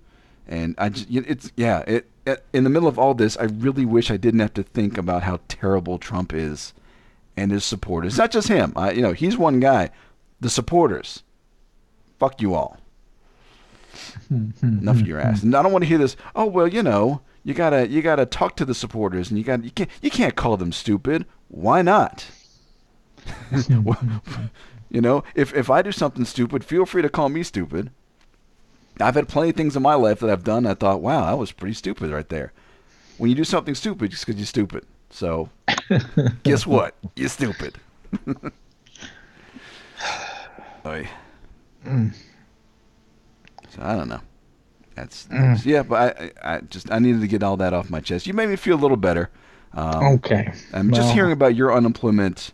And 0.47 0.75
I 0.77 0.89
just, 0.89 1.07
it's 1.09 1.51
yeah. 1.55 1.79
It, 1.87 2.09
it 2.25 2.45
in 2.53 2.63
the 2.63 2.69
middle 2.69 2.87
of 2.87 2.99
all 2.99 3.13
this, 3.13 3.37
I 3.37 3.43
really 3.45 3.85
wish 3.85 4.11
I 4.11 4.17
didn't 4.17 4.41
have 4.41 4.53
to 4.55 4.63
think 4.63 4.97
about 4.97 5.23
how 5.23 5.39
terrible 5.47 5.97
Trump 5.97 6.33
is 6.33 6.73
and 7.37 7.51
his 7.51 7.63
supporters. 7.63 8.13
It's 8.13 8.19
not 8.19 8.31
just 8.31 8.47
him. 8.49 8.73
I, 8.75 8.91
you 8.91 9.01
know, 9.01 9.13
he's 9.13 9.37
one 9.37 9.59
guy. 9.59 9.89
The 10.41 10.49
supporters, 10.49 11.23
fuck 12.19 12.41
you 12.41 12.53
all. 12.53 12.77
Enough 14.61 15.01
of 15.01 15.07
your 15.07 15.19
ass. 15.19 15.43
And 15.43 15.55
I 15.55 15.63
don't 15.63 15.71
want 15.71 15.83
to 15.83 15.87
hear 15.87 15.97
this. 15.97 16.15
Oh 16.35 16.45
well, 16.45 16.67
you 16.67 16.83
know, 16.83 17.21
you 17.43 17.53
gotta 17.53 17.87
you 17.87 18.01
gotta 18.01 18.25
talk 18.25 18.55
to 18.57 18.65
the 18.65 18.75
supporters, 18.75 19.29
and 19.29 19.37
you 19.37 19.43
got 19.43 19.63
you 19.63 19.71
can't 19.71 19.89
you 20.01 20.11
can't 20.11 20.35
call 20.35 20.57
them 20.57 20.71
stupid. 20.71 21.25
Why 21.47 21.81
not? 21.81 22.25
you 24.89 25.01
know, 25.01 25.23
if 25.35 25.53
if 25.53 25.69
I 25.69 25.81
do 25.81 25.91
something 25.91 26.25
stupid, 26.25 26.63
feel 26.63 26.85
free 26.85 27.01
to 27.01 27.09
call 27.09 27.29
me 27.29 27.43
stupid. 27.43 27.91
I've 28.99 29.15
had 29.15 29.27
plenty 29.27 29.49
of 29.49 29.55
things 29.55 29.75
in 29.75 29.81
my 29.81 29.95
life 29.95 30.19
that 30.19 30.29
I've 30.29 30.43
done. 30.43 30.67
I 30.67 30.75
thought, 30.75 31.01
wow, 31.01 31.25
that 31.25 31.37
was 31.37 31.51
pretty 31.51 31.73
stupid 31.73 32.11
right 32.11 32.27
there. 32.29 32.53
When 33.17 33.29
you 33.29 33.35
do 33.35 33.43
something 33.43 33.73
stupid, 33.73 34.11
just 34.11 34.25
because 34.25 34.39
you're 34.39 34.45
stupid. 34.45 34.85
So, 35.09 35.49
guess 36.43 36.67
what? 36.67 36.95
You're 37.15 37.29
stupid. 37.29 37.77
Oy. 40.85 41.07
Mm. 41.85 42.13
So 43.69 43.81
I 43.81 43.95
don't 43.95 44.09
know. 44.09 44.21
That's, 45.01 45.23
that's- 45.25 45.65
yeah, 45.65 45.83
but 45.83 46.19
I, 46.43 46.55
I 46.55 46.59
just 46.61 46.91
I 46.91 46.99
needed 46.99 47.21
to 47.21 47.27
get 47.27 47.41
all 47.43 47.57
that 47.57 47.73
off 47.73 47.89
my 47.89 47.99
chest. 47.99 48.27
You 48.27 48.33
made 48.33 48.49
me 48.49 48.55
feel 48.55 48.75
a 48.75 48.81
little 48.81 48.97
better. 48.97 49.29
Um, 49.73 50.03
Okay. 50.15 50.51
I'm 50.73 50.91
just 50.93 51.13
hearing 51.13 51.31
about 51.31 51.55
your 51.55 51.73
unemployment 51.73 52.51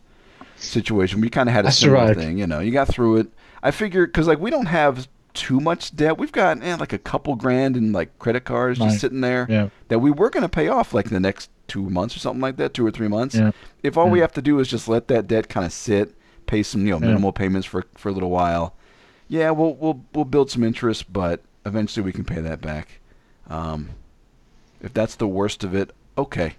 situation. 0.55 1.19
We 1.21 1.29
kind 1.29 1.49
of 1.49 1.53
had 1.53 1.65
a 1.65 1.71
similar 1.71 2.13
thing. 2.13 2.37
You 2.37 2.47
know, 2.47 2.59
you 2.59 2.71
got 2.71 2.87
through 2.87 3.17
it. 3.17 3.27
I 3.63 3.71
figure 3.71 4.05
because 4.05 4.27
like 4.27 4.39
we 4.39 4.49
don't 4.49 4.67
have 4.67 5.07
too 5.33 5.59
much 5.59 5.95
debt. 5.95 6.17
We've 6.17 6.31
got 6.31 6.63
eh, 6.63 6.75
like 6.75 6.93
a 6.93 6.97
couple 6.97 7.35
grand 7.35 7.75
in 7.77 7.91
like 7.91 8.17
credit 8.19 8.43
cards 8.45 8.79
just 8.79 8.99
sitting 8.99 9.21
there 9.21 9.45
Yeah. 9.49 9.69
that 9.89 9.99
we 9.99 10.09
were 10.09 10.29
going 10.29 10.43
to 10.43 10.49
pay 10.49 10.67
off 10.67 10.93
like 10.93 11.07
in 11.07 11.13
the 11.13 11.19
next 11.19 11.49
two 11.67 11.89
months 11.89 12.15
or 12.15 12.19
something 12.19 12.41
like 12.41 12.57
that, 12.57 12.73
two 12.73 12.85
or 12.85 12.91
three 12.91 13.07
months. 13.09 13.35
Yeah. 13.35 13.51
If 13.83 13.97
all 13.97 14.09
we 14.09 14.19
have 14.19 14.31
to 14.33 14.41
do 14.41 14.59
is 14.59 14.67
just 14.67 14.87
let 14.87 15.07
that 15.09 15.27
debt 15.27 15.49
kind 15.49 15.65
of 15.65 15.73
sit, 15.73 16.15
pay 16.45 16.63
some 16.63 16.85
you 16.85 16.91
know 16.91 16.99
Yeah. 16.99 17.07
minimal 17.07 17.33
payments 17.33 17.67
for 17.67 17.83
for 17.97 18.09
a 18.09 18.11
little 18.13 18.29
while, 18.31 18.75
yeah, 19.27 19.51
we'll 19.51 19.73
we'll 19.75 20.03
we'll 20.13 20.25
build 20.25 20.49
some 20.49 20.63
interest, 20.63 21.11
but 21.11 21.41
eventually 21.68 22.03
we 22.03 22.13
can 22.13 22.24
pay 22.24 22.41
that 22.41 22.61
back. 22.61 22.99
Um, 23.47 23.89
if 24.82 24.93
that's 24.93 25.15
the 25.15 25.28
worst 25.28 25.63
of 25.63 25.76
it, 25.76 25.91
okay, 26.18 26.55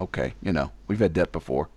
okay, 0.00 0.34
you 0.42 0.52
know 0.52 0.72
we've 0.88 0.98
had 0.98 1.12
debt 1.12 1.32
before. 1.32 1.68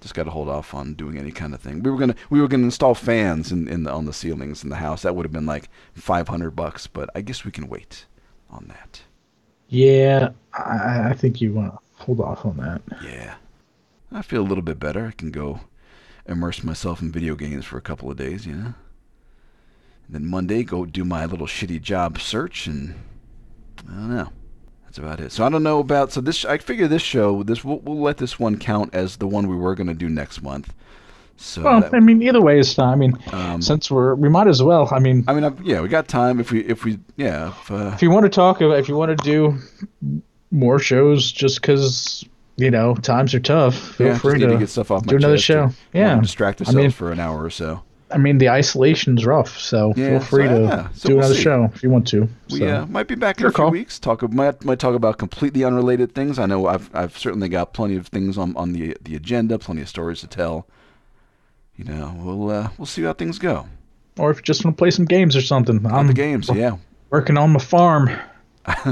Just 0.00 0.14
got 0.14 0.24
to 0.24 0.30
hold 0.30 0.48
off 0.48 0.74
on 0.74 0.94
doing 0.94 1.18
any 1.18 1.32
kind 1.32 1.52
of 1.54 1.60
thing. 1.60 1.82
We 1.82 1.90
were 1.90 1.98
gonna 1.98 2.14
we 2.30 2.40
were 2.40 2.48
gonna 2.48 2.64
install 2.64 2.94
fans 2.94 3.50
in, 3.50 3.66
in 3.68 3.82
the, 3.82 3.92
on 3.92 4.04
the 4.04 4.12
ceilings 4.12 4.62
in 4.62 4.70
the 4.70 4.76
house. 4.76 5.02
That 5.02 5.16
would 5.16 5.24
have 5.24 5.32
been 5.32 5.46
like 5.46 5.68
five 5.94 6.28
hundred 6.28 6.52
bucks, 6.52 6.86
but 6.86 7.10
I 7.14 7.20
guess 7.20 7.44
we 7.44 7.50
can 7.50 7.68
wait 7.68 8.06
on 8.50 8.66
that. 8.68 9.02
Yeah, 9.68 10.30
I, 10.54 11.10
I 11.10 11.12
think 11.14 11.40
you 11.40 11.52
want 11.52 11.72
to 11.72 11.78
hold 12.04 12.20
off 12.20 12.46
on 12.46 12.56
that. 12.58 12.82
Yeah. 13.02 13.34
I 14.10 14.22
feel 14.22 14.40
a 14.40 14.48
little 14.48 14.62
bit 14.62 14.78
better. 14.78 15.06
I 15.06 15.10
can 15.10 15.30
go 15.30 15.60
immerse 16.26 16.64
myself 16.64 17.02
in 17.02 17.12
video 17.12 17.34
games 17.34 17.64
for 17.64 17.76
a 17.76 17.82
couple 17.82 18.10
of 18.10 18.16
days, 18.16 18.46
you 18.46 18.54
know. 18.54 18.74
And 20.08 20.14
then 20.14 20.26
Monday 20.26 20.64
go 20.64 20.84
do 20.86 21.04
my 21.04 21.26
little 21.26 21.46
shitty 21.46 21.80
job 21.82 22.18
search 22.20 22.66
and 22.66 22.94
I 23.88 23.92
don't 23.92 24.08
know. 24.14 24.28
That's 24.84 24.98
about 24.98 25.20
it. 25.20 25.32
So 25.32 25.44
I 25.44 25.50
don't 25.50 25.62
know 25.62 25.78
about 25.80 26.12
so 26.12 26.20
this 26.22 26.44
I 26.44 26.58
figure 26.58 26.88
this 26.88 27.02
show 27.02 27.42
this 27.42 27.62
we'll, 27.62 27.78
we'll 27.80 28.00
let 28.00 28.16
this 28.16 28.38
one 28.38 28.58
count 28.58 28.94
as 28.94 29.18
the 29.18 29.26
one 29.26 29.46
we 29.48 29.54
were 29.56 29.74
going 29.74 29.86
to 29.88 29.94
do 29.94 30.08
next 30.08 30.42
month. 30.42 30.72
So 31.36 31.62
Well, 31.62 31.80
that- 31.82 31.94
I 31.94 32.00
mean, 32.00 32.22
either 32.22 32.40
way 32.40 32.58
is 32.58 32.72
fine. 32.74 32.88
I 32.88 32.96
mean, 32.96 33.18
Um, 33.32 33.62
since 33.62 33.90
we're 33.90 34.14
we 34.14 34.28
might 34.28 34.48
as 34.48 34.62
well. 34.62 34.88
I 34.90 34.98
mean, 34.98 35.24
I 35.28 35.34
mean, 35.34 35.44
I've, 35.44 35.60
yeah, 35.62 35.80
we 35.82 35.88
got 35.88 36.08
time 36.08 36.40
if 36.40 36.50
we 36.50 36.60
if 36.64 36.84
we 36.84 36.98
yeah, 37.16 37.48
if, 37.48 37.70
uh, 37.70 37.90
if 37.94 38.02
you 38.02 38.10
want 38.10 38.24
to 38.24 38.30
talk, 38.30 38.60
about- 38.62 38.78
if 38.78 38.88
you 38.88 38.96
want 38.96 39.16
to 39.16 39.24
do 39.24 39.58
more 40.50 40.78
shows, 40.78 41.30
just 41.30 41.60
because 41.60 42.24
you 42.56 42.70
know 42.70 42.94
times 42.96 43.34
are 43.34 43.40
tough, 43.40 43.76
feel 43.76 44.06
yeah, 44.08 44.12
just 44.14 44.22
free 44.22 44.38
need 44.38 44.46
to, 44.46 44.52
to 44.52 44.58
get 44.58 44.68
stuff 44.70 44.90
off 44.90 45.04
my 45.04 45.10
do 45.10 45.16
another 45.16 45.38
show. 45.38 45.70
Yeah, 45.92 46.18
distract 46.20 46.60
I 46.60 46.64
ourselves 46.64 46.76
mean- 46.82 46.90
for 46.90 47.12
an 47.12 47.20
hour 47.20 47.44
or 47.44 47.50
so. 47.50 47.82
I 48.10 48.16
mean, 48.18 48.38
the 48.38 48.48
isolation's 48.48 49.26
rough, 49.26 49.58
so 49.58 49.92
Yeah, 49.96 50.18
feel 50.18 50.20
free 50.20 50.46
so, 50.46 50.54
to 50.54 50.60
yeah, 50.62 50.88
so 50.94 51.08
do 51.08 51.14
we'll 51.14 51.24
another 51.24 51.34
see. 51.34 51.42
show 51.42 51.70
if 51.74 51.82
you 51.82 51.90
want 51.90 52.08
to. 52.08 52.28
We 52.50 52.58
so. 52.60 52.66
uh, 52.68 52.86
might 52.86 53.06
be 53.06 53.14
back 53.14 53.36
in 53.38 53.42
Your 53.42 53.50
a 53.50 53.52
few 53.52 53.56
call. 53.64 53.70
weeks. 53.70 53.98
Talk 53.98 54.22
might 54.32 54.64
might 54.64 54.78
talk 54.78 54.94
about 54.94 55.18
completely 55.18 55.62
unrelated 55.64 56.14
things. 56.14 56.38
I 56.38 56.46
know 56.46 56.66
I've 56.66 56.88
I've 56.94 57.18
certainly 57.18 57.48
got 57.48 57.72
plenty 57.74 57.96
of 57.96 58.06
things 58.06 58.38
on 58.38 58.56
on 58.56 58.72
the 58.72 58.96
the 59.02 59.14
agenda, 59.14 59.58
plenty 59.58 59.82
of 59.82 59.88
stories 59.88 60.20
to 60.20 60.26
tell. 60.26 60.66
You 61.76 61.84
know, 61.84 62.14
we'll 62.18 62.50
uh, 62.50 62.70
we'll 62.78 62.86
see 62.86 63.02
how 63.02 63.12
things 63.12 63.38
go. 63.38 63.66
Or 64.18 64.30
if 64.30 64.38
you 64.38 64.42
just 64.42 64.64
want 64.64 64.76
to 64.76 64.80
play 64.80 64.90
some 64.90 65.04
games 65.04 65.36
or 65.36 65.40
something. 65.42 65.84
On 65.86 66.06
the 66.08 66.12
games, 66.14 66.50
yeah. 66.52 66.76
working 67.10 67.36
on 67.38 67.52
my 67.52 67.60
farm, 67.60 68.10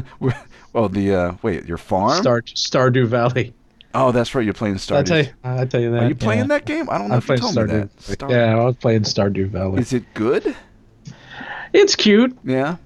well, 0.72 0.88
the 0.88 1.14
uh, 1.14 1.34
wait, 1.42 1.64
your 1.64 1.78
farm? 1.78 2.20
Star 2.20 2.42
Stardew 2.42 3.06
Valley. 3.06 3.52
Oh, 3.94 4.12
that's 4.12 4.34
right. 4.34 4.44
You're 4.44 4.54
playing 4.54 4.76
Did 4.76 4.92
I 4.92 5.02
tell 5.02 5.16
Stardew. 5.16 5.26
you? 5.26 5.32
I 5.42 5.64
tell 5.64 5.80
you 5.80 5.90
that. 5.92 6.02
Are 6.02 6.08
you 6.08 6.14
playing 6.14 6.40
yeah. 6.42 6.46
that 6.48 6.64
game? 6.66 6.90
I 6.90 6.98
don't 6.98 7.08
know 7.08 7.14
I'm 7.14 7.18
if 7.18 7.28
you 7.28 7.36
playing 7.36 7.54
told 7.54 7.54
me 7.54 7.62
Stardew. 7.62 7.90
that. 7.96 8.02
Star- 8.02 8.30
Yeah, 8.30 8.56
I 8.56 8.64
was 8.64 8.76
playing 8.76 9.02
Stardew 9.02 9.48
Valley. 9.48 9.80
Is 9.80 9.92
it 9.92 10.04
good? 10.14 10.54
It's 11.72 11.94
cute. 11.94 12.36
Yeah. 12.44 12.76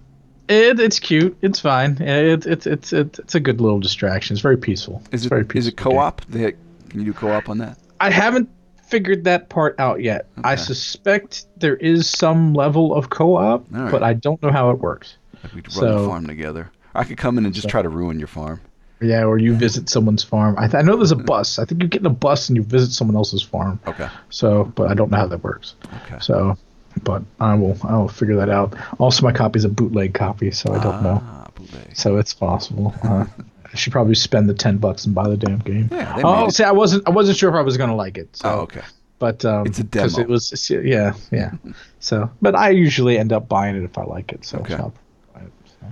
It, 0.48 0.80
it's 0.80 0.98
cute. 0.98 1.36
It's 1.42 1.60
fine. 1.60 1.92
It, 2.02 2.46
it, 2.46 2.66
it's 2.66 2.92
it's 2.92 3.18
it's 3.18 3.34
a 3.36 3.40
good 3.40 3.60
little 3.60 3.78
distraction. 3.78 4.34
It's 4.34 4.42
very 4.42 4.56
peaceful. 4.56 5.02
Is 5.12 5.24
it 5.24 5.28
very 5.28 5.46
is 5.54 5.68
it 5.68 5.76
co-op? 5.76 6.24
They, 6.26 6.52
can 6.88 7.00
you 7.00 7.06
do 7.06 7.12
co-op 7.12 7.48
on 7.48 7.58
that? 7.58 7.78
I 8.00 8.10
haven't 8.10 8.48
figured 8.82 9.22
that 9.24 9.48
part 9.48 9.78
out 9.78 10.02
yet. 10.02 10.26
I 10.42 10.56
suspect 10.56 11.46
there 11.56 11.76
is 11.76 12.08
some 12.08 12.52
level 12.54 12.92
of 12.94 13.10
co-op, 13.10 13.64
right. 13.70 13.92
but 13.92 14.02
I 14.02 14.14
don't 14.14 14.42
know 14.42 14.50
how 14.50 14.70
it 14.70 14.80
works. 14.80 15.16
Like 15.44 15.54
we 15.54 15.62
could 15.62 15.76
run 15.76 15.96
the 16.02 16.08
farm 16.08 16.26
together. 16.26 16.70
I 16.94 17.04
could 17.04 17.16
come 17.16 17.38
in 17.38 17.46
and 17.46 17.54
just 17.54 17.68
try 17.68 17.82
to 17.82 17.88
ruin 17.88 18.18
your 18.18 18.26
farm. 18.26 18.60
Yeah, 19.02 19.24
or 19.24 19.38
you 19.38 19.54
visit 19.54 19.88
someone's 19.88 20.22
farm. 20.22 20.56
I, 20.58 20.62
th- 20.68 20.74
I 20.74 20.82
know 20.82 20.96
there's 20.96 21.10
a 21.10 21.16
bus. 21.16 21.58
I 21.58 21.64
think 21.64 21.82
you 21.82 21.88
get 21.88 22.00
in 22.02 22.06
a 22.06 22.10
bus 22.10 22.48
and 22.50 22.56
you 22.56 22.62
visit 22.62 22.92
someone 22.92 23.16
else's 23.16 23.42
farm. 23.42 23.80
Okay. 23.86 24.08
So, 24.28 24.64
but 24.76 24.90
I 24.90 24.94
don't 24.94 25.10
know 25.10 25.16
how 25.16 25.26
that 25.26 25.42
works. 25.42 25.74
Okay. 26.04 26.18
So, 26.20 26.58
but 27.02 27.22
I 27.40 27.54
will 27.54 27.78
I 27.84 27.96
will 27.96 28.08
figure 28.08 28.36
that 28.36 28.50
out. 28.50 28.74
Also, 28.98 29.22
my 29.22 29.32
copy 29.32 29.56
is 29.58 29.64
a 29.64 29.68
bootleg 29.70 30.12
copy, 30.12 30.50
so 30.50 30.74
I 30.74 30.82
don't 30.82 31.02
know. 31.02 31.22
Ah, 31.24 31.48
bootleg. 31.54 31.96
So 31.96 32.18
it's 32.18 32.34
possible. 32.34 32.94
Uh, 33.04 33.24
I 33.72 33.76
should 33.76 33.92
probably 33.92 34.16
spend 34.16 34.48
the 34.48 34.54
ten 34.54 34.78
bucks 34.78 35.06
and 35.06 35.14
buy 35.14 35.28
the 35.28 35.36
damn 35.36 35.60
game. 35.60 35.88
Yeah, 35.92 36.20
Oh, 36.24 36.48
see, 36.48 36.64
I 36.64 36.72
wasn't 36.72 37.06
I 37.06 37.10
wasn't 37.12 37.38
sure 37.38 37.48
if 37.50 37.54
I 37.54 37.60
was 37.62 37.76
gonna 37.76 37.94
like 37.94 38.18
it. 38.18 38.34
So, 38.36 38.48
Oh, 38.50 38.58
okay. 38.62 38.82
But 39.20 39.44
um, 39.44 39.64
It's 39.66 39.78
a 39.78 39.84
demo. 39.84 40.18
It 40.18 40.28
was 40.28 40.68
yeah 40.70 41.12
yeah. 41.30 41.52
so, 42.00 42.30
but 42.42 42.56
I 42.56 42.70
usually 42.70 43.16
end 43.16 43.32
up 43.32 43.48
buying 43.48 43.76
it 43.76 43.84
if 43.84 43.96
I 43.96 44.02
like 44.02 44.32
it. 44.32 44.44
So, 44.44 44.58
Okay. 44.58 44.74
so 44.76 44.78
I'll 44.82 44.94
buy 45.32 45.40
it, 45.42 45.52
so. 45.80 45.86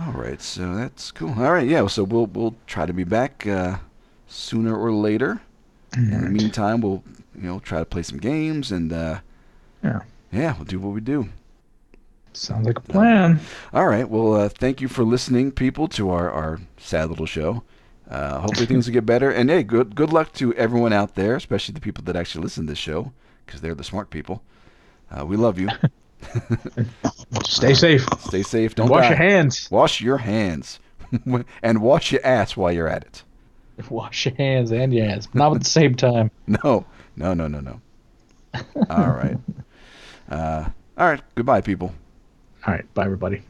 All 0.00 0.12
right, 0.12 0.40
so 0.40 0.74
that's 0.74 1.10
cool. 1.10 1.30
All 1.30 1.52
right, 1.52 1.68
yeah. 1.68 1.86
So 1.88 2.04
we'll 2.04 2.26
we'll 2.26 2.54
try 2.66 2.86
to 2.86 2.92
be 2.92 3.04
back 3.04 3.46
uh, 3.46 3.78
sooner 4.28 4.74
or 4.76 4.92
later. 4.92 5.40
In 5.96 6.10
the 6.24 6.30
meantime, 6.30 6.80
we'll 6.80 7.02
you 7.34 7.42
know 7.42 7.58
try 7.60 7.80
to 7.80 7.84
play 7.84 8.02
some 8.02 8.18
games 8.18 8.70
and 8.72 8.92
uh, 8.92 9.20
Yeah. 9.82 10.00
yeah, 10.32 10.54
we'll 10.56 10.64
do 10.64 10.78
what 10.78 10.94
we 10.94 11.00
do. 11.00 11.28
Sounds 12.32 12.64
like 12.66 12.78
a 12.78 12.80
plan. 12.82 13.40
All 13.74 13.88
right. 13.88 14.08
Well, 14.08 14.34
uh, 14.34 14.48
thank 14.48 14.80
you 14.80 14.86
for 14.88 15.02
listening, 15.04 15.50
people, 15.50 15.88
to 15.88 16.10
our, 16.10 16.30
our 16.30 16.60
sad 16.78 17.10
little 17.10 17.26
show. 17.26 17.64
Uh, 18.08 18.38
hopefully 18.40 18.66
things 18.66 18.86
will 18.86 18.94
get 18.94 19.04
better. 19.04 19.30
And 19.30 19.50
hey, 19.50 19.64
good 19.64 19.94
good 19.96 20.12
luck 20.12 20.32
to 20.34 20.54
everyone 20.54 20.92
out 20.92 21.14
there, 21.16 21.34
especially 21.36 21.74
the 21.74 21.80
people 21.80 22.04
that 22.04 22.16
actually 22.16 22.44
listen 22.44 22.66
to 22.66 22.70
this 22.72 22.78
show, 22.78 23.12
because 23.44 23.60
they're 23.60 23.74
the 23.74 23.84
smart 23.84 24.10
people. 24.10 24.42
Uh, 25.10 25.26
we 25.26 25.36
love 25.36 25.58
you. 25.58 25.68
Stay 27.44 27.74
safe. 27.74 28.06
Stay 28.20 28.42
safe. 28.42 28.74
Don't 28.74 28.88
Wash 28.88 29.04
die. 29.04 29.08
your 29.10 29.16
hands. 29.18 29.70
Wash 29.70 30.00
your 30.00 30.18
hands, 30.18 30.78
and 31.62 31.80
wash 31.82 32.12
your 32.12 32.24
ass 32.24 32.56
while 32.56 32.72
you're 32.72 32.88
at 32.88 33.02
it. 33.02 33.22
Wash 33.90 34.26
your 34.26 34.34
hands 34.34 34.72
and 34.72 34.92
your 34.92 35.06
ass. 35.08 35.26
Not 35.32 35.54
at 35.54 35.62
the 35.62 35.70
same 35.70 35.94
time. 35.94 36.30
No, 36.46 36.84
no, 37.16 37.32
no, 37.34 37.46
no, 37.48 37.60
no. 37.60 37.80
All 38.90 39.10
right. 39.10 39.38
Uh, 40.30 40.68
all 40.98 41.08
right. 41.08 41.22
Goodbye, 41.34 41.60
people. 41.62 41.94
All 42.66 42.74
right. 42.74 42.92
Bye, 42.94 43.04
everybody. 43.04 43.42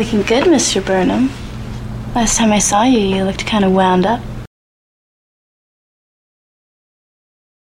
Looking 0.00 0.22
good, 0.22 0.44
Mr. 0.44 0.82
Burnham. 0.82 1.28
Last 2.14 2.38
time 2.38 2.52
I 2.52 2.58
saw 2.58 2.84
you, 2.84 3.00
you 3.00 3.22
looked 3.22 3.46
kind 3.46 3.66
of 3.66 3.72
wound 3.72 4.06
up. 4.06 4.22